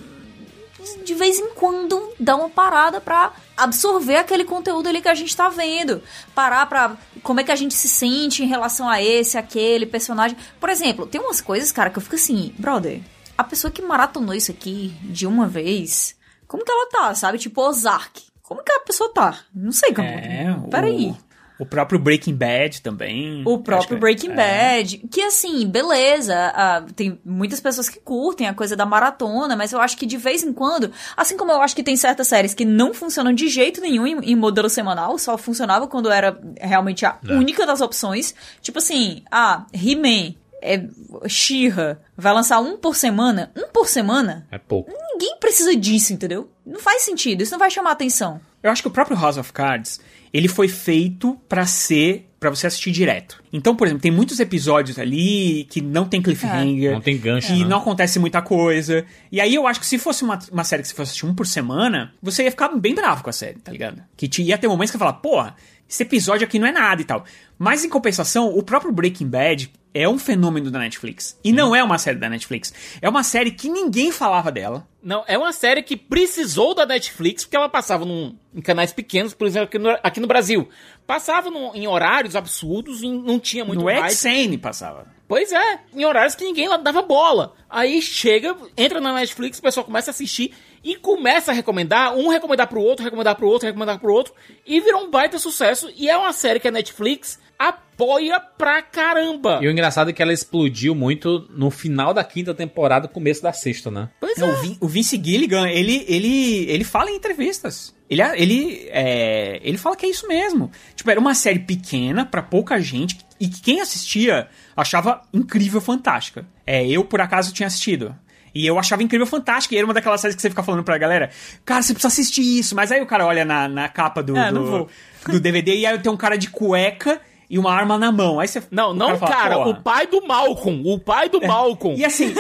[1.05, 5.36] de vez em quando, dar uma parada pra absorver aquele conteúdo ali que a gente
[5.36, 6.03] tá vendo.
[6.35, 6.97] Parar pra.
[7.23, 10.36] Como é que a gente se sente em relação a esse, aquele personagem.
[10.59, 13.01] Por exemplo, tem umas coisas, cara, que eu fico assim, brother,
[13.39, 16.16] a pessoa que maratonou isso aqui de uma vez,
[16.49, 17.39] como que ela tá, sabe?
[17.39, 18.20] Tipo, Ozark.
[18.43, 19.39] Como que a pessoa tá?
[19.55, 20.09] Não sei como.
[20.09, 21.11] É, Peraí.
[21.11, 21.31] o,
[21.62, 23.43] o próprio Breaking Bad também.
[23.47, 24.34] O próprio que- Breaking é.
[24.34, 24.98] Bad.
[25.10, 26.34] Que assim, beleza.
[26.55, 30.16] ah, tem muitas pessoas que curtem a coisa da maratona, mas eu acho que de
[30.16, 33.48] vez em quando, assim como eu acho que tem certas séries que não funcionam de
[33.48, 38.34] jeito nenhum em, em modelo semanal, só funcionava quando era realmente a única das opções.
[38.60, 40.86] Tipo assim, ah, He-Man, é,
[41.28, 43.51] She-Ra, vai lançar um por semana.
[43.56, 44.47] Um por semana?
[44.51, 44.90] É pouco.
[45.12, 46.51] Ninguém precisa disso, entendeu?
[46.64, 48.40] Não faz sentido, isso não vai chamar atenção.
[48.62, 50.01] Eu acho que o próprio House of Cards,
[50.32, 53.40] ele foi feito pra ser pra você assistir direto.
[53.52, 57.60] Então, por exemplo, tem muitos episódios ali que não tem cliffhanger, Não tem gancho, que
[57.60, 57.68] né?
[57.68, 59.04] não acontece muita coisa.
[59.30, 61.34] E aí eu acho que se fosse uma, uma série que você fosse assistir um
[61.34, 64.02] por semana, você ia ficar bem bravo com a série, tá ligado?
[64.16, 65.54] Que te, ia ter momentos que ia falar, porra,
[65.88, 67.24] esse episódio aqui não é nada e tal.
[67.56, 71.38] Mas em compensação, o próprio Breaking Bad é um fenômeno da Netflix.
[71.44, 72.74] E não é uma série da Netflix.
[73.00, 74.84] É uma série que ninguém falava dela.
[75.02, 79.34] Não, é uma série que precisou da Netflix, porque ela passava num- em canais pequenos,
[79.34, 80.68] por exemplo, aqui no, aqui no Brasil.
[81.06, 83.90] Passava num- em horários absurdos e não tinha muito no.
[84.16, 85.06] XN passava.
[85.26, 87.54] Pois é, em horários que ninguém lá dava bola.
[87.68, 90.54] Aí chega, entra na Netflix, o pessoal começa a assistir
[90.84, 94.34] e começa a recomendar, um recomendar pro outro, recomendar pro outro, recomendar pro outro,
[94.66, 95.90] e virou um baita sucesso.
[95.96, 99.60] E é uma série que a Netflix apoia pra caramba.
[99.62, 103.52] E o engraçado é que ela explodiu muito no final da quinta temporada, começo da
[103.52, 104.09] sexta, né?
[104.20, 104.52] Pois É, é.
[104.52, 107.94] o, Vin- o Vince Gilligan, ele, ele, ele fala em entrevistas.
[108.10, 110.70] Ele, ele, é, ele fala que é isso mesmo.
[110.94, 116.47] Tipo, era uma série pequena pra pouca gente e que quem assistia achava incrível, fantástica.
[116.66, 118.14] É, eu, por acaso, tinha assistido.
[118.55, 119.74] E eu achava incrível, fantástica.
[119.74, 121.30] E era uma daquelas séries que você fica falando pra galera,
[121.64, 122.74] cara, você precisa assistir isso.
[122.76, 124.89] Mas aí o cara olha na, na capa do, É, do,
[125.26, 127.18] do DVD e aí tem um cara de cueca
[127.52, 128.40] e uma arma na mão.
[128.40, 131.38] Aí você Não, o não, fala, cara, "Porra." o pai do Malcolm, o pai do
[131.46, 131.94] Malcolm.
[132.00, 132.32] E assim.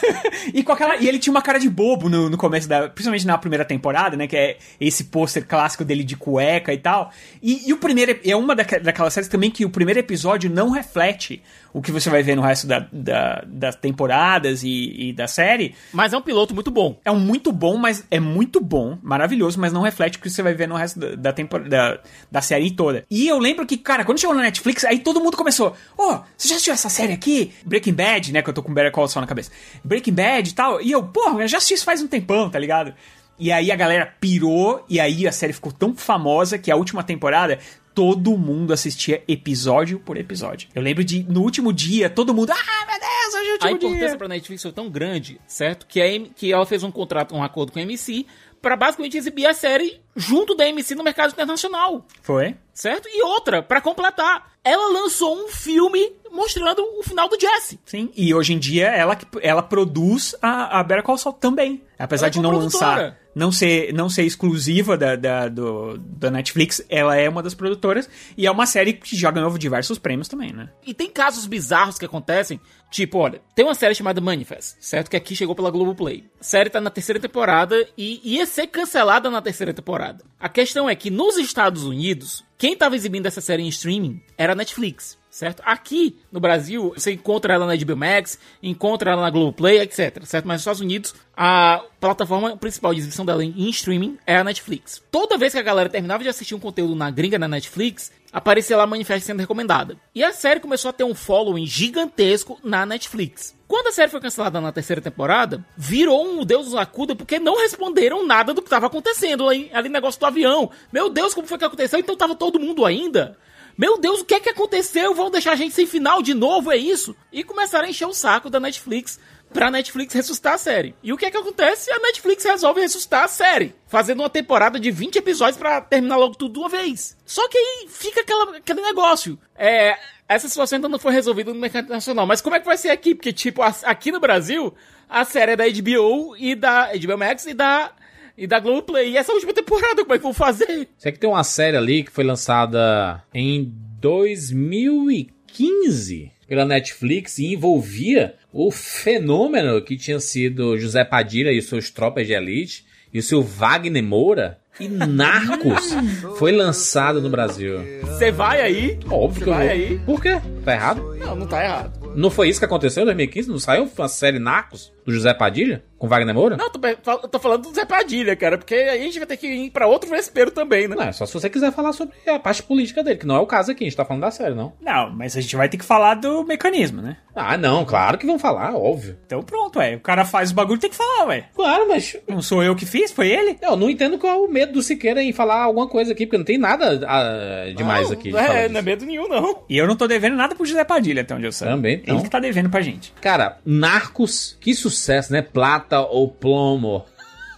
[0.52, 0.96] e com aquela.
[0.96, 2.86] E ele tinha uma cara de bobo no, no começo da.
[2.88, 4.26] Principalmente na primeira temporada, né?
[4.26, 7.10] Que é esse pôster clássico dele de cueca e tal.
[7.42, 8.18] E, e o primeiro.
[8.22, 11.42] É uma daque- daquelas séries também que o primeiro episódio não reflete
[11.72, 15.74] o que você vai ver no resto da, da- das temporadas e, e da série.
[15.92, 16.98] Mas é um piloto muito bom.
[17.04, 20.42] É um muito bom, mas é muito bom, maravilhoso, mas não reflete o que você
[20.42, 21.98] vai ver no resto da, da, da,
[22.30, 23.04] da série toda.
[23.10, 26.48] E eu lembro que, cara, quando chegou na Netflix, aí todo mundo começou: Ô, você
[26.48, 27.52] já assistiu essa série aqui?
[27.64, 28.42] Breaking Bad, né?
[28.42, 29.50] Que eu tô com Better Call Saul na cabeça.
[29.84, 30.80] Breaking Bad e tal.
[30.80, 32.94] E eu, porra, eu já assisti isso faz um tempão, tá ligado?
[33.38, 37.04] E aí a galera pirou, e aí a série ficou tão famosa que a última
[37.04, 37.58] temporada.
[37.98, 40.68] Todo mundo assistia episódio por episódio.
[40.72, 42.52] Eu lembro de, no último dia, todo mundo.
[42.52, 44.16] Ah, meu Deus, hoje é o A último importância dia.
[44.16, 45.84] pra Netflix foi tão grande, certo?
[45.84, 48.24] Que, a que ela fez um contrato, um acordo com a MC
[48.62, 52.06] pra basicamente exibir a série junto da MC no mercado internacional.
[52.22, 52.54] Foi?
[52.72, 53.08] Certo?
[53.08, 57.80] E outra, pra completar, ela lançou um filme mostrando o final do Jesse.
[57.84, 58.12] Sim.
[58.16, 61.82] E hoje em dia ela, ela produz a, a Better Call Saul também.
[61.98, 62.86] Apesar Ela é de não coprodutora.
[62.86, 67.54] lançar, não ser, não ser exclusiva da, da, do, da Netflix, ela é uma das
[67.54, 68.10] produtoras.
[68.36, 70.70] E é uma série que já ganhou diversos prêmios também, né?
[70.84, 72.60] E tem casos bizarros que acontecem.
[72.90, 75.10] Tipo, olha, tem uma série chamada Manifest, certo?
[75.10, 76.24] Que aqui chegou pela Globoplay.
[76.40, 80.24] A série tá na terceira temporada e ia ser cancelada na terceira temporada.
[80.40, 84.52] A questão é que nos Estados Unidos, quem tava exibindo essa série em streaming era
[84.52, 85.17] a Netflix.
[85.38, 85.62] Certo?
[85.64, 90.24] Aqui no Brasil, você encontra ela na HBO Max, encontra ela na Globoplay, etc.
[90.24, 90.48] Certo?
[90.48, 95.00] Mas nos Estados Unidos, a plataforma principal de exibição dela em streaming é a Netflix.
[95.12, 98.76] Toda vez que a galera terminava de assistir um conteúdo na gringa na Netflix, aparecia
[98.76, 99.96] lá Manifest sendo recomendada.
[100.12, 103.54] E a série começou a ter um following gigantesco na Netflix.
[103.68, 107.58] Quando a série foi cancelada na terceira temporada, virou um Deus nos acuda porque não
[107.58, 110.68] responderam nada do que estava acontecendo ali, ali negócio do avião.
[110.92, 112.00] Meu Deus, como foi que aconteceu?
[112.00, 113.38] Então tava todo mundo ainda?
[113.78, 115.14] Meu Deus, o que é que aconteceu?
[115.14, 117.14] Vão deixar a gente sem final de novo, é isso?
[117.32, 119.20] E começaram a encher o saco da Netflix
[119.52, 120.96] pra Netflix ressuscitar a série.
[121.00, 121.88] E o que é que acontece?
[121.92, 126.34] A Netflix resolve ressuscitar a série, fazendo uma temporada de 20 episódios pra terminar logo
[126.34, 127.16] tudo de uma vez.
[127.24, 129.38] Só que aí fica aquela, aquele negócio.
[129.56, 129.96] É,
[130.28, 132.26] essa situação ainda não foi resolvida no mercado internacional.
[132.26, 133.14] Mas como é que vai ser aqui?
[133.14, 134.74] Porque, tipo, aqui no Brasil,
[135.08, 137.92] a série é da HBO e da HBO Max e da,
[138.38, 139.10] e da Globoplay.
[139.10, 140.88] E essa última temporada, como é que vão fazer?
[140.96, 148.34] Sei que tem uma série ali que foi lançada em 2015 pela Netflix e envolvia
[148.52, 153.42] o fenômeno que tinha sido José Padilha e suas tropas de elite e o seu
[153.42, 154.58] Wagner Moura.
[154.80, 155.92] E Narcos
[156.38, 157.80] foi lançado no Brasil.
[158.02, 158.96] Você vai aí?
[159.10, 159.76] Óbvio que eu Vai vou.
[159.76, 159.98] aí.
[160.06, 160.40] Por quê?
[160.64, 161.16] Tá errado?
[161.16, 162.12] Não, não tá errado.
[162.14, 163.48] Não foi isso que aconteceu em 2015?
[163.48, 166.56] Não saiu uma série Narcos do José Padilha com Wagner Moura?
[166.56, 169.26] Não, eu tô, eu tô falando do Zé Padilha, cara, porque aí a gente vai
[169.26, 170.94] ter que ir pra outro vespeiro também, né?
[170.94, 173.40] Não, é só se você quiser falar sobre a parte política dele, que não é
[173.40, 174.74] o caso aqui, a gente tá falando da série, não.
[174.80, 177.16] Não, mas a gente vai ter que falar do mecanismo, né?
[177.34, 179.16] Ah, não, claro que vão falar, óbvio.
[179.26, 179.96] Então pronto, ué.
[179.96, 181.48] O cara faz o bagulho, tem que falar, ué.
[181.54, 183.56] Claro, mas Não sou eu que fiz, foi ele?
[183.62, 186.38] eu não entendo qual é o medo do Siqueira em falar alguma coisa aqui, porque
[186.38, 188.30] não tem nada ah, demais Não, aqui.
[188.30, 189.64] de É, não é medo nenhum, não.
[189.68, 191.66] E eu não tô devendo nada pro José Padilha, até onde eu sei.
[191.68, 192.14] Também não.
[192.14, 193.12] Ele que tá devendo pra gente.
[193.20, 194.97] Cara, Narcos, que sucesso,
[195.30, 195.42] né?
[195.42, 197.04] Plata ou plomo.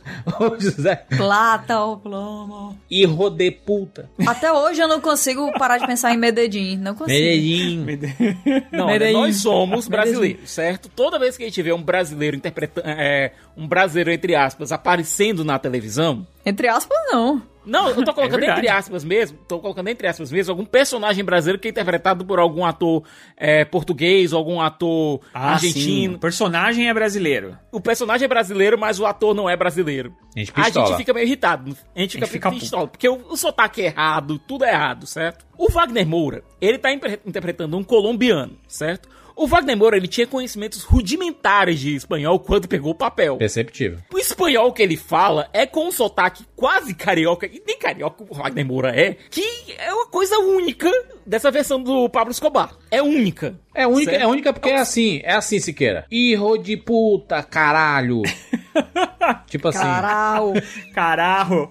[0.41, 1.05] Ô, José.
[1.17, 2.79] Plata ou plomo.
[2.91, 4.09] E Rodeputa.
[4.27, 6.79] Até hoje eu não consigo parar de pensar em Medellín.
[6.79, 7.19] Não consigo.
[7.19, 7.87] Medellín.
[8.73, 9.13] Não, Medellín.
[9.13, 10.11] nós somos Medellín.
[10.11, 10.89] brasileiros, certo?
[10.89, 15.45] Toda vez que a gente vê um brasileiro interpretando, é, um brasileiro entre aspas, aparecendo
[15.45, 17.43] na televisão, Entre aspas, não.
[17.67, 18.61] não, eu tô colocando verdade.
[18.61, 22.39] entre aspas mesmo, tô colocando entre aspas mesmo, algum personagem brasileiro que é interpretado por
[22.39, 23.03] algum ator
[23.37, 26.13] é, português ou algum ator Ah, argentino.
[26.13, 26.17] sim.
[26.17, 27.59] O personagem é brasileiro.
[27.71, 30.15] O personagem é brasileiro, mas o ator não é brasileiro.
[30.35, 31.77] A gente A gente fica meio irritado.
[31.95, 34.71] A gente fica, A gente fica pistola, porque o, o sotaque é errado, tudo é
[34.73, 35.45] errado, certo?
[35.59, 39.09] O Wagner Moura, ele tá interpretando um colombiano, certo?
[39.41, 43.39] O Wagner Moura, ele tinha conhecimentos rudimentares de espanhol quando pegou o papel.
[43.39, 43.99] Perceptível.
[44.13, 48.35] O espanhol que ele fala é com um sotaque quase carioca, e nem carioca o
[48.35, 49.43] Wagner Moura é, que
[49.79, 50.93] é uma coisa única
[51.27, 52.73] dessa versão do Pablo Escobar.
[52.91, 53.55] É única.
[53.75, 54.23] É única, Certo?
[54.23, 56.05] é única porque é assim, é assim, Siqueira.
[56.11, 58.23] Irro de puta, caralho.
[59.47, 59.79] tipo assim.
[59.79, 60.53] Caralho.
[60.95, 61.69] Caralho.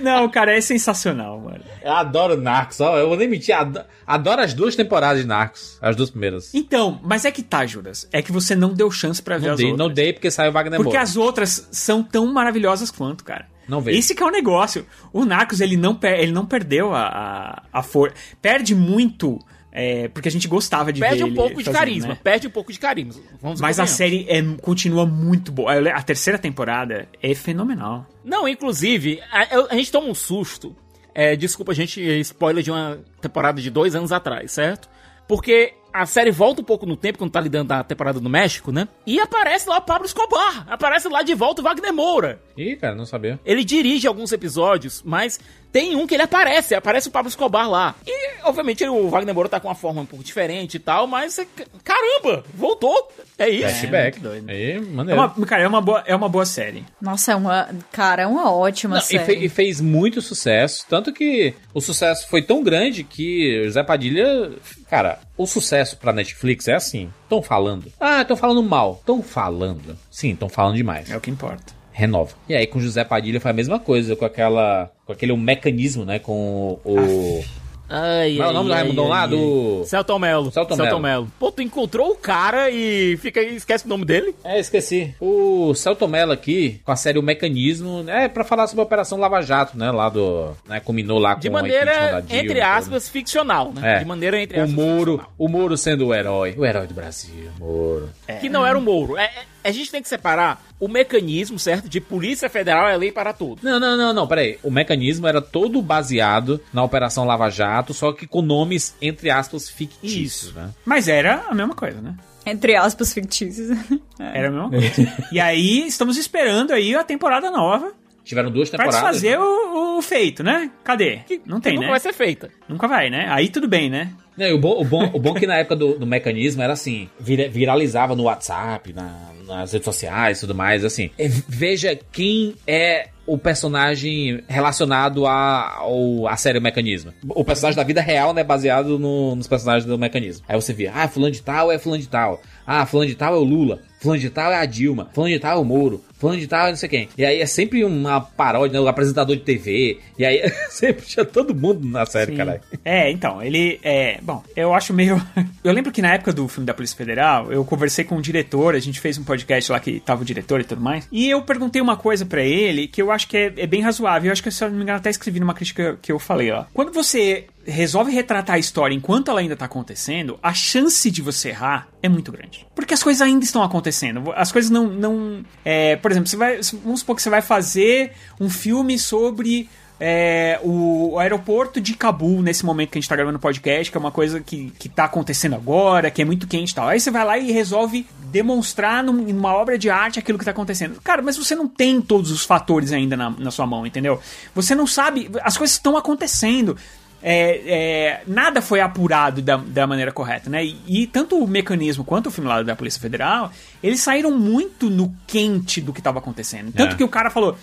[0.00, 1.60] Não, cara, é sensacional, mano.
[1.82, 2.96] Eu adoro Narcos, ó.
[2.98, 3.54] Eu vou nem mentir.
[3.54, 5.78] Adoro, adoro as duas temporadas de Narcos.
[5.82, 6.54] As duas primeiras.
[6.54, 8.08] Então, mas é que tá, Juras.
[8.12, 9.88] É que você não deu chance pra ver Não as dei, outras.
[9.88, 11.02] não dei porque saiu Wagner Porque Moura.
[11.02, 13.46] as outras são tão maravilhosas quanto, cara.
[13.68, 13.98] Não vejo.
[13.98, 14.86] Esse que é o negócio.
[15.12, 18.14] O Narcos, ele não, per- ele não perdeu a, a, a força.
[18.40, 19.38] Perde muito,
[19.70, 22.18] é, porque a gente gostava de Perde ver um ele pouco de fazendo, carisma, né?
[22.24, 23.22] perde um pouco de carisma.
[23.40, 25.72] Vamos Mas a série é, continua muito boa.
[25.90, 28.06] A terceira temporada é fenomenal.
[28.24, 30.74] Não, inclusive, a, a gente toma um susto.
[31.14, 34.88] É, desculpa, a gente spoiler de uma temporada de dois anos atrás, certo?
[35.26, 38.70] Porque a série volta um pouco no tempo, quando tá lidando da temporada do México,
[38.70, 38.88] né?
[39.06, 40.66] E aparece lá o Pablo Escobar.
[40.68, 42.40] Aparece lá de volta o Wagner Moura.
[42.56, 43.40] Ih, cara, não sabia.
[43.44, 45.40] Ele dirige alguns episódios, mas
[45.72, 47.94] tem um que ele aparece, aparece o Pablo Escobar lá.
[48.06, 51.34] E, obviamente, o Wagner Moura tá com uma forma um pouco diferente e tal, mas,
[51.34, 51.48] você-
[51.84, 53.10] caramba, voltou.
[53.38, 53.62] É isso.
[53.68, 54.18] Flashback.
[54.18, 54.50] muito doido.
[54.50, 55.20] Aí, É maneiro.
[55.20, 56.84] uma, cara, é uma, boa, é uma boa série.
[57.00, 57.68] Nossa, é uma.
[57.92, 59.24] Cara, é uma ótima Não, e, série.
[59.24, 60.84] fe- e fez muito sucesso.
[60.88, 64.50] Tanto que o sucesso foi tão grande que o Zé Padilha.
[64.90, 67.10] Cara, o sucesso pra Netflix é assim.
[67.22, 67.92] Estão falando.
[68.00, 68.96] Ah, estão falando mal.
[68.98, 69.96] Estão falando.
[70.10, 71.08] Sim, estão falando demais.
[71.10, 71.77] É o que importa.
[71.98, 72.30] Renova.
[72.48, 74.88] E aí com o José Padilha foi a mesma coisa, com aquela.
[75.04, 76.20] com aquele mecanismo, né?
[76.20, 77.42] Com o.
[77.90, 79.20] Ai, Qual é o nome do ai, Raimundão ai, lá?
[79.22, 79.28] ai.
[79.30, 79.82] Do.
[79.86, 80.50] Celton Mello.
[80.52, 81.26] Celton Mello.
[81.40, 84.34] Pô, tu encontrou o cara e fica aí, esquece o nome dele?
[84.44, 85.14] É, esqueci.
[85.18, 89.18] O Celton Mello aqui, com a série O Mecanismo, é pra falar sobre a Operação
[89.18, 89.90] Lava Jato, né?
[89.90, 90.50] Lá do.
[90.68, 92.66] Né, culminou lá De com o impeachment maneira, Dilma, entre tudo.
[92.68, 93.96] aspas, ficcional, né?
[93.96, 93.98] É.
[94.00, 95.32] De maneira, entre O aspas, Moro, ficcional.
[95.38, 96.54] o Moro sendo o herói.
[96.58, 98.10] O herói do Brasil, Moro.
[98.38, 99.16] Que não era o Moro.
[99.16, 99.30] É, é-
[99.62, 101.88] a gente tem que separar o mecanismo, certo?
[101.88, 103.60] De Polícia Federal é lei para tudo.
[103.62, 104.58] Não, não, não, não, peraí.
[104.62, 109.68] O mecanismo era todo baseado na Operação Lava Jato, só que com nomes, entre aspas,
[109.68, 110.70] fictícios, né?
[110.84, 112.14] Mas era a mesma coisa, né?
[112.46, 113.76] Entre aspas fictícios.
[114.18, 115.26] Era a mesma coisa.
[115.30, 117.92] e aí, estamos esperando aí a temporada nova
[118.28, 119.22] Tiveram duas pra temporadas.
[119.22, 120.70] desfazer o, o feito, né?
[120.84, 121.20] Cadê?
[121.46, 121.90] Não tem, nunca né?
[121.92, 122.50] vai ser feita.
[122.68, 123.26] Nunca vai, né?
[123.30, 124.12] Aí tudo bem, né?
[124.38, 127.08] Não, o, bom, o, bom, o bom que na época do, do mecanismo era assim,
[127.18, 131.10] vira- viralizava no WhatsApp, na- nas redes sociais e tudo mais, assim.
[131.18, 137.12] É, veja quem é o personagem relacionado a, ao, à série Mecanismo.
[137.28, 140.44] O personagem da vida real, né, baseado no- nos personagens do Mecanismo.
[140.48, 142.40] Aí você via, ah, fulano de tal é fulano de tal.
[142.66, 143.80] Ah, fulano de tal é o Lula.
[144.00, 145.08] Fulano de tal é a Dilma.
[145.12, 146.02] Fulano de tal é o Moro.
[146.18, 147.08] Fulano de tal não sei quem.
[147.16, 150.00] E aí é sempre uma paródia, né, o apresentador de TV.
[150.18, 152.60] E aí sempre tinha todo mundo na série, caralho.
[152.84, 154.18] É, então, ele é.
[154.22, 155.20] Bom, eu acho meio.
[155.62, 158.74] Eu lembro que na época do filme da Polícia Federal, eu conversei com o diretor,
[158.74, 161.06] a gente fez um podcast lá que tava o diretor e tudo mais.
[161.12, 164.28] E eu perguntei uma coisa pra ele que eu acho que é, é bem razoável.
[164.28, 166.50] Eu acho que, se eu não me engano, até escrevi numa crítica que eu falei,
[166.50, 166.64] ó.
[166.72, 171.50] Quando você resolve retratar a história enquanto ela ainda tá acontecendo, a chance de você
[171.50, 172.66] errar é muito grande.
[172.74, 174.32] Porque as coisas ainda estão acontecendo.
[174.34, 174.86] As coisas não.
[174.88, 176.60] não é, por exemplo, você vai.
[176.82, 179.68] Vamos supor que você vai fazer um filme sobre
[180.00, 183.96] é, o, aeroporto de Cabul, nesse momento que a gente tá gravando o podcast, que
[183.96, 186.88] é uma coisa que, que tá acontecendo agora, que é muito quente e tal.
[186.88, 190.50] Aí você vai lá e resolve demonstrar num- numa obra de arte aquilo que tá
[190.52, 190.98] acontecendo.
[191.02, 194.18] Cara, mas você não tem todos os fatores ainda na, na sua mão, entendeu?
[194.54, 195.30] Você não sabe.
[195.42, 196.74] As coisas estão acontecendo.
[197.22, 200.64] É, é, nada foi apurado da, da maneira correta, né?
[200.64, 203.50] E, e tanto o mecanismo quanto o filme lá da Polícia Federal,
[203.82, 206.72] eles saíram muito no quente do que estava acontecendo.
[206.72, 206.96] Tanto É.
[206.96, 207.58] que o cara falou: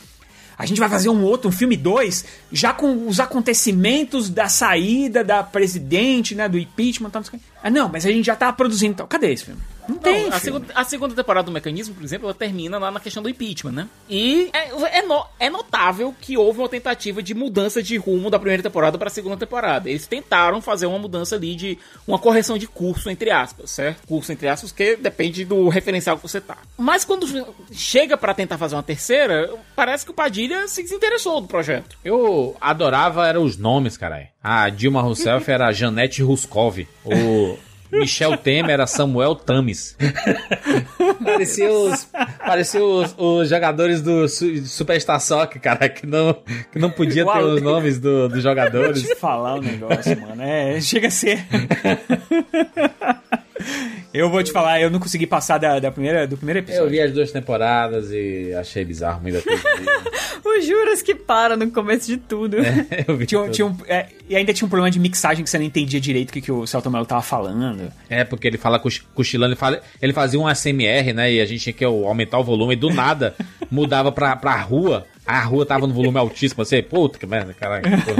[0.57, 5.23] a gente vai fazer um outro, um filme 2, já com os acontecimentos da saída
[5.23, 6.49] da presidente, né?
[6.49, 7.47] Do impeachment, tal, não sei o quê.
[7.63, 9.07] Ah, não, mas a gente já tá produzindo e tal.
[9.07, 9.61] Cadê esse filme?
[9.87, 10.29] Não, tem.
[10.29, 13.29] A, segunda, a segunda temporada do Mecanismo, por exemplo, ela termina lá na questão do
[13.29, 13.87] impeachment, né?
[14.09, 18.39] E é, é, no- é notável que houve uma tentativa de mudança de rumo da
[18.39, 19.89] primeira temporada para a segunda temporada.
[19.89, 24.07] Eles tentaram fazer uma mudança ali de uma correção de curso, entre aspas, certo?
[24.07, 26.57] Curso, entre aspas, que depende do referencial que você tá.
[26.77, 27.25] Mas quando
[27.71, 31.97] chega para tentar fazer uma terceira, parece que o Padilha se desinteressou do projeto.
[32.03, 34.27] Eu adorava eram os nomes, caralho.
[34.43, 36.87] A Dilma Rousseff era Janete Ruskov.
[37.03, 37.57] O
[37.91, 39.95] Michel Temer era Samuel Tamis.
[41.23, 42.07] parecia os,
[42.45, 46.33] parecia os, os jogadores do Su- Superstar Soccer, cara, que não,
[46.71, 47.43] que não podia ter Uau.
[47.55, 48.97] os nomes do- dos jogadores.
[48.99, 50.41] Deixa eu falar um negócio, mano.
[50.41, 51.45] É, chega a ser.
[54.13, 56.89] Eu vou te falar, eu não consegui passar da, da primeira, do primeiro Eu episódio.
[56.89, 59.59] vi as duas temporadas e achei bizarro muito daquele
[60.45, 62.57] O Juras que para no começo de tudo.
[63.07, 63.51] Eu vi Tinha, tudo.
[63.51, 66.29] tinha um, é, e ainda tinha um problema de mixagem que você não entendia direito
[66.29, 67.91] o que, que o Celton Mello tava falando.
[68.09, 71.33] É, porque ele fala coch- cochilando, ele, fala, ele fazia um ASMR, né?
[71.33, 73.35] E a gente tinha que aumentar o volume e do nada
[73.71, 75.05] mudava pra, pra rua.
[75.25, 76.63] A rua tava no volume altíssimo.
[76.63, 77.83] Você, puta que merda, caralho.
[77.83, 78.11] que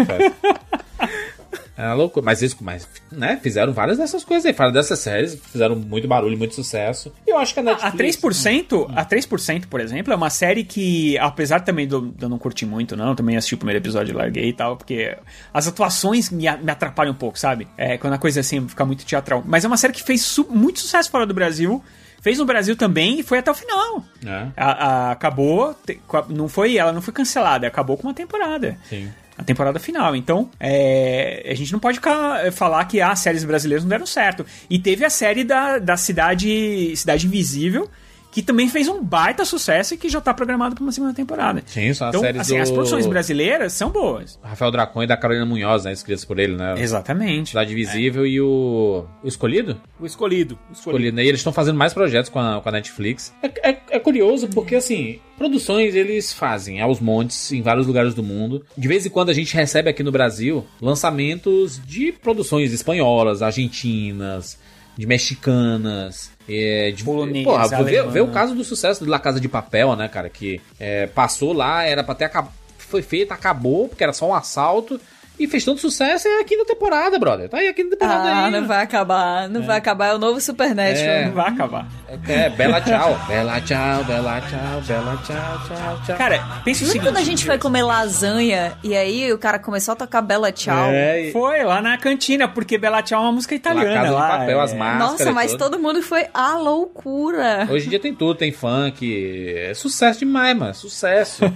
[1.78, 5.76] Era louco, mas isso, mas, né, fizeram várias dessas coisas aí, falaram dessas séries, fizeram
[5.76, 7.12] muito barulho, muito sucesso.
[7.28, 8.16] E eu acho que a A Netflix...
[8.18, 12.66] 3%, a 3%, por exemplo, é uma série que, apesar também de eu não curtir
[12.66, 15.18] muito, não, também assisti o primeiro episódio e larguei e tal, porque
[15.54, 17.68] as atuações me, a- me atrapalham um pouco, sabe?
[17.78, 19.44] É, quando a coisa assim fica muito teatral.
[19.46, 21.84] Mas é uma série que fez su- muito sucesso fora do Brasil,
[22.22, 24.04] fez no Brasil também e foi até o final.
[24.26, 25.72] É, A- a- acabou,
[26.14, 28.78] a- não foi, ela não foi cancelada, acabou com uma temporada.
[28.90, 29.10] sim.
[29.38, 30.16] A temporada final.
[30.16, 34.06] Então, é, a gente não pode ficar, falar que ah, as séries brasileiras não deram
[34.06, 34.46] certo.
[34.70, 37.90] E teve a série da, da Cidade, Cidade Invisível,
[38.36, 41.64] que também fez um baita sucesso e que já tá programado para uma segunda temporada.
[41.66, 44.38] Sim, são as Então, séries assim, do as produções brasileiras são boas.
[44.44, 46.76] Rafael Dracon e da Carolina Munhoz, né, escritas por ele, né?
[46.78, 47.52] Exatamente.
[47.52, 49.06] Cidade Visível e o...
[49.24, 49.80] o Escolhido?
[49.98, 50.60] O escolhido.
[50.70, 50.74] O escolhido.
[50.74, 51.16] escolhido.
[51.16, 51.24] né?
[51.24, 53.34] E eles estão fazendo mais projetos com a, com a Netflix.
[53.42, 58.22] É, é- é curioso porque, assim, produções eles fazem aos montes em vários lugares do
[58.22, 58.66] mundo.
[58.78, 64.60] De vez em quando a gente recebe aqui no Brasil lançamentos de produções espanholas, argentinas,
[64.98, 66.32] de mexicanas.
[66.48, 69.96] É, de Polonês, Porra, vê, vê o caso do sucesso de La Casa de Papel,
[69.96, 70.30] né, cara?
[70.30, 72.54] Que é, passou lá, era pra ter acabado.
[72.78, 75.02] Foi feito, acabou, porque era só um assalto.
[75.38, 77.50] E fez tanto sucesso, é a quinta temporada, brother.
[77.50, 78.52] Tá aí a quinta temporada Ah, aí.
[78.52, 80.08] não vai acabar, não vai acabar.
[80.08, 80.96] É o novo Supernatural.
[81.14, 81.26] É.
[81.26, 81.88] Não vai acabar.
[82.28, 83.20] É, bela tchau.
[83.28, 86.16] bela tchau, bela tchau, bela tchau, tchau, tchau.
[86.18, 87.00] Cara, pensa o Lembra seguinte.
[87.04, 90.88] quando a gente foi comer lasanha e aí o cara começou a tocar Bela Tchau?
[90.92, 94.06] É, e- Foi lá na cantina, porque Bela Tchau é uma música italiana.
[94.06, 94.64] De lá, Papel, é.
[94.64, 95.12] as máscaras.
[95.12, 95.60] Nossa, mas tudo.
[95.66, 97.68] todo mundo foi à loucura.
[97.70, 99.56] Hoje em dia tem tudo, tem funk.
[99.58, 100.74] É sucesso demais, mano.
[100.74, 101.44] Sucesso.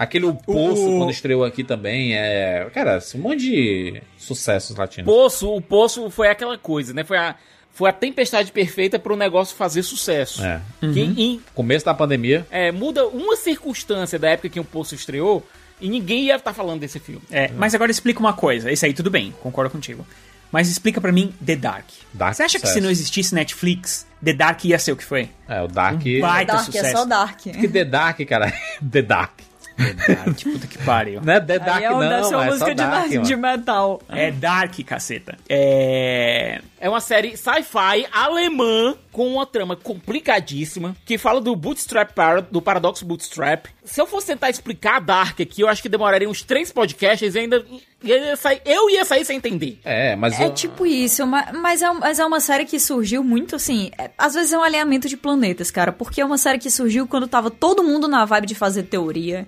[0.00, 2.66] Aquele o Poço, O- quando estreou aqui também, é.
[2.72, 5.04] Cara, um monte de sucessos latinos.
[5.12, 7.04] Poço, o Poço foi aquela coisa, né?
[7.04, 7.34] Foi a,
[7.70, 10.42] foi a tempestade perfeita para o negócio fazer sucesso.
[10.42, 10.60] É.
[10.80, 12.46] Que em- Começo da pandemia.
[12.50, 15.46] é, muda uma circunstância da época que o Poço estreou
[15.80, 17.20] e ninguém ia estar falando desse filme.
[17.30, 18.72] É, mas agora explica uma coisa.
[18.72, 20.06] Esse aí tudo bem, concordo contigo.
[20.50, 21.84] Mas explica pra mim The Dark.
[22.12, 22.84] Dark Você acha que se sucesso.
[22.84, 25.28] não existisse Netflix, The Dark ia ser o que foi?
[25.46, 26.00] É, o Dark.
[26.04, 26.96] Um baita Dark é sucesso.
[26.96, 27.38] só Dark.
[27.40, 28.52] Que The Dark, cara.
[28.90, 29.38] The Dark.
[29.80, 31.20] The Dark, puta que pariu.
[31.22, 34.02] Não é The Dark, Aí é, não, é só música de, Dark, de metal.
[34.08, 35.36] É Dark, caceta.
[35.48, 36.60] É...
[36.80, 42.62] É uma série sci-fi alemã com uma trama complicadíssima que fala do Bootstrap Parad do
[42.62, 43.66] paradoxo Bootstrap.
[43.84, 47.38] Se eu fosse tentar explicar Dark aqui, eu acho que demoraria uns três podcasts e
[47.38, 47.64] ainda
[48.02, 49.78] ia sair, eu ia sair sem entender.
[49.84, 50.40] É, mas.
[50.40, 53.90] É eu- tipo isso, ma- mas é, mas é uma série que surgiu muito assim.
[53.98, 57.06] é- às vezes é um alinhamento de planetas, cara, porque é uma série que surgiu
[57.06, 59.46] quando tava todo mundo na vibe de fazer teoria.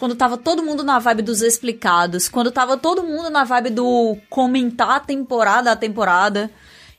[0.00, 2.26] Quando tava todo mundo na vibe dos explicados.
[2.26, 6.50] Quando tava todo mundo na vibe do comentar a temporada a temporada.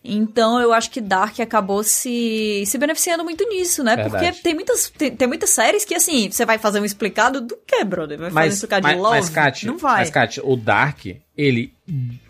[0.03, 3.95] Então eu acho que Dark acabou se, se beneficiando muito nisso, né?
[3.95, 4.25] Verdade.
[4.25, 7.57] Porque tem muitas, tem, tem muitas séries que, assim, você vai fazer um explicado do
[7.67, 8.19] que, brother?
[8.19, 9.15] Vai fazer um Mas, explicado mas, de Love?
[9.17, 9.97] mas, Kat, Não vai.
[9.97, 11.05] mas, Kat, o Dark,
[11.35, 11.73] ele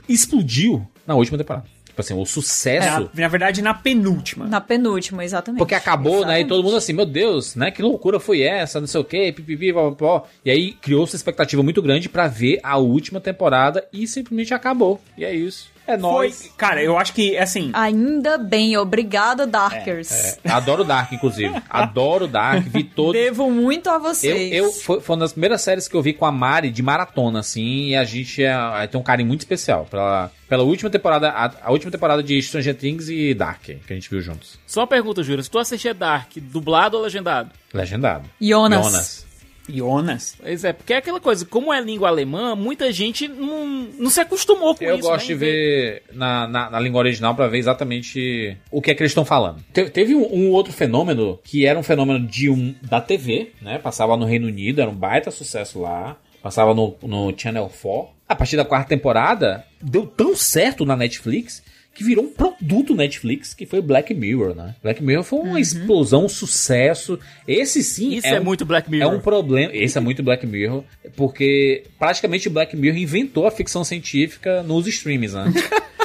[0.07, 1.65] explodiu na última temporada.
[2.01, 3.09] Tipo assim, o sucesso.
[3.15, 4.47] É, na, verdade, na penúltima.
[4.47, 5.59] Na penúltima, exatamente.
[5.59, 6.17] Porque acabou, né?
[6.17, 6.47] E Exatamente.
[6.47, 7.71] todo mundo assim, meu Deus, né?
[7.71, 8.79] Que loucura foi essa?
[8.79, 10.27] Não sei o quê, pipipi, popopó.
[10.43, 14.99] E aí criou-se uma expectativa muito grande pra ver a última temporada e simplesmente acabou.
[15.17, 15.70] E é isso.
[15.87, 16.51] É Foi, nóis.
[16.57, 20.11] cara, eu acho que, assim, Ainda bem, obrigada, Darkers.
[20.43, 21.53] É, adoro Dark, inclusive.
[21.69, 23.13] Adoro Dark, vi todo.
[23.13, 24.53] Devo muito a Eu, vocês.
[24.53, 27.39] eu foi, foi uma das primeiras séries que eu vi com a Mari de maratona,
[27.39, 28.53] assim, e a gente é,
[28.87, 32.75] tem um carinho muito especial pela, pela última temporada, a, a última temporada de Stranger
[32.75, 34.59] Things e Dark, que a gente viu juntos.
[34.65, 37.49] Só uma pergunta, Júlio, se tu assistia Dark, dublado ou legendado?
[37.73, 38.29] Legendado.
[38.39, 38.85] Jonas.
[38.85, 39.30] Jonas.
[39.69, 40.35] Jonas.
[40.41, 43.65] Pois é, porque é aquela coisa, como é língua alemã, muita gente não,
[43.97, 45.07] não se acostumou com Eu isso.
[45.07, 45.27] gosto né?
[45.27, 49.11] de ver na, na, na língua original pra ver exatamente o que é que eles
[49.11, 49.63] estão falando.
[49.73, 53.77] Te- teve um, um outro fenômeno que era um fenômeno de um da TV, né?
[53.77, 56.17] Passava no Reino Unido, era um baita sucesso lá.
[56.41, 58.09] Passava no, no Channel 4.
[58.27, 61.61] A partir da quarta temporada, deu tão certo na Netflix
[62.01, 64.75] que virou um produto Netflix, que foi Black Mirror, né?
[64.81, 67.19] Black Mirror foi uma explosão, um sucesso.
[67.47, 69.13] Esse sim Isso é, um- muito Black é Mirror.
[69.13, 69.71] um problema.
[69.73, 70.83] Esse é muito Black Mirror,
[71.15, 75.45] porque praticamente Black Mirror inventou a ficção científica nos streams, né?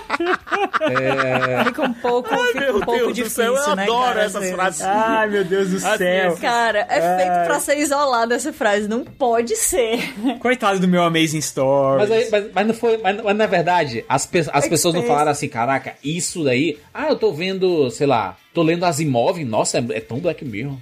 [1.65, 4.23] Fica um pouco, fica Meu um pouco Deus do difícil, céu, eu né, adoro cara,
[4.25, 4.81] essas frases.
[4.83, 6.37] Ai, meu Deus do Assim, céu.
[6.41, 8.89] Cara, é feito pra ser isolada essa frase.
[8.89, 9.99] Não pode ser.
[10.41, 12.09] Coitado do meu Amazing Stories.
[12.09, 12.99] Mas, aí- mas, mas não foi.
[12.99, 16.79] Mas, mas na verdade, as, pe- as pessoas não falaram assim, caraca, isso daí.
[16.93, 20.77] Ah, eu tô vendo, sei lá, tô lendo Asimov, nossa, é, é tão Black Mirror.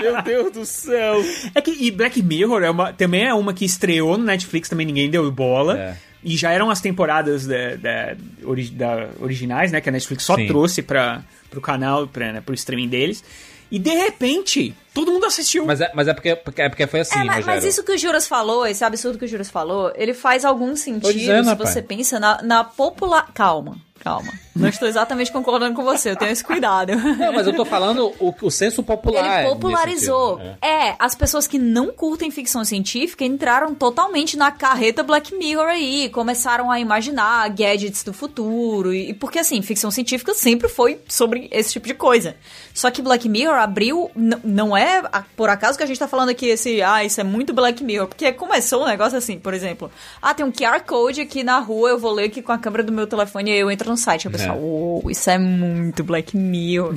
[0.00, 1.16] Meu Deus do céu.
[1.54, 4.86] É que e Black Mirror é uma, também é uma que estreou no Netflix, também
[4.86, 5.78] ninguém deu bola.
[5.78, 5.96] É.
[6.22, 9.80] E já eram as temporadas da, da, ori- da originais, né?
[9.80, 10.46] Que a Netflix só Sim.
[10.48, 13.22] trouxe para pro canal, pra, né, pro streaming deles.
[13.70, 15.64] E de repente, todo mundo assistiu.
[15.66, 17.46] Mas é, mas é, porque, porque- é porque foi assim, É, mas, Rogério.
[17.46, 20.74] mas isso que o Juras falou, esse absurdo que o Juras falou, ele faz algum
[20.74, 21.70] sentido dizendo, se rapaz.
[21.70, 23.30] você pensa na, na popular...
[23.34, 23.76] Calma,
[24.08, 24.32] calma.
[24.56, 26.92] Não estou exatamente concordando com você, eu tenho esse cuidado.
[26.96, 29.42] Não, mas eu tô falando o, o senso popular.
[29.44, 30.36] Ele popularizou.
[30.38, 30.96] sentido, É.
[30.98, 36.72] as pessoas que não curtem ficção científica entraram totalmente na carreta Black Mirror aí, começaram
[36.72, 38.92] a imaginar gadgets do futuro.
[38.92, 42.34] E porque assim, ficção científica sempre foi sobre esse tipo de coisa.
[42.74, 44.10] Só que Black Mirror abriu.
[44.42, 45.02] Não é
[45.36, 46.82] por acaso que a gente tá falando aqui esse.
[46.82, 48.08] Ah, isso é muito Black Mirror.
[48.08, 49.88] Porque começou um negócio assim, por exemplo.
[50.20, 52.82] Ah, tem um QR Code aqui na rua, eu vou ler aqui com a câmera
[52.82, 54.28] do meu telefone e eu entro no site.
[54.28, 54.60] O pessoal, É.
[54.60, 56.94] uou, isso é muito Black Mirror.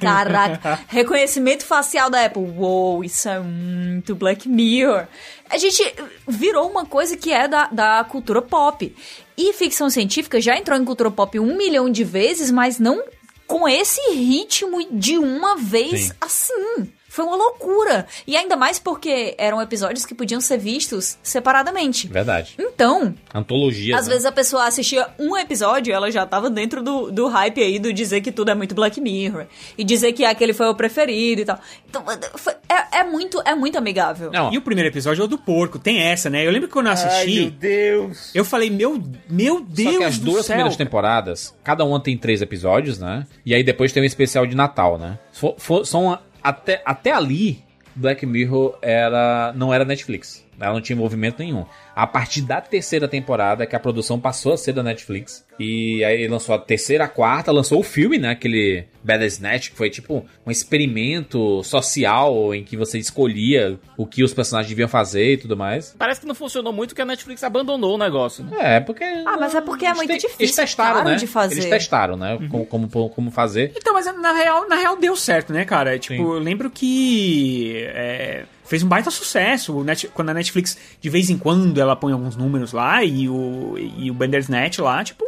[0.00, 0.80] Caraca.
[0.88, 2.42] Reconhecimento facial da Apple.
[2.42, 5.06] Uou, isso é muito Black Mirror.
[5.50, 5.82] A gente
[6.26, 8.94] virou uma coisa que é da, da cultura pop.
[9.36, 13.02] E ficção científica já entrou em cultura pop um milhão de vezes, mas não
[13.46, 16.12] com esse ritmo de uma vez Sim.
[16.20, 16.92] assim.
[17.14, 18.06] Foi uma loucura.
[18.26, 22.08] E ainda mais porque eram episódios que podiam ser vistos separadamente.
[22.08, 22.54] Verdade.
[22.58, 23.96] Então, Antologia.
[23.96, 24.14] às né?
[24.14, 27.78] vezes a pessoa assistia um episódio e ela já tava dentro do, do hype aí
[27.78, 29.46] do dizer que tudo é muito Black Mirror.
[29.78, 31.60] E dizer que aquele foi o preferido e tal.
[31.88, 32.02] Então,
[32.34, 34.32] foi- é, é muito, é muito amigável.
[34.32, 36.44] Não, E o primeiro episódio é o do porco, tem essa, né?
[36.44, 38.34] Eu lembro que quando eu assisti, Deus.
[38.34, 39.00] eu falei, meu,
[39.30, 40.54] meu Deus Só que as do duas céu.
[40.54, 43.24] primeiras temporadas, cada uma tem três episódios, né?
[43.46, 45.16] E aí depois tem um especial de Natal, né?
[45.32, 47.64] Fo- fo- são até, até ali,
[47.96, 50.44] Black Mirror era não era Netflix.
[50.60, 51.64] Ela não tinha envolvimento nenhum.
[51.96, 55.44] A partir da terceira temporada, que a produção passou a ser da Netflix.
[55.60, 58.30] E aí lançou a terceira, a quarta, lançou o filme, né?
[58.30, 64.24] Aquele Bad Snatch, que foi tipo um experimento social em que você escolhia o que
[64.24, 65.94] os personagens deviam fazer e tudo mais.
[65.98, 68.76] Parece que não funcionou muito porque a Netflix abandonou o negócio, né?
[68.76, 69.04] É, porque.
[69.04, 71.14] Ah, mas é porque é muito te- difícil, Eles testaram, né?
[71.16, 71.54] de fazer.
[71.54, 72.36] Eles testaram, né?
[72.50, 73.72] Como, como, como fazer.
[73.76, 75.98] Então, mas na real, na real deu certo, né, cara?
[75.98, 76.22] Tipo, Sim.
[76.22, 79.76] eu lembro que é, fez um baita sucesso.
[79.78, 83.28] O Net- quando a Netflix, de vez em quando, ela põe alguns números lá e
[83.28, 85.24] o, e o Bandersnatch lá, tipo,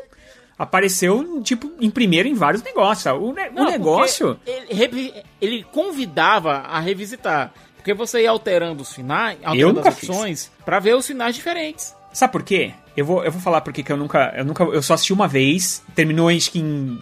[0.59, 3.07] apareceu, tipo, em primeiro em vários negócios.
[3.15, 4.39] O, ne- o Não, negócio...
[4.45, 7.53] porque Ele, ele convidava a revisitar.
[7.77, 11.95] Porque você ia alterando os finais, alterando as opções, pra ver os finais diferentes.
[12.13, 12.73] Sabe por quê?
[12.97, 14.65] Eu vou, eu vou falar porque que eu nunca, eu nunca.
[14.65, 16.99] Eu só assisti uma vez, terminou acho que em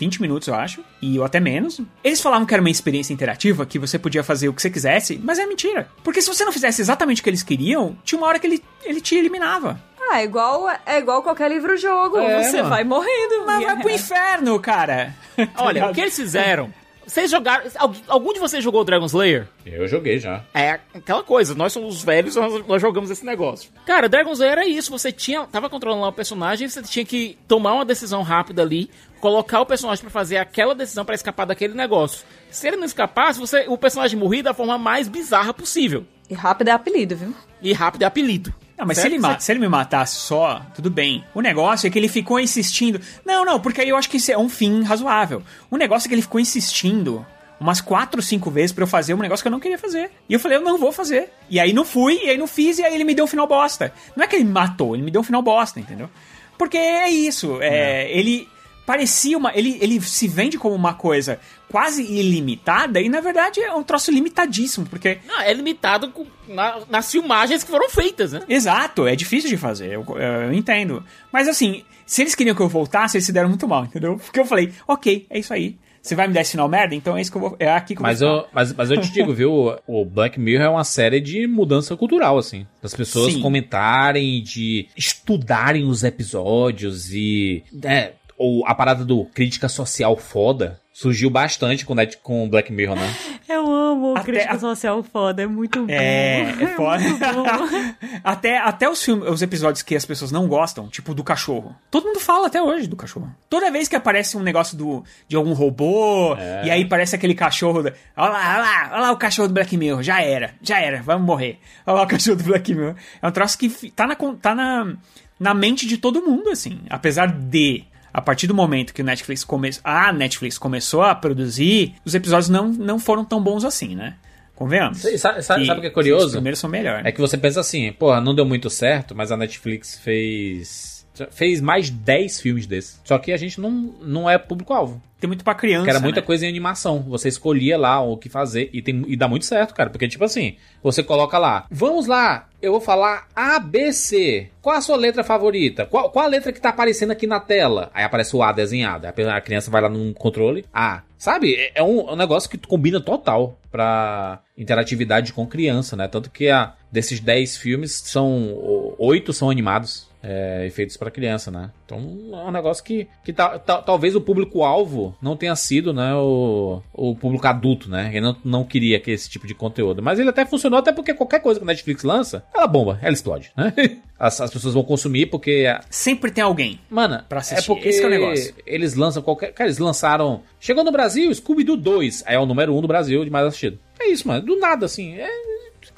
[0.00, 1.80] 20 minutos, eu acho, e ou até menos.
[2.02, 5.20] Eles falavam que era uma experiência interativa, que você podia fazer o que você quisesse,
[5.22, 5.88] mas é mentira.
[6.02, 8.64] Porque se você não fizesse exatamente o que eles queriam, tinha uma hora que ele,
[8.84, 9.78] ele te eliminava.
[10.12, 12.18] Ah, é igual, é igual qualquer livro-jogo.
[12.18, 12.68] É, Você mano.
[12.70, 13.44] vai morrendo.
[13.46, 15.14] Mas vai pro inferno, cara.
[15.56, 16.72] Olha, o que eles fizeram.
[17.10, 17.68] Vocês jogaram.
[17.76, 19.48] al- Algum de vocês jogou Dragon Slayer?
[19.66, 20.44] Eu joguei já.
[20.54, 23.70] É aquela coisa, nós somos os velhos, nós, nós jogamos esse negócio.
[23.84, 27.36] Cara, Dragon Slayer era isso, você tinha, tava controlando lá o personagem, você tinha que
[27.48, 28.88] tomar uma decisão rápida ali,
[29.20, 32.24] colocar o personagem pra fazer aquela decisão pra escapar daquele negócio.
[32.48, 36.04] Se ele não escapasse, você, o personagem morria da forma mais bizarra possível.
[36.30, 37.34] E rápido é apelido, viu?
[37.60, 38.54] E rápido é apelido.
[38.80, 41.22] Não, mas se ele, se ele me matasse só, tudo bem.
[41.34, 42.98] O negócio é que ele ficou insistindo.
[43.26, 45.42] Não, não, porque aí eu acho que isso é um fim razoável.
[45.70, 47.24] O negócio é que ele ficou insistindo
[47.60, 50.10] umas quatro, cinco vezes pra eu fazer um negócio que eu não queria fazer.
[50.26, 51.30] E eu falei, eu não vou fazer.
[51.50, 53.46] E aí não fui, e aí não fiz, e aí ele me deu um final
[53.46, 53.92] bosta.
[54.16, 56.08] Não é que ele me matou, ele me deu um final bosta, entendeu?
[56.56, 58.48] Porque é isso, é, ele
[58.90, 59.52] parecia uma.
[59.56, 61.38] Ele, ele se vende como uma coisa
[61.70, 66.80] quase ilimitada, e na verdade é um troço limitadíssimo, porque Não, é limitado com- na-
[66.90, 68.40] nas filmagens que foram feitas, né?
[68.48, 71.04] Exato, é difícil de fazer, eu, eu entendo.
[71.32, 74.16] Mas assim, se eles queriam que eu voltasse, eles se deram muito mal, entendeu?
[74.16, 75.76] Porque eu falei, ok, é isso aí.
[76.02, 76.94] Você vai me dar esse final merda?
[76.94, 77.56] Então é isso que eu vou.
[77.58, 79.76] É aqui que eu Mas vou eu, mas, mas eu te digo, viu?
[79.86, 82.66] O Black Mirror é uma série de mudança cultural, assim.
[82.82, 83.42] Das pessoas Sim.
[83.42, 87.62] comentarem, de estudarem os episódios e.
[87.84, 88.12] É,
[88.42, 93.14] ou a parada do crítica social foda surgiu bastante com, Net- com Black Mirror, né?
[93.48, 95.92] Eu amo Até crítica a- social foda, é muito bom.
[95.92, 97.02] É, é foda.
[98.24, 101.74] até, até os, filmes, os episódios que as pessoas não gostam, tipo do cachorro.
[101.90, 103.28] Todo mundo fala até hoje do cachorro.
[103.48, 106.66] Toda vez que aparece um negócio do, de algum robô, É.
[106.66, 107.82] e aí parece aquele cachorro.
[107.82, 110.02] da- Olha lá, olha lá, olha lá o cachorro do Black Mirror.
[110.02, 111.58] Já era, já era, vamos morrer.
[111.86, 112.94] Olha lá o cachorro do Black Mirror.
[113.20, 114.94] É um troço que tá na, tá na,
[115.38, 116.80] na mente de todo mundo, assim.
[116.88, 117.84] Apesar de.
[118.12, 119.70] A partir do momento que o Netflix come...
[119.84, 124.14] a Netflix começou a produzir, os episódios não, não foram tão bons assim, né?
[124.54, 124.98] Convenhamos.
[124.98, 126.26] Sabe, sabe, sabe o que é curioso?
[126.26, 127.00] Os primeiros são melhor.
[127.06, 130.99] É que você pensa assim, porra, não deu muito certo, mas a Netflix fez.
[131.30, 133.00] Fez mais 10 filmes desses.
[133.04, 135.02] Só que a gente não, não é público-alvo.
[135.20, 135.84] Tem muito pra criança.
[135.84, 136.26] Que era muita né?
[136.26, 137.00] coisa em animação.
[137.08, 139.90] Você escolhia lá o que fazer e, tem, e dá muito certo, cara.
[139.90, 144.48] Porque, tipo assim, você coloca lá, vamos lá, eu vou falar ABC.
[144.62, 145.84] Qual a sua letra favorita?
[145.84, 147.90] Qual, qual a letra que tá aparecendo aqui na tela?
[147.92, 149.06] Aí aparece o A desenhado.
[149.06, 150.64] A criança vai lá no controle.
[150.72, 151.02] A.
[151.18, 151.54] Sabe?
[151.54, 156.08] É- É um, é um negócio que combina total pra interatividade com criança, né?
[156.08, 160.08] Tanto que a, desses 10 filmes, são oito são animados.
[160.22, 161.70] É, e feitos pra criança, né?
[161.86, 161.98] Então
[162.34, 166.82] é um negócio que, que ta- ta- talvez o público-alvo não tenha sido né, o,
[166.92, 168.08] o público adulto, né?
[168.10, 170.02] Ele não, não queria que esse tipo de conteúdo.
[170.02, 173.12] Mas ele até funcionou, até porque qualquer coisa que a Netflix lança, ela bomba, ela
[173.14, 173.72] explode, né?
[174.20, 175.64] As, as pessoas vão consumir porque.
[175.88, 176.78] Sempre tem alguém.
[176.90, 177.64] Mano, Pra assistir.
[177.64, 178.54] é porque Esse que é o negócio.
[178.66, 179.50] eles lançam qualquer.
[179.54, 180.42] Cara, eles lançaram.
[180.60, 182.24] Chegou no Brasil, Scooby-Doo 2.
[182.26, 183.78] Aí é o número 1 um do Brasil de mais assistido.
[183.98, 184.44] É isso, mano.
[184.44, 185.14] Do nada, assim.
[185.16, 185.26] É.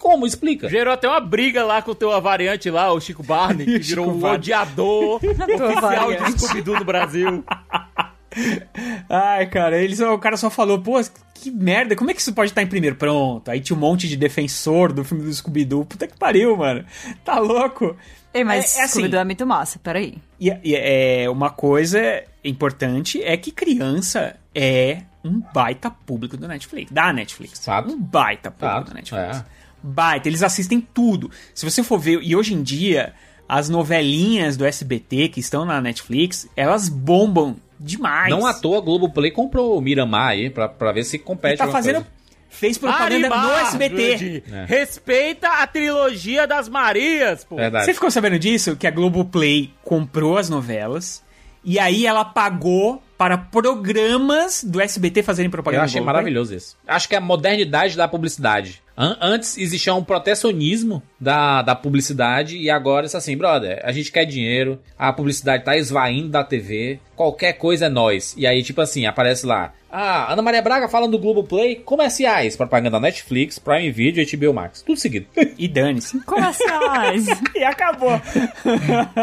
[0.02, 0.26] Como?
[0.26, 0.68] Explica.
[0.68, 4.08] Gerou até uma briga lá com o teu variante lá, o Chico Barney, que virou
[4.10, 4.36] o Barney.
[4.38, 7.44] odiador oficial de Scooby-Doo no Brasil.
[9.08, 11.00] Ai, cara, eles, o cara só falou, pô,
[11.34, 12.96] que merda, como é que isso pode estar em primeiro?
[12.96, 13.50] Pronto.
[13.50, 15.84] Aí tinha um monte de defensor do filme do Scooby-Doo.
[15.84, 16.84] Puta que pariu, mano.
[17.24, 17.96] Tá louco.
[18.32, 18.92] Ei, mas É- é assim.
[18.94, 20.16] Scooby-Doo é muito massa, peraí.
[20.40, 26.90] E, e é uma coisa importante é que criança é um baita público do Netflix,
[26.90, 27.64] da Netflix.
[27.64, 27.92] Fato.
[27.92, 29.36] Um baita público Fato, da Netflix.
[29.38, 29.61] é.
[29.82, 31.30] Baita, eles assistem tudo.
[31.54, 33.12] Se você for ver, e hoje em dia,
[33.48, 38.30] as novelinhas do SBT que estão na Netflix, elas bombam demais.
[38.30, 41.54] Não à toa a Globoplay comprou o Miramar aí pra, pra ver se compete.
[41.54, 41.96] Ele tá fazendo.
[41.96, 42.22] coisa.
[42.48, 44.44] Fez propaganda no SBT.
[44.52, 44.64] É.
[44.66, 47.56] Respeita a trilogia das Marias, pô.
[47.56, 47.86] Verdade.
[47.86, 48.76] Você ficou sabendo disso?
[48.76, 51.22] Que a Globoplay comprou as novelas
[51.64, 56.76] e aí ela pagou para programas do SBT fazerem propaganda Eu achei maravilhoso isso.
[56.84, 58.82] Acho que é a modernidade da publicidade.
[58.96, 64.10] An- antes existia um protecionismo da, da publicidade e agora isso assim, brother, a gente
[64.10, 68.34] quer dinheiro, a publicidade tá esvaindo da TV, qualquer coisa é nós.
[68.36, 72.98] E aí, tipo assim, aparece lá, ah, Ana Maria Braga falando do Globoplay, comerciais, propaganda
[72.98, 74.82] Netflix, Prime Video e HBO Max.
[74.82, 75.26] Tudo seguido.
[75.58, 76.18] E dane-se.
[76.20, 77.26] Comerciais.
[77.54, 78.20] e acabou.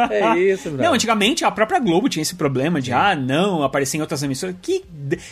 [0.09, 0.85] é isso, brother.
[0.85, 4.55] Não, antigamente a própria Globo tinha esse problema de, ah, não, aparecer em outras emissoras.
[4.61, 4.83] Que...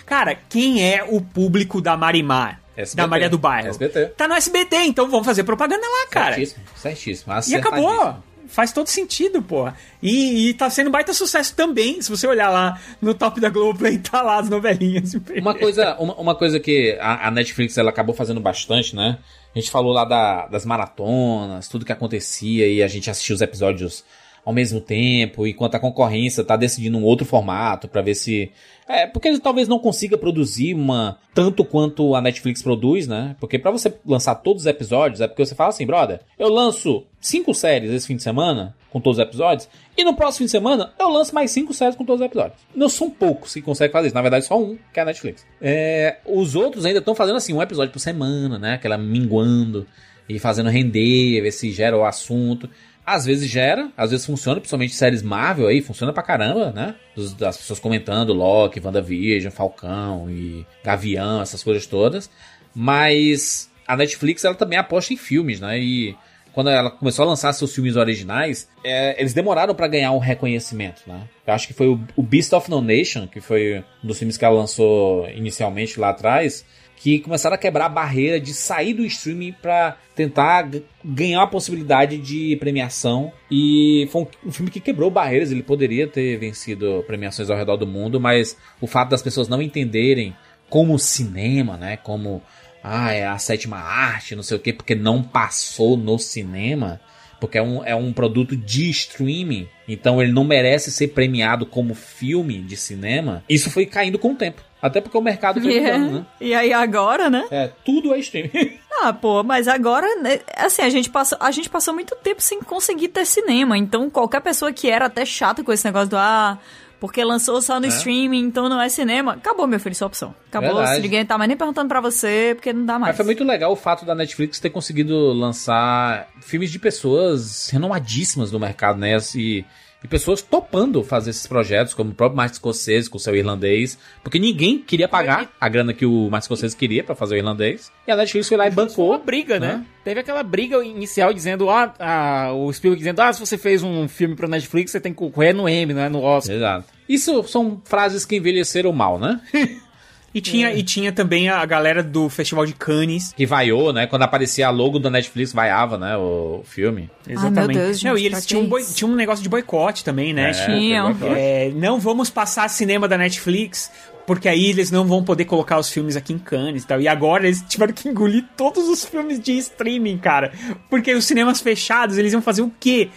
[0.05, 2.61] Cara, quem é o público da Marimar?
[2.75, 2.95] SBT.
[2.95, 3.69] Da Maria do Bairro?
[3.69, 4.05] SBT.
[4.17, 6.35] Tá no SBT, então vamos fazer propaganda lá, cara.
[6.35, 7.34] Certíssimo, certíssimo.
[7.47, 8.15] E acabou.
[8.49, 9.75] Faz todo sentido, porra.
[10.01, 12.01] E, e tá sendo baita sucesso também.
[12.01, 15.15] Se você olhar lá no top da Globoplay, tá lá as novelinhas.
[15.35, 19.17] Uma coisa, uma, uma coisa que a, a Netflix ela acabou fazendo bastante, né?
[19.53, 23.41] A gente falou lá da- das maratonas, tudo que acontecia e a gente assistia os
[23.41, 24.05] episódios
[24.48, 28.49] ao mesmo tempo, enquanto a concorrência tá decidindo um outro formato pra ver se.
[28.88, 33.36] É, porque ele talvez não consiga produzir uma tanto quanto a Netflix produz, né?
[33.41, 37.03] Porque pra você lançar todos os episódios, é porque você fala assim, brother, eu lanço
[37.19, 39.68] cinco séries esse fim de semana, com todos os episódios,
[39.98, 42.61] e no próximo fim de semana eu lanço mais cinco séries com todos os episódios.
[42.74, 45.45] Não são poucos que conseguem fazer isso, na verdade só um, que é a Netflix.
[45.61, 48.76] É, os outros ainda estão fazendo assim, um episódio por semana, né?
[48.76, 49.86] Aquela minguando
[50.30, 52.69] e fazendo render, ver se gera o assunto.
[53.07, 56.93] Às vezes gera, às vezes funciona, principalmente séries Marvel aí, funciona pra caramba, né?
[57.39, 62.29] Das pessoas comentando Loki, WandaVision, Falcão e Gavião, essas coisas todas.
[62.75, 65.79] Mas a Netflix, ela também aposta em filmes, né?
[65.79, 66.17] E
[66.51, 71.03] quando ela começou a lançar seus filmes originais, é, eles demoraram pra ganhar um reconhecimento,
[71.07, 71.29] né?
[71.45, 74.35] Eu acho que foi o, o Beast of No Nation, que foi um dos filmes
[74.35, 76.65] que ela lançou inicialmente lá atrás,
[76.98, 80.69] que começaram a quebrar a barreira de sair do streaming pra tentar
[81.06, 83.32] ganhar a possibilidade de premiação.
[83.49, 87.78] E foi um, um filme que quebrou barreiras, ele poderia ter vencido premiações ao redor
[87.78, 90.36] do mundo, mas o fato das pessoas não entenderem
[90.69, 91.98] como cinema, né?
[91.98, 92.41] Como
[92.84, 96.99] ah, é a sétima arte, não sei o quê, porque não passou no cinema,
[97.40, 101.94] porque é um, é um produto de streaming, então ele não merece ser premiado como
[101.94, 103.44] filme de cinema.
[103.48, 104.64] Isso foi caindo com o tempo.
[104.82, 106.26] Até porque o mercado foi é- mudando, né?
[106.40, 107.45] e aí agora, né?
[107.52, 108.78] É, tudo é streaming.
[108.99, 112.60] Ah, pô, mas agora, né, assim, a gente, passou, a gente passou muito tempo sem
[112.60, 113.78] conseguir ter cinema.
[113.78, 116.58] Então, qualquer pessoa que era até chata com esse negócio do, ah,
[116.99, 119.34] porque lançou só no streaming, então não é cinema.
[119.34, 120.34] Acabou, meu filho, sua opção.
[120.48, 120.95] Acabou, Verdade.
[120.95, 123.10] se ninguém tá mais nem perguntando pra você, porque não dá mais.
[123.12, 128.52] Mas foi muito legal o fato da Netflix ter conseguido lançar filmes de pessoas renomadíssimas
[128.52, 129.16] no mercado, né?
[129.36, 129.64] E,
[130.07, 133.99] e pessoas topando fazer esses projetos, como o próprio Martin Scorsese com o seu irlandês,
[134.23, 137.91] porque ninguém queria pagar a grana que o Martin Scorsese queria pra fazer o irlandês.
[138.07, 139.09] E a Netflix foi lá e Foi bancou.
[139.09, 139.85] uma briga, né?
[140.05, 144.07] Teve aquela briga inicial dizendo, ah, ah, o Spielberg dizendo, ah, se você fez um
[144.07, 146.55] filme pra Netflix, você tem que concorrer no Emmy, não é no Oscar.
[146.55, 146.85] Exato.
[147.09, 149.41] Isso são frases que envelheceram mal, né?
[150.34, 153.34] E tinha, e tinha também a galera do Festival de Cannes.
[153.34, 154.06] Que vaiou, né?
[154.06, 156.16] Quando aparecia a logo da Netflix, vaiava, né?
[156.18, 157.10] O filme.
[157.28, 157.76] Exatamente.
[157.76, 160.04] meu Deus, não, gente, e eles tinham um, que boi- tinham um negócio de boicote
[160.04, 160.52] também, né?
[160.52, 161.16] É, Tinham.
[161.16, 161.41] foi boicote.
[161.41, 163.90] É, não vamos passar cinema da Netflix,
[164.28, 167.02] porque aí eles não vão poder colocar os filmes aqui em Cannes e tal.
[167.02, 170.52] E agora eles tiveram que engolir todos os filmes de streaming, cara.
[170.90, 173.10] Porque os cinemas fechados, eles iam fazer o quê?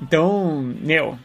[0.00, 1.18] Então, meu,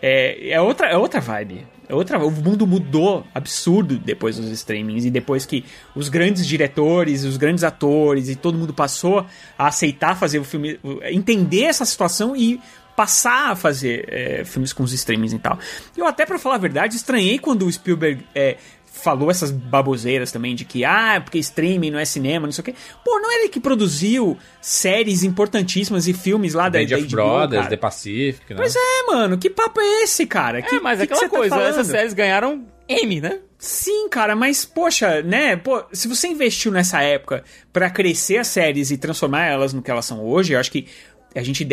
[0.00, 1.66] é, é, outra, é outra vibe.
[1.88, 7.24] É outra, o mundo mudou absurdo depois dos streamings e depois que os grandes diretores,
[7.24, 9.26] os grandes atores e todo mundo passou
[9.58, 10.80] a aceitar fazer o filme,
[11.10, 12.60] entender essa situação e
[12.96, 15.58] passar a fazer é, filmes com os streamings e tal.
[15.96, 18.56] Eu até, pra falar a verdade, estranhei quando o Spielberg é,
[19.04, 22.64] falou essas baboseiras também de que, ah, porque streaming não é cinema, não sei o
[22.64, 22.74] quê.
[23.04, 27.04] Pô, não é ele que produziu séries importantíssimas e filmes lá da, Band da of
[27.06, 27.70] HBO, Brothers, cara.
[27.70, 28.56] The Pacific, né?
[28.56, 30.62] Pois é, mano, que papo é esse, cara?
[30.62, 31.70] Que, É, mas que que aquela você tá coisa, falando?
[31.70, 33.40] essas séries ganharam Emmy, né?
[33.58, 35.56] Sim, cara, mas poxa, né?
[35.56, 39.90] Pô, se você investiu nessa época pra crescer as séries e transformar elas no que
[39.90, 40.86] elas são hoje, eu acho que
[41.34, 41.66] a gente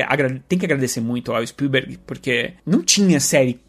[0.48, 3.60] tem que agradecer muito ao Spielberg, porque não tinha série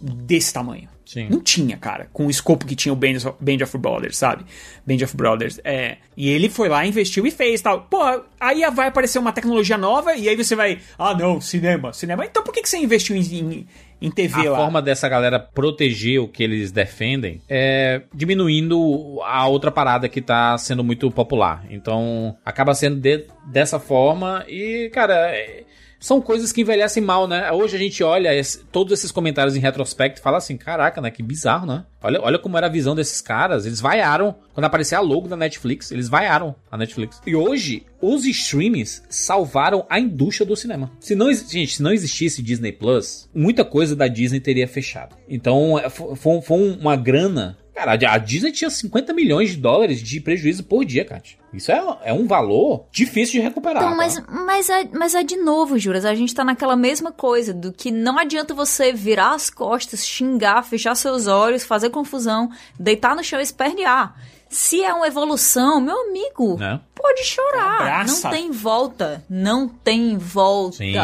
[0.00, 0.88] desse tamanho.
[1.06, 1.28] Sim.
[1.30, 4.44] Não tinha, cara, com o escopo que tinha o Band of, Band of Brothers, sabe?
[4.84, 5.60] Band of Brothers.
[5.64, 5.98] É.
[6.16, 7.82] E ele foi lá, investiu e fez tal.
[7.82, 8.00] Pô,
[8.40, 10.80] aí vai aparecer uma tecnologia nova e aí você vai.
[10.98, 12.26] Ah, não, cinema, cinema.
[12.26, 13.66] Então por que, que você investiu em, em,
[14.02, 14.56] em TV a lá.
[14.58, 20.58] forma dessa galera proteger o que eles defendem é diminuindo a outra parada que tá
[20.58, 21.64] sendo muito popular.
[21.70, 25.64] Então, acaba sendo de- dessa forma e, cara, é-
[26.06, 27.50] são coisas que envelhecem mal, né?
[27.50, 31.10] Hoje a gente olha esse- todos esses comentários em retrospecto e fala assim, caraca, né?
[31.10, 31.84] Que bizarro, né?
[32.02, 33.66] Olha, olha como era a visão desses caras.
[33.66, 34.36] Eles vaiaram.
[34.54, 37.20] Quando aparecia a logo da Netflix, eles vaiaram a Netflix.
[37.26, 40.92] E hoje, os streams salvaram a indústria do cinema.
[41.00, 45.16] Se não, gente, se não existisse Disney Plus, muita coisa da Disney teria fechado.
[45.28, 47.58] Então, é, fo- foi, foi uma grana.
[47.76, 51.36] Cara, a Disney tinha 50 milhões de dólares de prejuízo por dia, Kátia.
[51.52, 53.82] Isso é, é um valor difícil de recuperar.
[53.82, 53.96] Então, tá?
[53.96, 57.70] mas, mas, é, mas é de novo, Juras, a gente tá naquela mesma coisa, do
[57.70, 62.50] que não adianta você virar as costas, xingar, fechar seus olhos, fazer confusão,
[62.80, 64.14] deitar no chão e espernear.
[64.48, 66.80] Se é uma evolução, meu amigo, Né?
[66.94, 67.80] pode chorar.
[67.80, 68.28] Abraça.
[68.28, 69.24] Não tem volta.
[69.28, 70.76] Não tem volta.
[70.78, 70.94] Sim.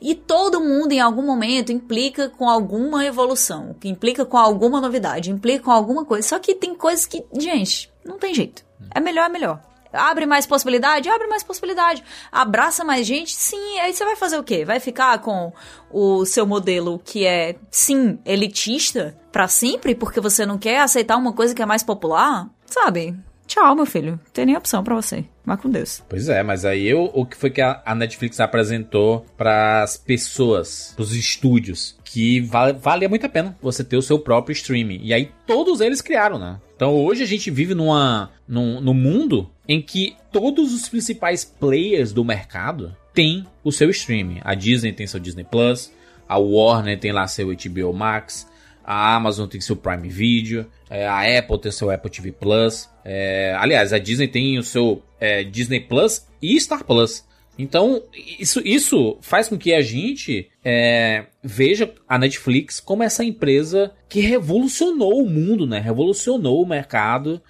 [0.00, 5.30] E todo mundo, em algum momento, implica com alguma evolução, que implica com alguma novidade,
[5.30, 6.26] implica com alguma coisa.
[6.28, 8.64] Só que tem coisas que, gente, não tem jeito.
[8.94, 9.60] É melhor, é melhor.
[9.92, 11.08] Abre mais possibilidade?
[11.08, 12.02] Abre mais possibilidade.
[12.30, 13.34] Abraça mais gente?
[13.34, 13.78] Sim.
[13.80, 14.64] Aí você vai fazer o quê?
[14.64, 15.52] Vai ficar com
[15.90, 19.94] o seu modelo que é, sim, elitista pra sempre?
[19.94, 22.48] Porque você não quer aceitar uma coisa que é mais popular?
[22.66, 23.16] Sabe?
[23.48, 24.12] Tchau, meu filho.
[24.12, 25.24] Não tem nem opção pra você.
[25.44, 26.02] Vai com Deus.
[26.06, 30.94] Pois é, mas aí eu, o que foi que a, Netflix apresentou para as pessoas,
[30.98, 35.00] os estúdios, que vale, valia muito a pena você ter o seu próprio streaming.
[35.02, 36.60] E aí todos eles criaram, né?
[36.78, 42.12] Então hoje a gente vive numa, num, num mundo em que todos os principais players
[42.12, 44.38] do mercado têm o seu streaming.
[44.44, 45.92] A Disney tem seu Disney Plus,
[46.28, 48.48] a Warner tem lá seu HBO Max,
[48.84, 52.88] a Amazon tem seu Prime Video, é, a Apple tem seu Apple TV Plus.
[53.04, 57.24] é, aliás, a Disney tem o seu é, Disney Plus e Star Plus.
[57.58, 58.02] Então,
[58.38, 64.20] isso, isso faz com que a gente é, veja a Netflix como essa empresa que
[64.20, 65.80] revolucionou o mundo, né?
[65.80, 67.42] Revolucionou o mercado.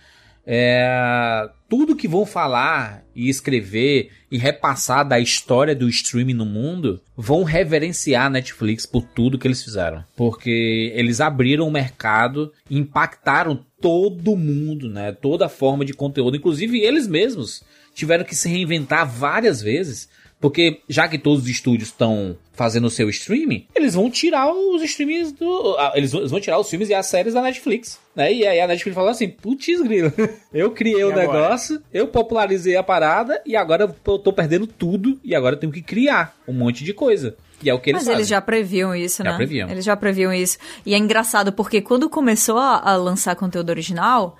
[0.46, 7.02] É, tudo que vão falar e escrever e repassar da história do streaming no mundo
[7.14, 10.02] vão reverenciar a Netflix por tudo que eles fizeram.
[10.16, 15.12] Porque eles abriram o mercado, impactaram todo mundo, né?
[15.12, 17.62] Toda forma de conteúdo, inclusive eles mesmos
[17.98, 20.08] tiveram que se reinventar várias vezes.
[20.40, 24.80] Porque já que todos os estúdios estão fazendo o seu streaming, eles vão tirar os
[24.82, 25.74] streams do.
[25.76, 27.98] ah, Eles vão, tirar os filmes e as séries da Netflix.
[28.14, 28.32] Né?
[28.32, 30.12] E aí a Netflix falou assim: putz, grilo,
[30.54, 31.22] eu criei o agora?
[31.26, 35.72] negócio, eu popularizei a parada e agora eu tô perdendo tudo e agora eu tenho
[35.72, 37.36] que criar um monte de coisa.
[37.60, 38.18] E é o que eles Mas fazem.
[38.20, 39.36] eles já previam isso, Já né?
[39.36, 39.68] previam.
[39.68, 40.56] Eles já previam isso.
[40.86, 44.36] E é engraçado porque quando começou a, a lançar conteúdo original,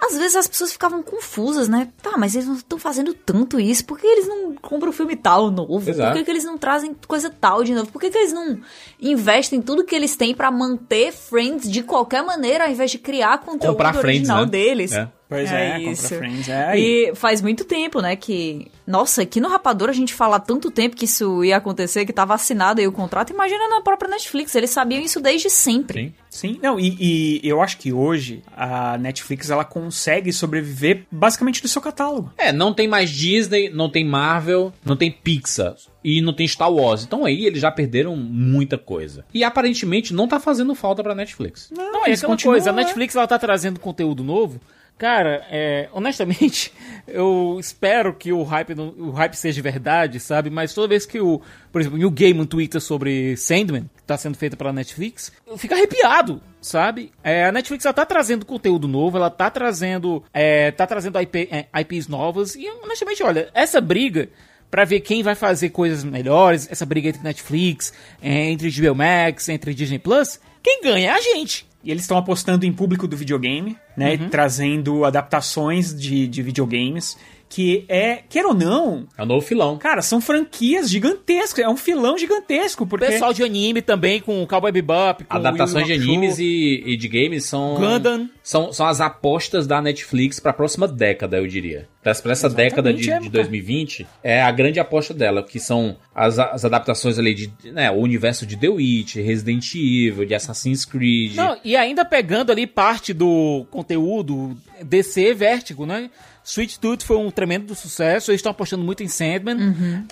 [0.00, 1.88] às vezes as pessoas ficavam confusas, né?
[2.02, 3.84] Tá, mas eles não estão fazendo tanto isso.
[3.84, 5.88] Por que eles não compram filme tal novo?
[5.88, 6.12] Exato.
[6.12, 7.92] Por que, que eles não trazem coisa tal de novo?
[7.92, 8.58] Por que, que eles não
[9.00, 13.38] investem tudo que eles têm pra manter Friends de qualquer maneira, ao invés de criar
[13.38, 14.50] conteúdo Comprar Friends, original né?
[14.50, 14.92] deles?
[14.92, 15.10] É.
[15.30, 16.82] Pois é, compra Friends, é aí.
[16.82, 18.68] E faz muito tempo, né, que...
[18.84, 22.12] Nossa, aqui no Rapador a gente fala há tanto tempo que isso ia acontecer, que
[22.12, 23.32] tava assinado aí o contrato.
[23.32, 26.02] Imagina na própria Netflix, eles sabiam isso desde sempre.
[26.02, 26.14] Sim.
[26.30, 31.66] Sim, não, e, e eu acho que hoje a Netflix ela consegue sobreviver basicamente do
[31.66, 32.32] seu catálogo.
[32.38, 35.74] É, não tem mais Disney, não tem Marvel, não tem Pixar
[36.04, 37.02] e não tem Star Wars.
[37.02, 39.24] Então aí eles já perderam muita coisa.
[39.34, 41.70] E aparentemente não tá fazendo falta pra Netflix.
[41.76, 42.82] Não, é eles aquela coisa, a né?
[42.84, 44.60] Netflix ela tá trazendo conteúdo novo.
[45.00, 46.74] Cara, é, honestamente,
[47.08, 50.50] eu espero que o hype, o hype seja verdade, sabe?
[50.50, 51.40] Mas toda vez que o,
[51.72, 55.72] por exemplo, o Game twitta sobre Sandman, que tá sendo feita pela Netflix, eu fico
[55.72, 57.10] arrepiado, sabe?
[57.24, 61.48] É, a Netflix ela tá trazendo conteúdo novo, ela tá trazendo, é, tá trazendo IP,
[61.50, 64.28] é, IPs novas e honestamente, olha, essa briga
[64.70, 69.48] Pra ver quem vai fazer coisas melhores, essa briga entre Netflix, é, entre HBO Max,
[69.48, 71.66] entre Disney Plus, quem ganha é a gente.
[71.82, 74.14] E eles estão apostando em público do videogame, né?
[74.14, 74.28] Uhum.
[74.28, 77.16] Trazendo adaptações de, de videogames.
[77.50, 79.76] Que é, quer ou não, É o novo filão.
[79.76, 81.64] cara, são franquias gigantescas.
[81.64, 82.86] É um filão gigantesco.
[82.86, 86.96] Porque Pessoal de anime também, com o Cowboy Bebop, com Adaptações de animes e, e
[86.96, 88.30] de games são, Gundam.
[88.42, 91.88] são são as apostas da Netflix pra próxima década, eu diria.
[92.02, 93.30] Pra pra essa década de, é, de cara.
[93.30, 97.96] 2020, é a grande aposta dela, que são as, as adaptações ali de né, o
[97.96, 101.34] universo de The Witch, Resident Evil, de Assassin's Creed.
[101.34, 106.10] Não, e ainda pegando ali parte do conteúdo DC Vértigo, né?
[106.52, 109.56] Sweet Tooth foi um tremendo sucesso, eles estão apostando muito em Sandman.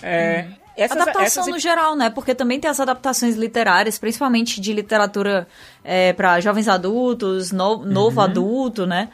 [0.01, 0.45] É,
[0.77, 2.09] essas, Adaptação essas- no geral, né?
[2.09, 5.47] Porque também tem as adaptações literárias, principalmente de literatura
[5.83, 9.09] é, para jovens adultos, no- novo adulto, né?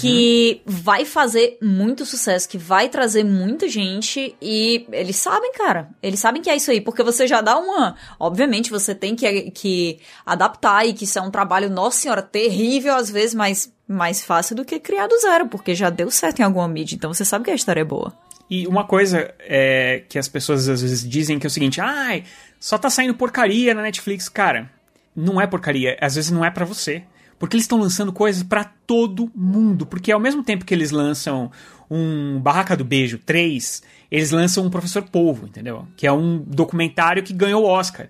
[0.00, 5.88] Que vai fazer muito sucesso, que vai trazer muita gente e eles sabem, cara.
[6.02, 7.94] Eles sabem que é isso aí, porque você já dá uma.
[8.18, 12.94] Obviamente, você tem que, que adaptar e que isso é um trabalho, nossa senhora, terrível
[12.94, 16.42] às vezes, mas mais fácil do que criar do zero, porque já deu certo em
[16.42, 18.12] alguma mídia, então você sabe que a história é boa.
[18.48, 22.24] E uma coisa é, que as pessoas às vezes dizem que é o seguinte: ai,
[22.60, 24.28] só tá saindo porcaria na Netflix.
[24.28, 24.70] Cara,
[25.16, 27.02] não é porcaria, às vezes não é para você.
[27.44, 29.84] Porque eles estão lançando coisas para todo mundo.
[29.84, 31.52] Porque ao mesmo tempo que eles lançam
[31.90, 35.86] um Barraca do Beijo 3, eles lançam um Professor Polvo, entendeu?
[35.94, 38.08] Que é um documentário que ganhou o Oscar.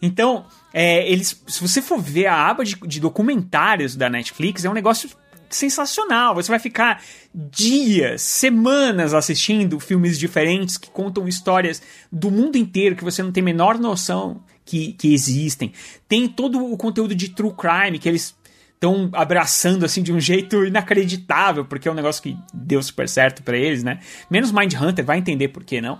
[0.00, 4.70] Então, é, eles, se você for ver a aba de, de documentários da Netflix, é
[4.70, 5.10] um negócio
[5.50, 6.36] sensacional.
[6.36, 7.02] Você vai ficar
[7.34, 11.82] dias, semanas assistindo filmes diferentes que contam histórias
[12.12, 15.72] do mundo inteiro que você não tem a menor noção que, que existem.
[16.08, 18.35] Tem todo o conteúdo de true crime que eles
[18.76, 23.42] estão abraçando assim de um jeito inacreditável, porque é um negócio que deu super certo
[23.42, 23.98] para eles, né?
[24.30, 25.98] Menos Mind Hunter, vai entender por que não.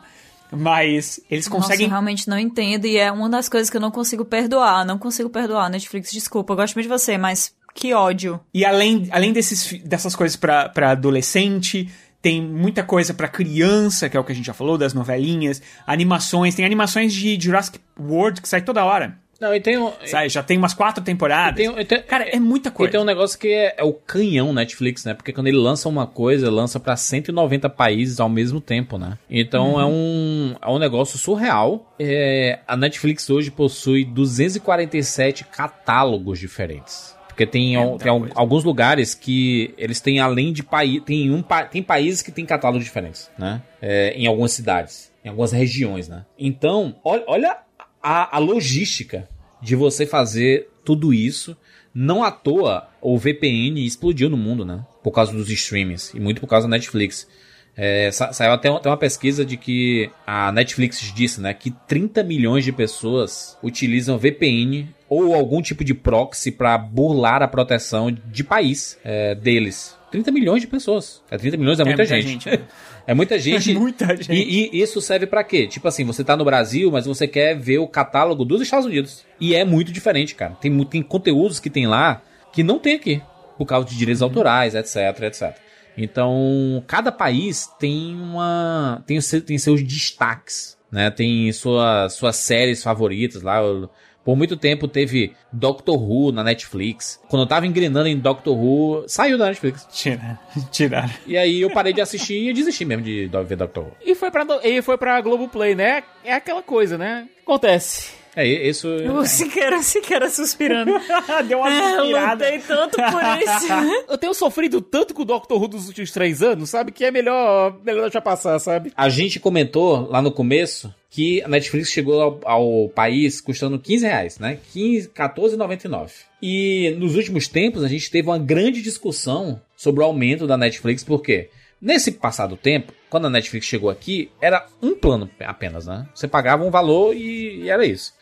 [0.53, 1.79] Mas eles conseguem.
[1.79, 4.85] Nossa, eu realmente não entendo e é uma das coisas que eu não consigo perdoar.
[4.85, 8.41] Não consigo perdoar, Netflix, desculpa, eu gosto muito de você, mas que ódio.
[8.55, 11.91] E além, além desses, dessas coisas para adolescente,
[12.23, 15.61] tem muita coisa para criança, que é o que a gente já falou, das novelinhas,
[15.87, 19.19] animações, tem animações de Jurassic World que sai toda hora.
[19.41, 21.57] Não, e tem um, Sai, já tem umas quatro temporadas.
[21.57, 22.91] tem, tem, Cara, é muita coisa.
[22.91, 25.15] E tem um negócio que é, é o canhão Netflix, né?
[25.15, 29.19] Porque quando ele lança uma coisa, lança pra 190 países ao mesmo tempo, né?
[29.29, 31.93] Então é, um, é um negócio surreal.
[31.99, 37.15] É, a Netflix hoje possui 247 catálogos diferentes.
[37.29, 38.33] Porque tem, É tem coisa.
[38.35, 41.03] alguns lugares que eles têm além de país.
[41.05, 43.61] Tem, um, tem países que têm catálogos diferentes, né?
[43.83, 46.25] É, em algumas cidades, em algumas regiões, né?
[46.39, 47.66] Então, olha, olha
[48.07, 49.29] a, a logística
[49.63, 51.57] de você fazer tudo isso.
[51.95, 54.85] Não à toa o VPN explodiu no mundo, né?
[55.03, 57.27] Por causa dos streamings e muito por causa da Netflix.
[57.75, 62.23] É, sa- saiu até, até uma pesquisa de que a Netflix disse, né, que 30
[62.23, 68.43] milhões de pessoas utilizam VPN ou algum tipo de proxy para burlar a proteção de
[68.45, 69.95] país é, deles.
[70.11, 71.23] 30 milhões de pessoas.
[71.31, 72.29] É 30 milhões é muita, muita gente.
[72.29, 72.59] gente, né?
[73.07, 73.71] é muita gente.
[73.71, 74.33] É muita gente.
[74.33, 75.67] E, e isso serve pra quê?
[75.67, 79.25] Tipo assim, você tá no Brasil, mas você quer ver o catálogo dos Estados Unidos.
[79.41, 80.55] E é muito diferente, cara.
[80.61, 82.23] Tem, tem conteúdos que tem lá
[82.53, 83.23] que não tem aqui.
[83.59, 85.57] Por causa de direitos autorais, etc, etc.
[85.97, 89.03] Então, cada país tem uma.
[89.07, 90.77] tem, tem seus destaques.
[90.93, 91.11] Né?
[91.11, 93.61] Tem sua, suas séries favoritas lá.
[93.63, 93.89] Eu-
[94.27, 97.23] Por muito tempo teve Doctor Who na Netflix.
[97.29, 99.87] Quando eu tava engrenando em Doctor Who, saiu da Netflix.
[99.93, 100.37] Tira,
[100.73, 101.15] tiraram.
[101.25, 103.93] E aí eu parei de assistir e desisti mesmo de ver Doctor Who.
[104.05, 106.03] E foi pra, e foi pra Globoplay, né?
[106.25, 107.29] É aquela coisa, né?
[107.45, 108.26] Acontece.
[108.37, 108.87] É, isso.
[108.89, 110.93] O Siqueira, Siqueira suspirando.
[111.49, 112.45] Deu uma É, suspirada.
[112.45, 113.73] lutei tanto por isso.
[114.11, 116.93] Eu tenho sofrido tanto com o Doctor Who dos últimos três anos, sabe?
[116.93, 118.93] Que é melhor, melhor deixar passar, sabe?
[118.95, 124.05] A gente comentou lá no começo que a Netflix chegou ao, ao país custando 15
[124.07, 124.59] reais, né?
[124.73, 126.11] 15, 14,99.
[126.43, 131.03] E nos últimos tempos a gente teve uma grande discussão sobre o aumento da Netflix,
[131.03, 131.49] porque
[131.81, 136.07] nesse passado tempo, quando a Netflix chegou aqui, era um plano apenas, né?
[136.15, 138.13] Você pagava um valor e, e era isso.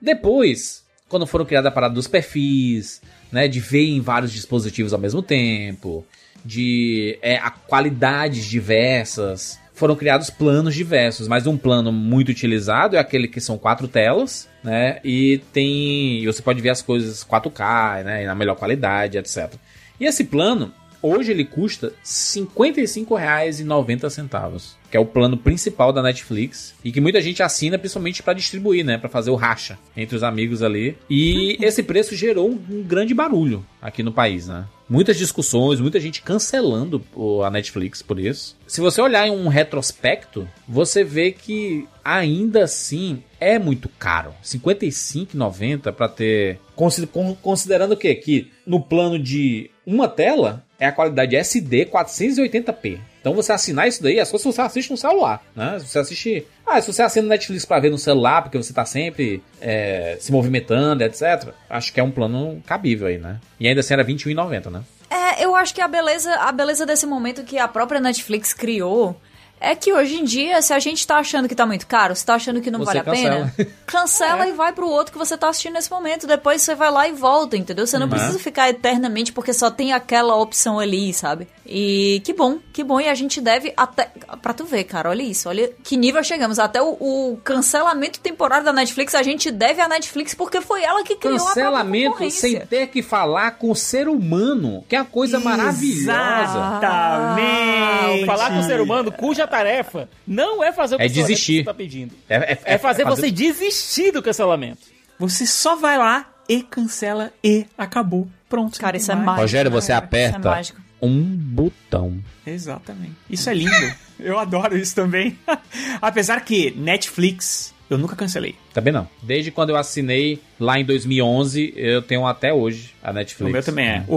[0.00, 4.98] Depois, quando foram criadas a parada dos perfis, né, de ver em vários dispositivos ao
[4.98, 6.04] mesmo tempo,
[6.44, 13.28] de é, qualidades diversas, foram criados planos diversos, mas um plano muito utilizado é aquele
[13.28, 18.24] que são quatro telas, né, e tem, e você pode ver as coisas 4K, né,
[18.24, 19.54] na melhor qualidade, etc.
[19.98, 20.72] E esse plano,
[21.02, 27.20] hoje ele custa R$ 55,90, que é o plano principal da Netflix e que muita
[27.20, 30.96] gente assina principalmente para distribuir, né, para fazer o racha entre os amigos ali.
[31.08, 34.64] E esse preço gerou um, grande barulho aqui no país, né?
[34.88, 37.00] Muitas discussões, muita gente cancelando
[37.46, 38.56] a Netflix por isso.
[38.66, 44.30] Se você olhar em um retrospecto, você vê que ainda assim é muito caro.
[44.30, 48.14] R$ 55,90 para ter consi- con- considerando o quê?
[48.16, 52.98] Que no plano de uma tela é a qualidade SD 480p.
[53.20, 55.78] Então você assinar isso daí é só se você assiste no celular, né?
[55.78, 56.46] Se você assiste...
[56.66, 60.32] Ah, se você assina Netflix pra ver no celular, porque você tá sempre é, se
[60.32, 61.48] movimentando, etc.
[61.68, 63.40] Acho que é um plano cabível aí, né?
[63.58, 64.82] E ainda assim era R$21,90, né?
[65.10, 69.20] É, eu acho que a beleza, a beleza desse momento que a própria Netflix criou
[69.60, 72.24] é que hoje em dia, se a gente tá achando que tá muito caro, se
[72.24, 73.54] tá achando que não Você vale a pena,
[73.86, 76.26] cancela e vai pro outro que você tá assistindo nesse momento.
[76.26, 77.86] Depois você vai lá e volta, entendeu?
[77.86, 78.10] Você não Uhum.
[78.10, 81.46] precisa ficar eternamente porque só tem aquela opção ali, sabe?
[81.66, 83.00] E que bom, que bom.
[83.00, 84.10] E a gente deve até.
[84.42, 85.48] Pra tu ver, cara, olha isso.
[85.48, 86.58] Olha que nível chegamos.
[86.58, 91.02] Até o, o cancelamento temporário da Netflix, a gente deve à Netflix porque foi ela
[91.04, 92.40] que criou a Cancelamento concorrência.
[92.40, 96.10] sem ter que falar com o ser humano, que é uma coisa maravilhosa.
[96.42, 98.26] Exatamente.
[98.26, 101.58] Falar com o ser humano cuja tarefa não é fazer o É que desistir.
[101.58, 102.14] você tá pedindo.
[102.28, 104.80] É, é- É fazer você desistir do cancelamento.
[105.18, 108.26] Você só vai lá e cancela e acabou.
[108.48, 108.78] Pronto.
[108.80, 109.40] Cara, isso é mágico.
[109.42, 109.98] Rogério, você né?
[109.98, 110.80] aperta é mágico.
[111.02, 112.18] um botão.
[112.46, 113.12] Exatamente.
[113.28, 113.70] Isso é lindo.
[114.18, 115.38] Eu adoro isso também.
[116.02, 118.54] Apesar que Netflix, eu nunca cancelei.
[118.74, 119.08] Também não.
[119.22, 123.48] Desde quando eu assinei lá em 2011, eu tenho até hoje a Netflix.
[123.48, 124.04] O meu também é.
[124.06, 124.16] O,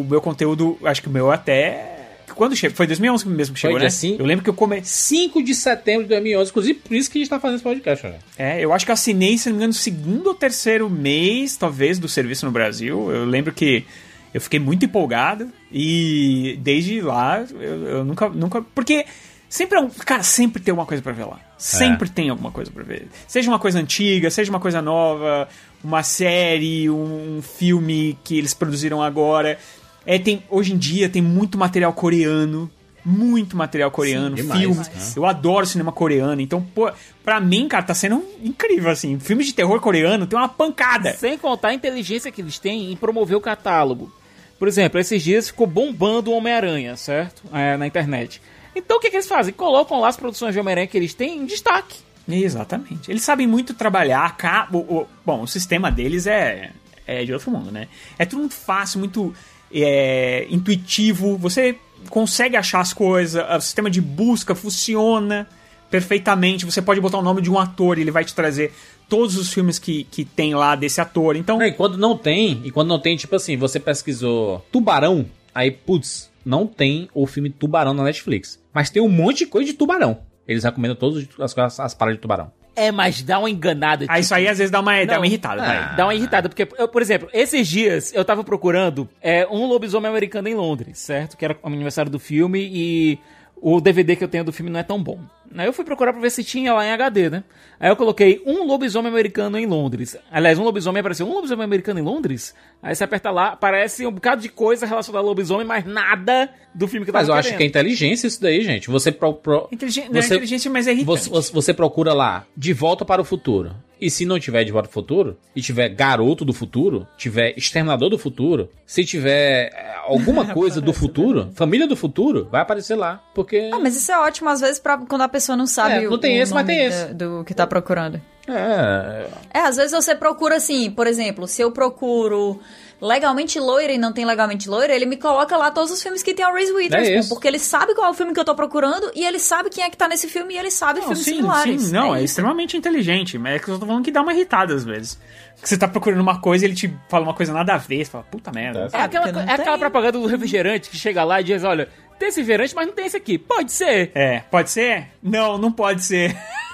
[0.00, 1.91] o meu conteúdo, acho que o meu até.
[2.34, 2.76] Quando chegou?
[2.76, 3.90] Foi 2011 mesmo que Foi chegou, né?
[3.90, 4.22] cinco?
[4.22, 4.82] Eu lembro que eu comecei.
[5.22, 8.06] 5 de setembro de 2011, inclusive por isso que a gente tá fazendo esse podcast,
[8.06, 8.18] né?
[8.38, 11.56] É, eu acho que eu assinei, se não me engano, no segundo ou terceiro mês,
[11.56, 13.10] talvez, do serviço no Brasil.
[13.10, 13.84] Eu lembro que
[14.32, 18.62] eu fiquei muito empolgado e desde lá eu, eu nunca, nunca.
[18.74, 19.04] Porque
[19.48, 19.90] sempre é um.
[19.90, 21.40] Cara, sempre tem uma coisa pra ver lá.
[21.58, 23.08] Sempre tem alguma coisa pra ver.
[23.28, 25.48] Seja uma coisa antiga, seja uma coisa nova,
[25.84, 29.58] uma série, um filme que eles produziram agora.
[30.06, 32.70] É, tem, hoje em dia tem muito material coreano.
[33.04, 34.88] Muito material coreano, demais, filmes.
[34.88, 35.12] né?
[35.16, 36.88] Eu adoro cinema coreano, então, pô,
[37.24, 39.18] pra mim, cara, tá sendo incrível, assim.
[39.18, 41.12] Filme de terror coreano tem uma pancada.
[41.14, 44.12] Sem contar a inteligência que eles têm em promover o catálogo.
[44.56, 47.42] Por exemplo, esses dias ficou bombando o Homem-Aranha, certo?
[47.52, 48.40] É, na internet.
[48.76, 49.52] Então o que, que eles fazem?
[49.52, 51.98] Colocam lá as produções de Homem-Aranha que eles têm em destaque.
[52.28, 53.10] Exatamente.
[53.10, 54.36] Eles sabem muito trabalhar.
[54.72, 56.70] O, o- bom, o sistema deles é,
[57.04, 57.88] é de outro mundo, né?
[58.16, 59.34] É tudo muito fácil, muito
[59.72, 61.36] é, intuitivo.
[61.36, 61.76] Você
[62.08, 63.42] consegue achar as coisas.
[63.56, 65.48] O sistema de busca funciona
[65.90, 66.64] perfeitamente.
[66.64, 68.72] Você pode botar o nome de um ator e ele vai te trazer
[69.08, 71.36] todos os filmes que, que tem lá desse ator.
[71.36, 75.26] Então, Não, e quando não tem, e quando não tem, tipo assim, você pesquisou Tubarão,
[75.54, 78.58] aí, putz, não tem o filme Tubarão na Netflix.
[78.72, 80.18] Mas tem um monte de coisa de tubarão.
[80.48, 82.50] Eles recomendam todas as, as, as paradas de tubarão.
[82.74, 84.06] É, mas dá uma enganada.
[84.08, 85.62] ah, isso aí às vezes dá uma, dá uma irritada.
[85.62, 85.94] Ah.
[85.94, 90.10] Dá uma irritada, porque, eu, por exemplo, esses dias eu tava procurando é, um lobisomem
[90.10, 91.36] americano em Londres, certo?
[91.36, 93.18] Que era o aniversário do filme e
[93.56, 95.20] o DVD que eu tenho do filme não é tão bom.
[95.56, 97.44] Aí eu fui procurar pra ver se tinha lá em HD, né?
[97.78, 100.16] Aí eu coloquei um lobisomem americano em Londres.
[100.30, 101.26] Aliás, um lobisomem apareceu.
[101.26, 102.54] Um lobisomem americano em Londres?
[102.82, 106.86] Aí você aperta lá, aparece um bocado de coisa relacionada ao lobisomem, mas nada do
[106.88, 107.70] filme que tava Mas eu acho que é querendo.
[107.70, 108.88] inteligência isso daí, gente.
[108.88, 111.28] Você, pro, pro- Inteligente, não é inteligente, mas é irritante.
[111.30, 113.74] você- você procura lá, De Volta para o Futuro.
[114.02, 117.56] E se não tiver De Volta para o Futuro, e tiver Garoto do Futuro, tiver
[117.56, 122.96] Exterminador do Futuro, se tiver é, alguma coisa do futuro, Família do Futuro, vai aparecer
[122.96, 123.22] lá.
[123.32, 123.70] Porque...
[123.72, 126.14] Ah, mas isso é ótimo, às vezes, pra quando a pessoa não sabe É, não
[126.14, 127.14] o, tem o esse, mas tem esse.
[127.14, 128.20] do que tá procurando.
[128.48, 132.60] É, É, às vezes você procura assim, por exemplo, se eu procuro
[133.00, 136.32] legalmente loira e não tem legalmente loira, ele me coloca lá todos os filmes que
[136.34, 138.54] tem a Reese Witherspoon, É porque ele sabe qual é o filme que eu tô
[138.54, 141.24] procurando e ele sabe quem é que tá nesse filme e ele sabe Não, filmes
[141.24, 141.82] sim, similares.
[141.82, 142.26] sim, não, é, isso.
[142.26, 145.18] extremamente inteligente, mas é que eu tô falando que dá uma irritada às vezes.
[145.60, 148.04] Que você tá procurando uma coisa e ele te fala uma coisa nada a ver,
[148.04, 148.88] você fala, puta merda.
[148.92, 151.88] É aquela, porque não é aquela propaganda do refrigerante que chega lá e diz: olha,
[152.20, 153.36] tem esse refrigerante, mas não tem esse aqui.
[153.36, 154.12] Pode ser.
[154.14, 155.08] É, pode ser?
[155.20, 156.36] Não, não pode ser.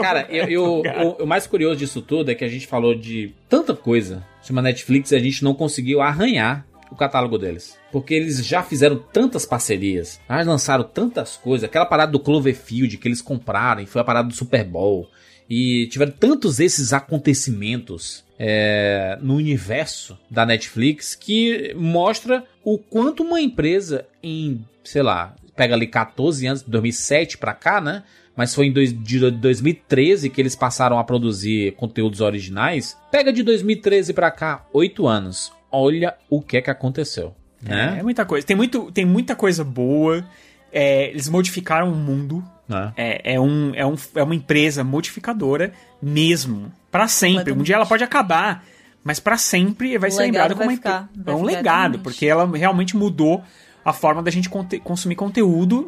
[0.00, 0.84] Cara, eu, eu-
[1.18, 4.60] o, o mais curioso disso tudo é que a gente falou de tanta coisa sobre
[4.60, 7.76] a Netflix e a gente não conseguiu arranhar o catálogo deles.
[7.90, 11.64] Porque eles já fizeram tantas parcerias, já lançaram tantas coisas.
[11.64, 15.08] Aquela parada do Cloverfield que eles compraram e foi a parada do Super Bowl.
[15.50, 16.92] E tiveram tantos esses
[17.44, 25.34] acontecimentos é, no universo da Netflix que mostra o quanto uma empresa em, sei lá,
[25.54, 28.02] pega ali 14 anos, 2007 pra cá, né?
[28.36, 32.96] Mas foi em dois, de 2013 que eles passaram a produzir conteúdos originais.
[33.10, 35.52] Pega de 2013 pra cá, 8 anos.
[35.70, 37.34] Olha o que é que aconteceu,
[37.64, 37.96] É, né?
[38.00, 38.46] é muita coisa.
[38.46, 40.24] Tem, muito, tem muita coisa boa.
[40.72, 42.42] É, eles modificaram o mundo.
[42.68, 42.92] Né?
[42.96, 46.72] É, é, um, é, um, é uma empresa modificadora mesmo.
[46.90, 47.52] Pra sempre.
[47.52, 48.64] Um dia ela pode acabar.
[49.04, 51.98] Mas pra sempre vai O ser legado lembrada como vai ficar, vai É um legado,
[51.98, 53.42] porque ela realmente mudou
[53.84, 55.86] a forma da gente conte- consumir conteúdo.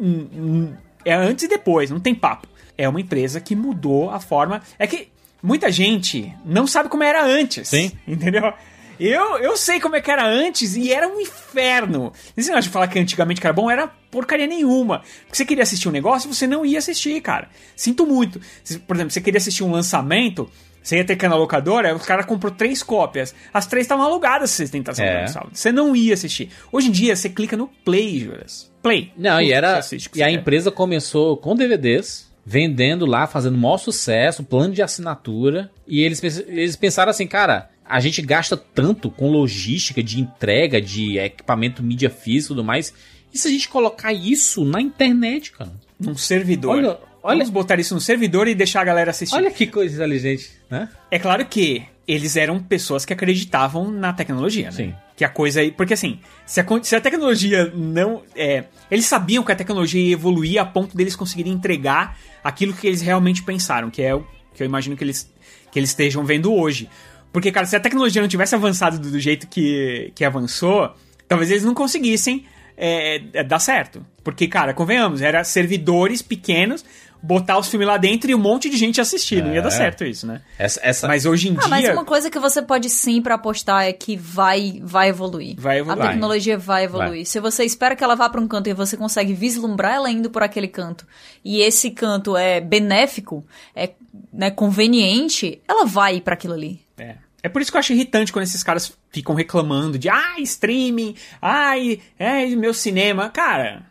[1.07, 2.49] É antes e depois, não tem papo.
[2.77, 4.61] É uma empresa que mudou a forma.
[4.77, 5.09] É que
[5.41, 7.69] muita gente não sabe como era antes.
[7.69, 7.93] Sim.
[8.07, 8.53] Entendeu?
[8.99, 12.13] Eu, eu sei como é que era antes e era um inferno.
[12.37, 15.03] Esse negócio de falar que antigamente era bom era porcaria nenhuma.
[15.21, 17.49] Porque você queria assistir um negócio, você não ia assistir, cara.
[17.77, 18.41] Sinto muito.
[18.87, 20.51] Por exemplo, você queria assistir um lançamento,
[20.87, 23.35] Você ia ter que ir na locadora, o cara comprou três cópias.
[23.53, 25.27] As três estavam alugadas se você tentasse É.
[25.27, 25.51] sábado.
[25.53, 26.49] Você não ia assistir.
[26.71, 28.71] Hoje em dia, você clica no Play, Juras.
[28.81, 29.13] Play.
[29.17, 29.81] Não, e era.
[30.15, 30.31] E a quer.
[30.31, 35.73] empresa começou com DVDs, vendendo lá, fazendo maior sucesso, plano de assinatura.
[35.89, 41.19] E eles, eles pensaram assim, cara, a gente gasta tanto com logística de entrega, de
[41.19, 42.95] equipamento mídia física e tudo mais.
[43.35, 45.73] E se a gente colocar isso na internet, cara?
[45.99, 46.77] Num servidor.
[46.77, 49.35] Olha- olha- Vamos botar isso no servidor e deixar a galera assistir.
[49.37, 50.89] Olha que coisa inteligente, né?
[51.11, 54.73] É claro que eles eram pessoas que acreditavam na tecnologia, né?
[54.73, 54.95] Sim.
[55.17, 55.61] Que a coisa.
[55.77, 58.23] Porque assim, se a, se a tecnologia não.
[58.35, 62.87] É, eles sabiam que a tecnologia ia evoluir a ponto deles conseguirem entregar aquilo que
[62.87, 64.25] eles realmente pensaram, que é o
[64.55, 65.31] que eu imagino que eles,
[65.73, 66.89] que eles estejam vendo hoje.
[67.33, 70.95] Porque, cara, se a tecnologia não tivesse avançado do, do jeito que, que avançou,
[71.29, 72.47] talvez eles não conseguissem
[72.77, 74.05] é, é, dar certo.
[74.25, 76.85] Porque, cara, convenhamos, era servidores pequenos,
[77.23, 79.43] botar os filmes lá dentro e um monte de gente assistir.
[79.43, 79.73] Não ia dar É.
[79.73, 80.41] certo isso, né?
[80.59, 81.09] Essa, essa...
[81.09, 81.93] Mas hoje em Ah, mas dia.
[81.93, 85.57] uma coisa que você pode sempre apostar é que vai, vai evoluir.
[85.59, 86.05] Vai evoluir.
[86.05, 87.11] A tecnologia vai evoluir.
[87.11, 87.25] Vai.
[87.25, 90.31] Se você espera que ela vá para um canto e você consegue vislumbrar ela indo
[90.31, 91.07] por aquele canto,
[91.45, 93.45] e esse canto é benéfico,
[93.75, 93.91] é
[94.33, 96.81] né, conveniente, ela vai para aquilo ali.
[96.99, 97.17] É.
[97.43, 101.15] É por isso que eu acho irritante quando esses caras ficam reclamando de ai, streaming,
[101.41, 103.29] ai, é meu cinema.
[103.31, 103.83] Cara,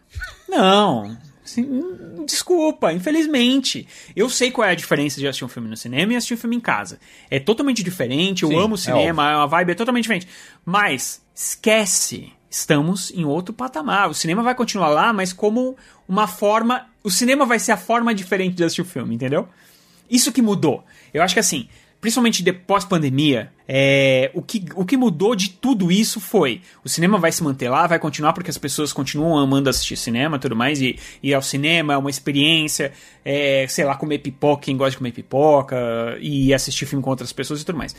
[0.49, 1.15] não.
[1.45, 3.88] Assim, desculpa, infelizmente.
[4.15, 6.38] Eu sei qual é a diferença de assistir um filme no cinema e assistir um
[6.38, 6.99] filme em casa.
[7.30, 10.27] É totalmente diferente, eu Sim, amo o é cinema, a vibe é totalmente diferente.
[10.65, 14.09] Mas, esquece, estamos em outro patamar.
[14.09, 15.77] O cinema vai continuar lá, mas como
[16.09, 16.88] uma forma.
[17.03, 19.47] O cinema vai ser a forma diferente de assistir o filme, entendeu?
[20.09, 20.84] Isso que mudou.
[21.13, 21.69] Eu acho que assim,
[21.99, 27.17] principalmente depois pandemia, é, o, que, o que mudou de tudo isso foi o cinema
[27.17, 30.55] vai se manter lá, vai continuar porque as pessoas continuam amando assistir cinema e tudo
[30.55, 32.91] mais, e ir ao cinema é uma experiência,
[33.23, 35.76] é, sei lá, comer pipoca, quem gosta de comer pipoca,
[36.19, 37.95] e assistir filme com outras pessoas e tudo mais.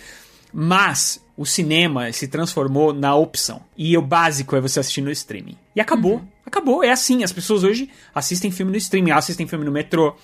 [0.53, 3.61] Mas o cinema se transformou na opção.
[3.77, 5.57] E o básico é você assistir no streaming.
[5.75, 6.23] E acabou.
[6.47, 6.83] Acabou.
[6.83, 7.23] É assim.
[7.23, 10.17] As pessoas hoje assistem filme no streaming, assistem filme no metrô.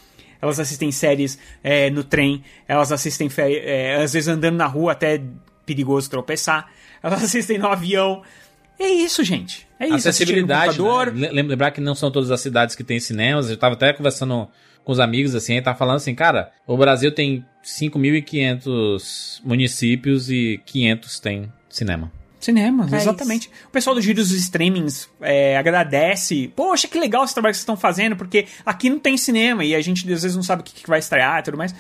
[0.43, 2.43] Elas assistem séries é, no trem.
[2.67, 5.23] Elas assistem, é, às vezes, andando na rua, até
[5.65, 6.69] perigoso tropeçar.
[7.01, 8.23] Elas assistem no avião.
[8.79, 9.69] É isso, gente.
[9.79, 10.09] É isso.
[10.09, 10.83] Acessibilidade.
[10.83, 11.31] Né?
[11.31, 13.49] Lem- Lembrar que não são todas as cidades que têm cinemas.
[13.49, 14.49] Eu tava até conversando
[14.85, 20.61] com os amigos assim, e tava falando assim, cara, o Brasil tem 5.500 municípios e
[20.67, 22.11] 500 tem cinema.
[22.43, 23.49] Cinemas, É exatamente.
[23.69, 26.53] O pessoal do Giro dos Streamings é, agradece.
[26.57, 29.77] Poxa, que legal esse trabalho que vocês estão fazendo, porque aqui não tem cinema e
[29.77, 31.73] a gente às vezes não sabe o que, que vai estrear e tudo mais.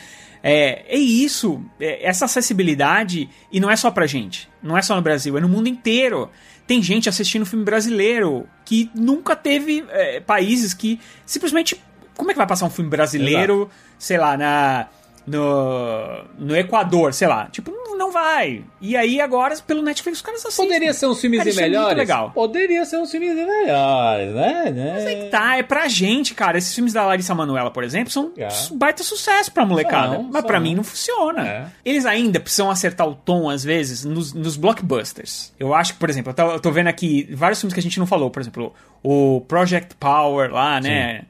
[0.43, 4.97] É, é isso, é, essa acessibilidade, e não é só pra gente, não é só
[4.97, 6.31] no Brasil, é no mundo inteiro.
[6.67, 11.81] Tem gente assistindo filme brasileiro que nunca teve é, países que simplesmente.
[12.17, 13.69] Como é que vai passar um filme brasileiro,
[13.99, 14.87] sei lá, na.
[15.27, 17.47] No, no Equador, sei lá.
[17.47, 18.65] Tipo, não, não vai.
[18.81, 20.66] E aí, agora, pelo Netflix, os caras assistem.
[20.66, 21.97] Poderia ser uns filmes Cara, isso é melhores?
[21.99, 22.31] legal.
[22.32, 24.62] Poderia ser uns filmes melhores, né?
[24.94, 25.24] Mas aí né?
[25.24, 26.59] que tá, é pra gente, cara.
[26.59, 28.51] Esses filmes da Larissa Manoela, por exemplo, são É.
[28.51, 30.15] su- baita sucesso pra molecada.
[30.16, 31.47] São, mas pra mim não funciona.
[31.47, 31.66] É.
[31.85, 35.53] Eles ainda precisam acertar o tom, às vezes, nos, nos blockbusters.
[35.59, 37.82] Eu acho que, por exemplo, eu tô, eu tô vendo aqui vários filmes que a
[37.82, 38.31] gente não falou.
[38.31, 38.73] Por exemplo,
[39.03, 41.23] o Project Power lá, né?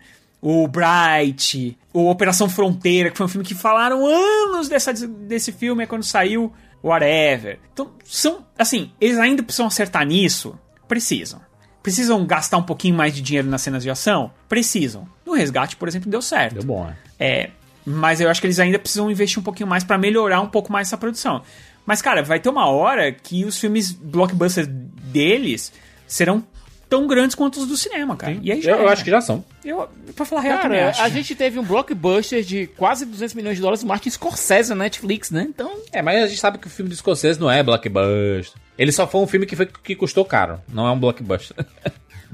[0.42, 5.84] O Bright, o Operação Fronteira, que foi um filme que falaram anos dessa, desse filme,
[5.84, 6.52] é quando saiu,
[6.82, 7.60] whatever.
[7.72, 10.58] Então, são, assim, eles ainda precisam acertar nisso?
[10.88, 11.40] Precisam.
[11.80, 14.32] Precisam gastar um pouquinho mais de dinheiro nas cenas de ação?
[14.48, 15.06] Precisam.
[15.24, 16.54] No Resgate, por exemplo, deu certo.
[16.54, 16.96] Deu bom, né?
[17.18, 17.50] É,
[17.84, 20.72] mas eu acho que eles ainda precisam investir um pouquinho mais pra melhorar um pouco
[20.72, 21.42] mais essa produção.
[21.86, 25.72] Mas, cara, vai ter uma hora que os filmes blockbusters deles
[26.06, 26.44] serão
[26.92, 28.36] tão grandes quanto os do cinema, cara.
[28.42, 28.92] E aí já Eu, eu era.
[28.92, 29.42] acho que já são.
[29.64, 31.00] Eu, pra falar a real, Cara, acho.
[31.02, 34.76] a gente teve um blockbuster de quase 200 milhões de dólares do Martin Scorsese na
[34.76, 35.46] Netflix, né?
[35.48, 38.52] Então, É, mas a gente sabe que o filme do Scorsese não é blockbuster.
[38.76, 41.56] Ele só foi um filme que, foi, que custou caro, não é um blockbuster.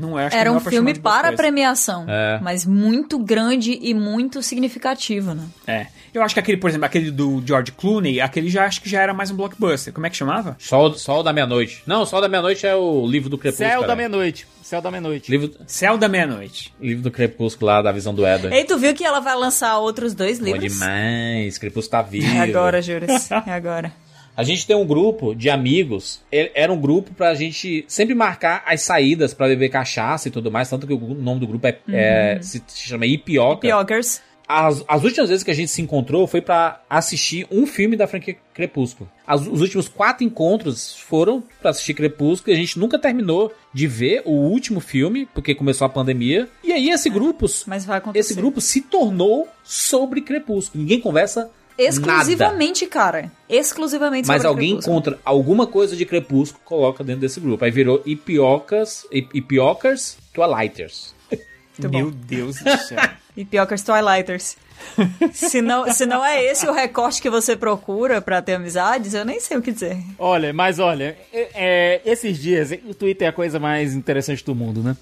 [0.01, 2.39] Não é, acho que Era não um é pra filme para premiação, É.
[2.41, 5.43] mas muito grande e muito significativo, né?
[5.67, 5.87] É.
[6.19, 9.01] Eu acho que aquele, por exemplo, aquele do George Clooney, aquele já acho que já
[9.01, 9.93] era mais um blockbuster.
[9.93, 10.57] Como é que chamava?
[10.59, 11.83] Sol, Sol da Meia-Noite.
[11.87, 13.71] Não, Sol da Meia-Noite é o livro do Crepúsculo.
[13.71, 13.95] Céu da.
[13.97, 14.47] Meia-Noite.
[14.63, 15.31] Céu da Meia-Noite.
[15.31, 16.75] Livro, Céu da Meia-Noite.
[16.81, 18.53] livro do Crepúsculo lá, da visão do Éder.
[18.53, 20.73] E tu viu que ela vai lançar outros dois Boa livros?
[20.75, 22.27] demais, Crepúsculo tá vivo.
[22.37, 23.31] É agora, Juras.
[23.31, 23.93] É agora.
[24.37, 26.21] A gente tem um grupo de amigos.
[26.31, 30.71] Era um grupo pra gente sempre marcar as saídas pra beber cachaça e tudo mais.
[30.71, 33.63] Tanto que o nome do grupo é, é- se, se chama Ipioca.
[33.63, 34.21] Piokers.
[34.49, 38.07] As, as últimas vezes que a gente se encontrou foi pra assistir um filme da
[38.07, 39.11] franquia Crepúsculo.
[39.27, 43.87] As- os últimos quatro encontros foram pra assistir Crepúsculo e a gente nunca terminou de
[43.87, 46.49] ver o último filme, porque começou a pandemia.
[46.65, 48.21] E aí esse grupo, Mas vai acontecer.
[48.21, 50.83] esse grupo se tornou sobre Crepúsculo.
[50.83, 51.51] Ninguém conversa
[51.81, 53.31] Exclusivamente, cara.
[53.49, 54.97] Exclusivamente Mas sobre alguém Crepúsculo.
[54.97, 57.65] encontra alguma coisa de Crepúsculo, coloca dentro desse grupo.
[57.65, 61.15] Aí virou Ipiocas, Ip- Ipiocas Twilighters.
[61.31, 62.17] Muito Meu bom.
[62.27, 62.99] Deus do céu.
[63.39, 64.57] E Piocas Twilighters.
[65.33, 69.25] se, não, se não é esse o recorte que você procura pra ter amizades, eu
[69.25, 69.97] nem sei o que dizer.
[70.19, 74.57] Olha, mas olha, é- é, esses dias, o Twitter é a coisa mais interessante do
[74.57, 74.97] mundo, né?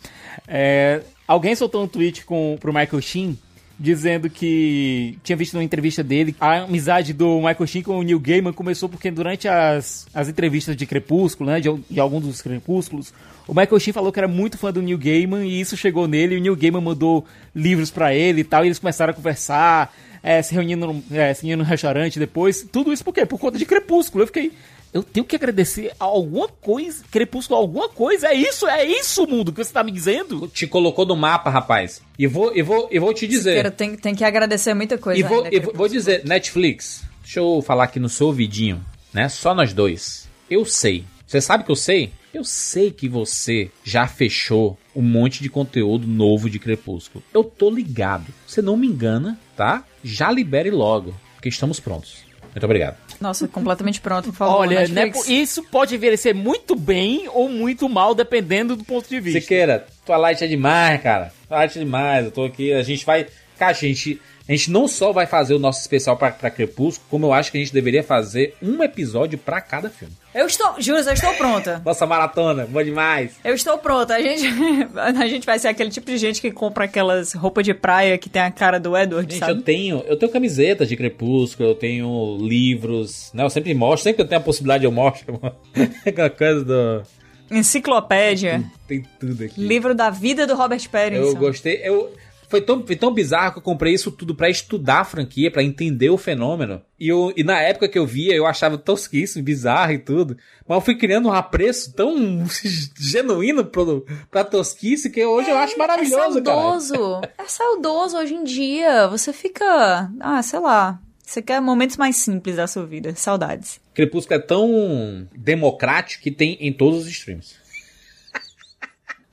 [0.46, 3.38] É, alguém soltou um tweet com, pro Michael Sheen
[3.78, 8.18] dizendo que tinha visto numa entrevista dele a amizade do Michael Sheen com o Neil
[8.18, 13.12] Gaiman começou porque durante as, as entrevistas de Crepúsculo, né, de, de algum dos Crepúsculos,
[13.46, 16.34] o Michael Sheen falou que era muito fã do Neil Gaiman e isso chegou nele
[16.34, 19.94] e o Neil Gaiman mandou livros pra ele e tal, e eles começaram a conversar,
[20.22, 22.66] é, se reunindo num, é, se reunindo num restaurante depois.
[22.72, 23.24] Tudo isso por quê?
[23.24, 24.22] Por conta de Crepúsculo.
[24.22, 24.52] Eu fiquei.
[24.92, 27.04] Eu tenho que agradecer a alguma coisa.
[27.10, 28.28] Crepúsculo, alguma coisa.
[28.28, 30.48] É isso, é isso, mundo, que você tá me dizendo?
[30.48, 32.00] Te colocou no mapa, rapaz.
[32.18, 33.50] E vou, e vou, e vou te dizer.
[33.50, 37.02] Siqueira, tem, tem que agradecer muita coisa E vou, ainda, e vou- vou dizer, Netflix,
[37.22, 38.82] deixa eu falar aqui no seu ouvidinho,
[39.12, 39.28] né?
[39.28, 40.28] Só nós dois.
[40.50, 41.04] Eu sei.
[41.26, 42.12] Você sabe que eu sei?
[42.32, 47.24] Eu sei que você já fechou um monte de conteúdo novo de Crepúsculo.
[47.34, 48.26] Eu tô ligado.
[48.46, 49.82] Você não me engana, tá?
[50.04, 52.24] Já libere logo, porque estamos prontos.
[52.56, 52.96] Muito obrigado.
[53.20, 54.60] Nossa, completamente pronto, por favor.
[54.60, 59.42] Olha, né, isso pode envelhecer muito bem ou muito mal, dependendo do ponto de vista.
[59.42, 61.30] Siqueira, Twilight é demais, cara.
[61.46, 62.24] Twilight é demais.
[62.24, 62.72] Eu tô aqui.
[62.72, 63.26] A gente vai.
[63.58, 64.18] Cara, a gente,
[64.48, 67.50] a gente não só vai fazer o nosso especial pra, pra Crepúsculo, como eu acho
[67.50, 70.14] que a gente deveria fazer um episódio pra cada filme.
[70.32, 71.82] Eu estou, juro, eu estou pronta.
[71.84, 73.32] Nossa maratona, boa demais.
[73.42, 74.14] Eu estou pronta.
[74.14, 74.44] A gente,
[74.94, 78.28] a gente vai ser aquele tipo de gente que compra aquelas roupas de praia que
[78.28, 79.52] tem a cara do Edward, Gente, sabe?
[79.52, 83.42] eu tenho, eu tenho camisetas de Crepúsculo, eu tenho livros, né?
[83.42, 85.40] Eu sempre mostro, sempre que eu tenho a possibilidade eu mostro.
[86.06, 87.02] Aquela coisa do.
[87.50, 88.62] Enciclopédia.
[88.86, 89.60] Tem tudo aqui.
[89.60, 91.22] Livro da vida do Robert Pattinson.
[91.22, 91.80] Eu gostei.
[91.82, 92.12] Eu,
[92.48, 95.62] foi, tão, foi tão bizarro que eu comprei isso tudo pra estudar a franquia, pra
[95.62, 96.82] entender o fenômeno.
[96.98, 100.36] E, eu, e na época que eu via, eu achava tosquíssimo, bizarro e tudo.
[100.66, 102.44] Mas eu fui criando um apreço tão
[102.98, 106.56] genuíno pro, pra tosquice que hoje eu acho maravilhoso, é cara.
[106.56, 107.20] saudoso.
[107.38, 109.08] É saudoso hoje em dia.
[109.08, 110.10] Você fica.
[110.20, 111.00] Ah, sei lá.
[111.24, 113.14] Você quer momentos mais simples da sua vida.
[113.16, 113.80] Saudades.
[113.92, 117.56] Crepúsculo é tão democrático que tem em todos os streams.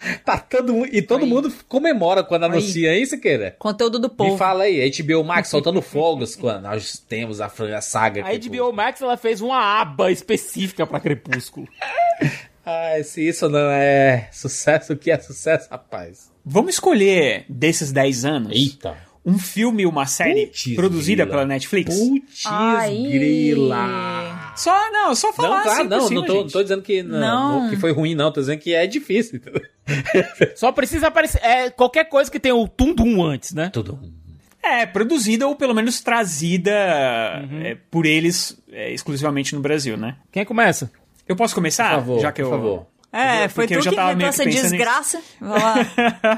[0.25, 1.29] tá todo mundo, e todo Aí.
[1.29, 2.51] mundo comemora quando Aí.
[2.51, 3.55] anuncia isso, queira.
[3.59, 4.37] Conteúdo do Me povo.
[4.37, 8.21] fala aí, HBO Max soltando fogos quando nós temos a, a saga.
[8.21, 8.65] A Crepúsculo.
[8.67, 11.67] HBO Max ela fez uma aba específica pra Crepúsculo.
[12.65, 16.31] Ai, se isso não é sucesso, o que é sucesso, rapaz?
[16.45, 18.97] Vamos escolher desses 10 anos Eita.
[19.25, 21.37] Um filme e uma série Putz, produzida grila.
[21.37, 21.95] pela Netflix?
[21.97, 23.07] Putz, Ai.
[23.09, 24.53] grila.
[24.55, 26.43] Só, não, só falar Não, claro, assim por não, cima, não tô, gente.
[26.43, 27.19] não tô dizendo que, não,
[27.63, 27.69] Não.
[27.69, 28.31] que foi ruim, não.
[28.31, 29.41] Tô dizendo que é difícil.
[30.55, 31.41] Só precisa aparecer.
[31.43, 33.69] É, qualquer coisa que tenha o tum-dum antes, né?
[33.71, 33.99] Tudo.
[34.61, 40.15] É, produzida ou pelo menos trazida é, por eles é, exclusivamente no Brasil, né?
[40.31, 40.89] Quem começa?
[41.27, 41.89] Eu posso começar?
[41.89, 42.49] Por favor, já que eu...
[42.49, 42.87] por favor.
[43.11, 45.21] É, foi tu eu já que tava inventou essa pensando desgraça.
[45.39, 45.75] Lá.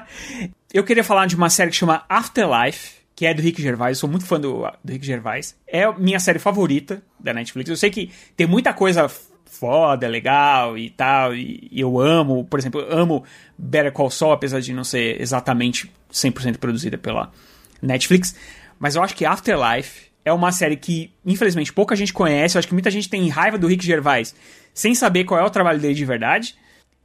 [0.75, 3.95] Eu queria falar de uma série que chama Afterlife, que é do Rick Gervais.
[3.95, 5.55] Eu sou muito fã do, do Rick Gervais.
[5.65, 7.69] É minha série favorita da Netflix.
[7.69, 9.09] Eu sei que tem muita coisa
[9.45, 12.43] foda, legal e tal, e, e eu amo.
[12.43, 13.23] Por exemplo, eu amo
[13.57, 17.31] Better Call Saul, apesar de não ser exatamente 100% produzida pela
[17.81, 18.35] Netflix.
[18.77, 22.57] Mas eu acho que Afterlife é uma série que, infelizmente, pouca gente conhece.
[22.57, 24.35] Eu acho que muita gente tem raiva do Rick Gervais
[24.73, 26.53] sem saber qual é o trabalho dele de verdade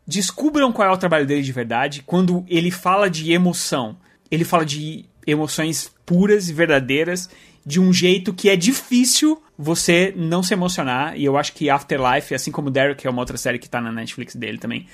[0.07, 2.03] descubram qual é o trabalho dele de verdade.
[2.05, 3.97] Quando ele fala de emoção,
[4.31, 7.29] ele fala de emoções puras e verdadeiras
[7.65, 11.17] de um jeito que é difícil você não se emocionar.
[11.17, 13.81] E eu acho que Afterlife, assim como Derek, que é uma outra série que tá
[13.81, 14.87] na Netflix dele também,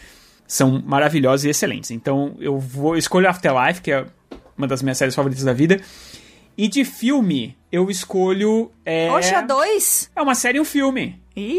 [0.46, 1.90] são maravilhosas e excelentes.
[1.90, 4.04] Então eu vou escolho Afterlife, que é
[4.56, 5.80] uma das minhas séries favoritas da vida.
[6.58, 8.70] E de filme, eu escolho.
[8.84, 10.10] É, Oxa, dois?
[10.16, 11.20] é uma série e um filme.
[11.36, 11.56] Ih,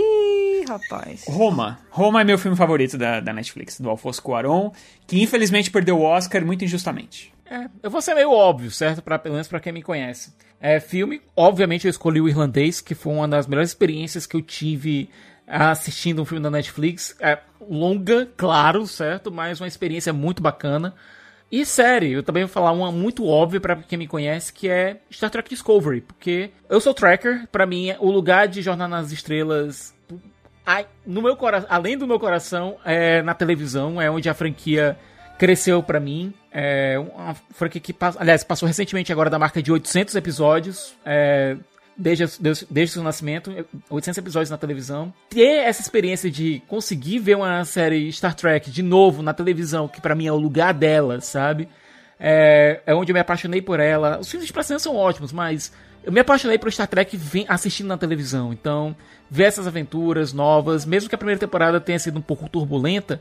[0.67, 1.23] rapaz.
[1.27, 1.79] Roma.
[1.89, 4.71] Roma é meu filme favorito da, da Netflix, do Alfonso Cuarón,
[5.05, 7.33] que infelizmente perdeu o Oscar muito injustamente.
[7.49, 9.01] É, eu vou ser meio óbvio, certo?
[9.01, 10.33] Pra, pelo menos pra quem me conhece.
[10.59, 14.41] É, filme, obviamente eu escolhi o Irlandês, que foi uma das melhores experiências que eu
[14.41, 15.09] tive
[15.47, 17.15] assistindo um filme da Netflix.
[17.19, 19.31] É longa, claro, certo?
[19.31, 20.93] Mas uma experiência muito bacana.
[21.49, 24.99] E série, eu também vou falar uma muito óbvia pra quem me conhece, que é
[25.09, 29.95] Star Trek Discovery, porque eu sou tracker, pra mim o lugar de Jornada nas Estrelas,
[31.05, 34.97] no meu coração, além do meu coração, é na televisão, é onde a franquia
[35.37, 36.33] cresceu pra mim.
[36.51, 40.95] É uma franquia que, aliás, passou recentemente agora da marca de 800 episódios.
[41.05, 41.55] É,
[41.95, 43.51] desde, desde, desde o seu nascimento,
[43.89, 45.13] 800 episódios na televisão.
[45.29, 50.01] Ter essa experiência de conseguir ver uma série Star Trek de novo na televisão, que
[50.01, 51.67] pra mim é o lugar dela, sabe?
[52.19, 54.19] É, é onde eu me apaixonei por ela.
[54.19, 55.71] Os filmes de Praça são ótimos, mas
[56.07, 57.19] Eu me apaixonei por Star Trek
[57.49, 58.53] assistindo na televisão.
[58.53, 58.95] Então,
[59.29, 63.19] ver essas aventuras novas, mesmo que a primeira temporada tenha sido um pouco turbulenta,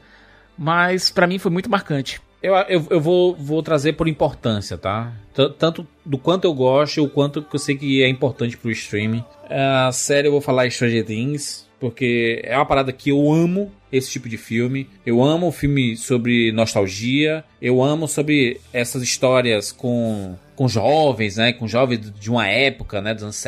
[0.57, 2.21] mas para mim foi muito marcante.
[2.41, 5.13] Eu, eu, eu vou, vou trazer por importância, tá?
[5.35, 8.71] T tanto do quanto eu gosto, o quanto que eu sei que é importante pro
[8.71, 9.25] streaming.
[9.51, 14.13] A série eu vou falar Stranger Things, porque é uma parada que eu amo esse
[14.13, 14.89] tipo de filme.
[15.05, 17.43] Eu amo filme sobre nostalgia.
[17.61, 21.53] Eu amo sobre essas histórias com, com jovens, né?
[21.53, 23.15] Com jovens de uma época, né?
[23.15, 23.45] Dos anos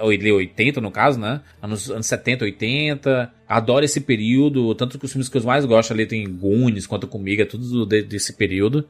[0.00, 1.40] 80, no caso, né?
[1.60, 3.32] Anos, anos 70, 80.
[3.48, 4.74] Adoro esse período.
[4.74, 7.86] Tanto que os filmes que eu mais gosto ali tem Goonies, quanto comigo, é tudo
[7.86, 8.86] desse período.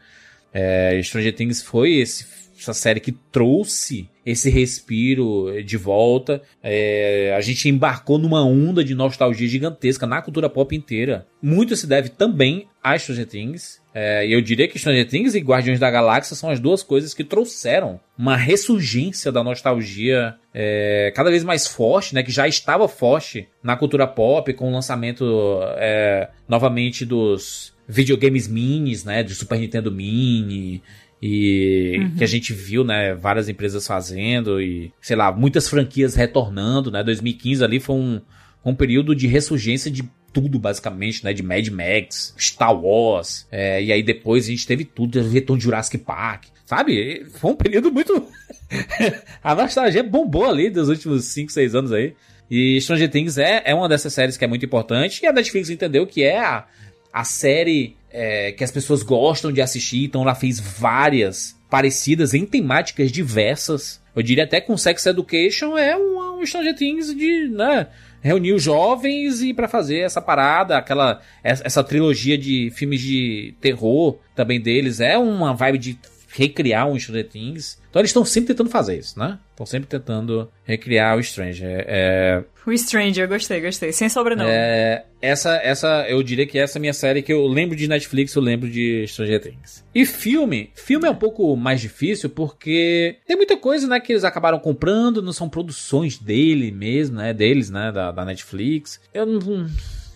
[0.52, 6.40] É, Stranger Things foi esse essa série que trouxe esse respiro de volta.
[6.62, 11.26] É, a gente embarcou numa onda de nostalgia gigantesca na cultura pop inteira.
[11.42, 13.82] Muito se deve também a Stranger Things.
[13.94, 17.14] É, e eu diria que Stranger Things e Guardiões da Galáxia são as duas coisas
[17.14, 22.24] que trouxeram uma ressurgência da nostalgia é, cada vez mais forte, né?
[22.24, 29.04] Que já estava forte na cultura pop com o lançamento é, novamente dos videogames minis,
[29.04, 29.22] né?
[29.22, 30.82] Do Super Nintendo Mini
[31.22, 32.16] e uhum.
[32.16, 37.02] que a gente viu, né, várias empresas fazendo e, sei lá, muitas franquias retornando, né?
[37.02, 38.20] 2015 ali foi um,
[38.62, 40.04] um período de ressurgência de
[40.34, 41.32] tudo, basicamente, né?
[41.32, 45.64] De Mad Max, Star Wars, é, e aí depois a gente teve tudo, retorno de
[45.64, 47.24] Jurassic Park, sabe?
[47.36, 48.28] Foi um período muito...
[49.42, 52.14] a nostalgia bombou ali dos últimos 5, 6 anos aí.
[52.50, 55.70] E Stranger Things é, é uma dessas séries que é muito importante, e a Netflix
[55.70, 56.66] entendeu que é a,
[57.12, 62.44] a série é, que as pessoas gostam de assistir, então ela fez várias parecidas em
[62.44, 64.02] temáticas diversas.
[64.14, 67.88] Eu diria até com Sex Education é um, um Stranger Things de, né,
[68.24, 74.16] reunir os jovens e para fazer essa parada, aquela essa trilogia de filmes de terror
[74.34, 74.98] também deles.
[74.98, 75.98] É uma vibe de
[76.36, 77.80] recriar um Stranger Things.
[77.88, 79.38] Então eles estão sempre tentando fazer isso, né?
[79.50, 81.84] Estão sempre tentando recriar o Stranger.
[81.86, 82.42] É...
[82.66, 83.92] O Stranger, gostei, gostei.
[83.92, 84.50] Sem sobrenome.
[84.50, 85.04] É...
[85.22, 88.34] Essa, essa, eu diria que essa é a minha série que eu lembro de Netflix,
[88.34, 89.84] eu lembro de Stranger Things.
[89.94, 90.70] E filme?
[90.74, 95.22] Filme é um pouco mais difícil porque tem muita coisa, né, que eles acabaram comprando,
[95.22, 99.00] não são produções dele mesmo, né, deles, né, da, da Netflix.
[99.14, 99.66] Eu não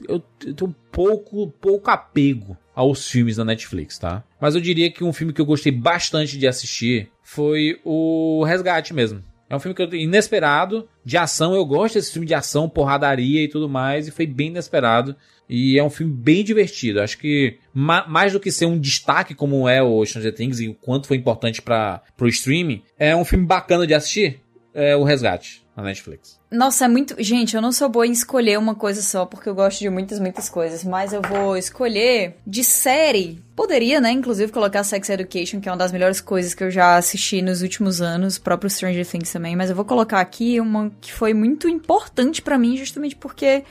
[0.06, 4.22] eu tenho pouco, pouco apego aos filmes da Netflix, tá?
[4.40, 8.94] Mas eu diria que um filme que eu gostei bastante de assistir foi o Resgate
[8.94, 9.20] mesmo.
[9.50, 11.56] É um filme que eu, inesperado, de ação.
[11.56, 15.16] Eu gosto desse filme de ação, porradaria e tudo mais, e foi bem inesperado.
[15.48, 17.00] E é um filme bem divertido.
[17.00, 20.68] Acho que ma mais do que ser um destaque como é o Stranger Things e
[20.68, 24.40] o quanto foi importante para o streaming, é um filme bacana de assistir.
[24.72, 26.37] É o Resgate na Netflix.
[26.50, 27.14] Nossa, é muito.
[27.22, 30.18] Gente, eu não sou boa em escolher uma coisa só, porque eu gosto de muitas,
[30.18, 30.82] muitas coisas.
[30.82, 33.42] Mas eu vou escolher de série.
[33.54, 34.10] Poderia, né?
[34.10, 37.60] Inclusive, colocar Sex Education, que é uma das melhores coisas que eu já assisti nos
[37.60, 38.38] últimos anos.
[38.38, 39.56] Próprio Stranger Things também.
[39.56, 43.64] Mas eu vou colocar aqui uma que foi muito importante para mim, justamente porque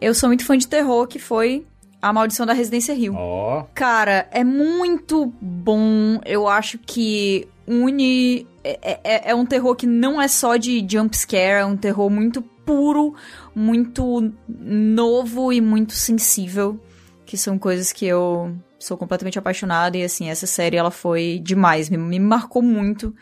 [0.00, 1.64] eu sou muito fã de terror, que foi
[2.02, 3.14] a Maldição da Residência Rio.
[3.16, 3.64] Oh.
[3.74, 6.20] Cara, é muito bom.
[6.24, 8.46] Eu acho que une.
[8.82, 12.10] É, é, é, um terror que não é só de jump scare, é um terror
[12.10, 13.14] muito puro,
[13.54, 16.78] muito novo e muito sensível.
[17.24, 19.96] Que são coisas que eu sou completamente apaixonada.
[19.96, 21.88] E assim, essa série ela foi demais.
[21.88, 23.14] Me, me marcou muito.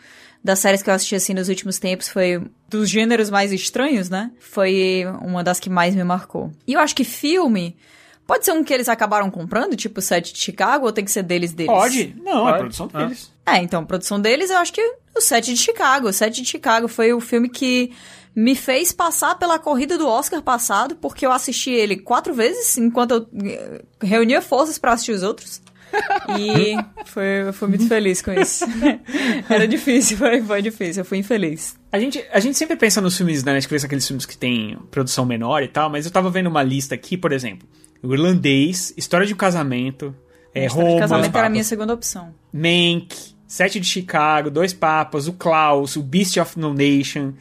[0.43, 4.31] Das séries que eu assisti assim nos últimos tempos, foi dos gêneros mais estranhos, né?
[4.39, 6.51] Foi uma das que mais me marcou.
[6.65, 7.75] E eu acho que filme
[8.27, 11.11] Pode ser um que eles acabaram comprando, tipo o set de Chicago, ou tem que
[11.11, 11.71] ser deles deles?
[11.71, 12.13] Pode.
[12.21, 12.55] Não, Pode.
[12.55, 13.31] é produção deles.
[13.47, 14.81] É, então, produção deles, eu acho que
[15.15, 16.09] o set de Chicago.
[16.09, 17.93] O set de Chicago foi o filme que
[18.35, 23.11] me fez passar pela corrida do Oscar passado, porque eu assisti ele quatro vezes, enquanto
[23.11, 25.61] eu eh, reunia forças para assistir os outros.
[26.37, 26.75] E
[27.07, 28.65] foi, fui muito feliz com isso.
[29.49, 31.75] Era difícil, foi, foi difícil, eu fui infeliz.
[31.89, 35.25] A gente, a gente sempre pensa nos filmes da Netflix, aqueles filmes que tem produção
[35.25, 37.67] menor e tal, mas eu tava vendo uma lista aqui, por exemplo.
[38.03, 40.13] O Irlandês, História de um Casamento,
[40.53, 40.95] é, História Roma...
[40.95, 42.35] de Casamento era a minha segunda opção.
[42.53, 47.33] Mank, Sete de Chicago, Dois Papas, o Klaus, o Beast of No Nation...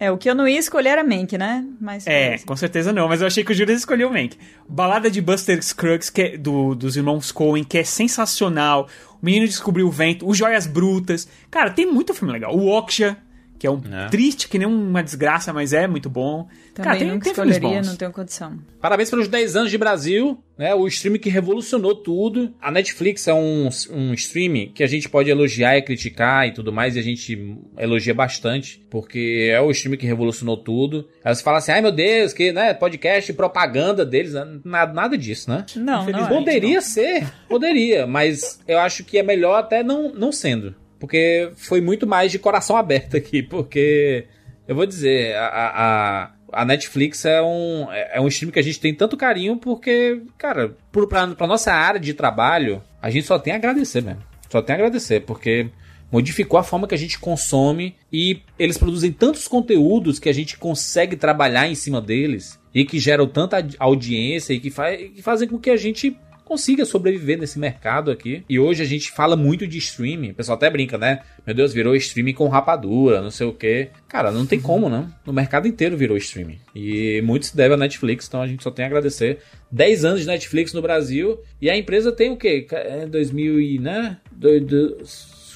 [0.00, 1.64] É, o que eu não ia escolher era Mank, né?
[1.80, 4.36] Mas, é, com certeza não, mas eu achei que o Juras escolheu o Mank.
[4.68, 8.88] Balada de Buster Scruggs, que é do, dos irmãos Coen, que é sensacional.
[9.22, 11.28] O Menino Descobriu o Vento, o Joias Brutas.
[11.48, 12.52] Cara, tem muito filme legal.
[12.52, 13.16] O Oksha,
[13.62, 14.08] que é um é.
[14.08, 16.48] triste, que nem uma desgraça, mas é muito bom.
[16.74, 18.58] Também Cara, tem, nunca tem escolheria, não tenho condição.
[18.80, 20.74] Parabéns pelos 10 anos de Brasil, né?
[20.74, 22.52] O stream que revolucionou tudo.
[22.60, 26.72] A Netflix é um, um stream que a gente pode elogiar e criticar e tudo
[26.72, 31.08] mais, e a gente elogia bastante, porque é o stream que revolucionou tudo.
[31.24, 34.58] Aí você fala assim, ai meu Deus, que, né, podcast propaganda deles, né?
[34.64, 35.64] nada, nada disso, né?
[35.76, 36.82] Não, não Poderia não.
[36.82, 40.81] ser, poderia, mas eu acho que é melhor até não, não sendo.
[41.02, 44.26] Porque foi muito mais de coração aberto aqui, porque
[44.68, 48.78] eu vou dizer, a, a, a Netflix é um, é um stream que a gente
[48.78, 53.36] tem tanto carinho, porque, cara, por, pra, pra nossa área de trabalho, a gente só
[53.36, 54.22] tem a agradecer mesmo.
[54.48, 55.70] Só tem a agradecer, porque
[56.12, 60.56] modificou a forma que a gente consome e eles produzem tantos conteúdos que a gente
[60.56, 65.58] consegue trabalhar em cima deles e que geram tanta audiência e que, que fazem com
[65.58, 66.16] que a gente
[66.52, 68.44] consiga sobreviver nesse mercado aqui.
[68.46, 70.32] E hoje a gente fala muito de streaming.
[70.32, 71.22] O pessoal até brinca, né?
[71.46, 73.88] Meu Deus, virou streaming com rapadura, não sei o quê.
[74.06, 75.10] Cara, não tem como, não.
[75.24, 76.58] No mercado inteiro virou streaming.
[76.74, 79.38] E muito se deve à Netflix, então a gente só tem a agradecer.
[79.70, 81.40] 10 anos de Netflix no Brasil.
[81.58, 82.66] E a empresa tem o quê?
[82.70, 84.18] É 2000 e, né?
[84.30, 84.98] Do, do,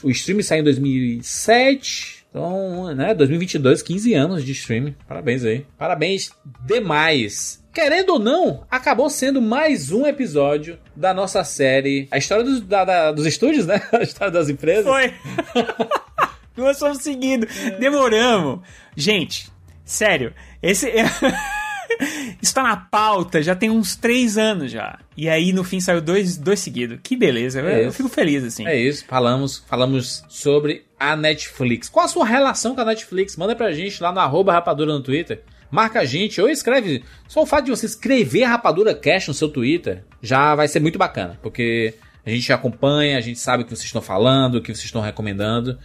[0.02, 2.15] o streaming saiu em 2007.
[2.36, 4.94] Então, né, 2022, 15 anos de streaming.
[5.08, 5.64] Parabéns aí.
[5.78, 6.30] Parabéns
[6.66, 7.64] demais.
[7.72, 12.06] Querendo ou não, acabou sendo mais um episódio da nossa série.
[12.10, 13.80] A história dos, da, da, dos estúdios, né?
[13.90, 14.84] A história das empresas.
[14.84, 15.14] Foi.
[16.54, 17.46] Nós fomos seguindo.
[17.80, 18.60] Demoramos.
[18.94, 19.50] Gente,
[19.82, 20.92] sério, esse.
[22.42, 24.98] Isso tá na pauta já tem uns três anos já.
[25.16, 26.98] E aí, no fim, saiu dois, dois seguidos.
[27.02, 27.60] Que beleza.
[27.60, 28.66] É eu, eu fico feliz, assim.
[28.66, 29.06] É isso.
[29.06, 31.88] Falamos, falamos sobre a Netflix.
[31.88, 33.36] Qual a sua relação com a Netflix?
[33.36, 35.42] Manda pra gente lá no arroba rapadura no Twitter.
[35.70, 37.04] Marca a gente ou escreve.
[37.28, 40.98] Só o fato de você escrever Rapadura Cash no seu Twitter já vai ser muito
[40.98, 41.38] bacana.
[41.42, 41.94] Porque
[42.24, 45.02] a gente acompanha, a gente sabe o que vocês estão falando, o que vocês estão
[45.02, 45.78] recomendando.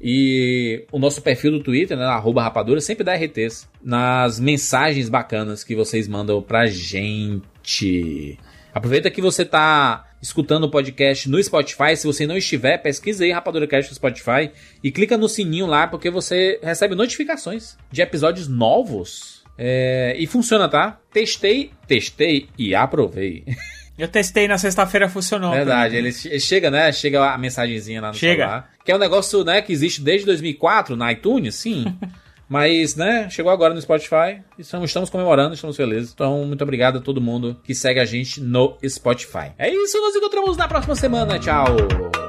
[0.00, 5.64] E o nosso perfil do Twitter, né, arroba rapadura, sempre dá RTs nas mensagens bacanas
[5.64, 8.38] que vocês mandam pra gente.
[8.74, 11.96] Aproveita que você tá escutando o podcast no Spotify.
[11.96, 14.50] Se você não estiver, pesquisa aí Rapadura Cast no Spotify
[14.82, 19.44] e clica no sininho lá, porque você recebe notificações de episódios novos.
[19.58, 20.98] É, e funciona, tá?
[21.12, 23.44] Testei, testei e aprovei.
[23.98, 25.52] Eu testei na sexta-feira, funcionou.
[25.52, 26.92] Verdade, ele, ele, chega, né?
[26.92, 28.42] Chega a mensagenzinha lá no chega.
[28.42, 28.70] celular.
[28.84, 31.96] Que é um negócio, né, que existe desde 2004 na iTunes, sim.
[32.48, 36.12] Mas, né, chegou agora no Spotify estamos, estamos comemorando, estamos felizes.
[36.12, 39.52] Então, muito obrigado a todo mundo que segue a gente no Spotify.
[39.58, 41.38] É isso, nos encontramos na próxima semana.
[41.38, 42.25] Tchau!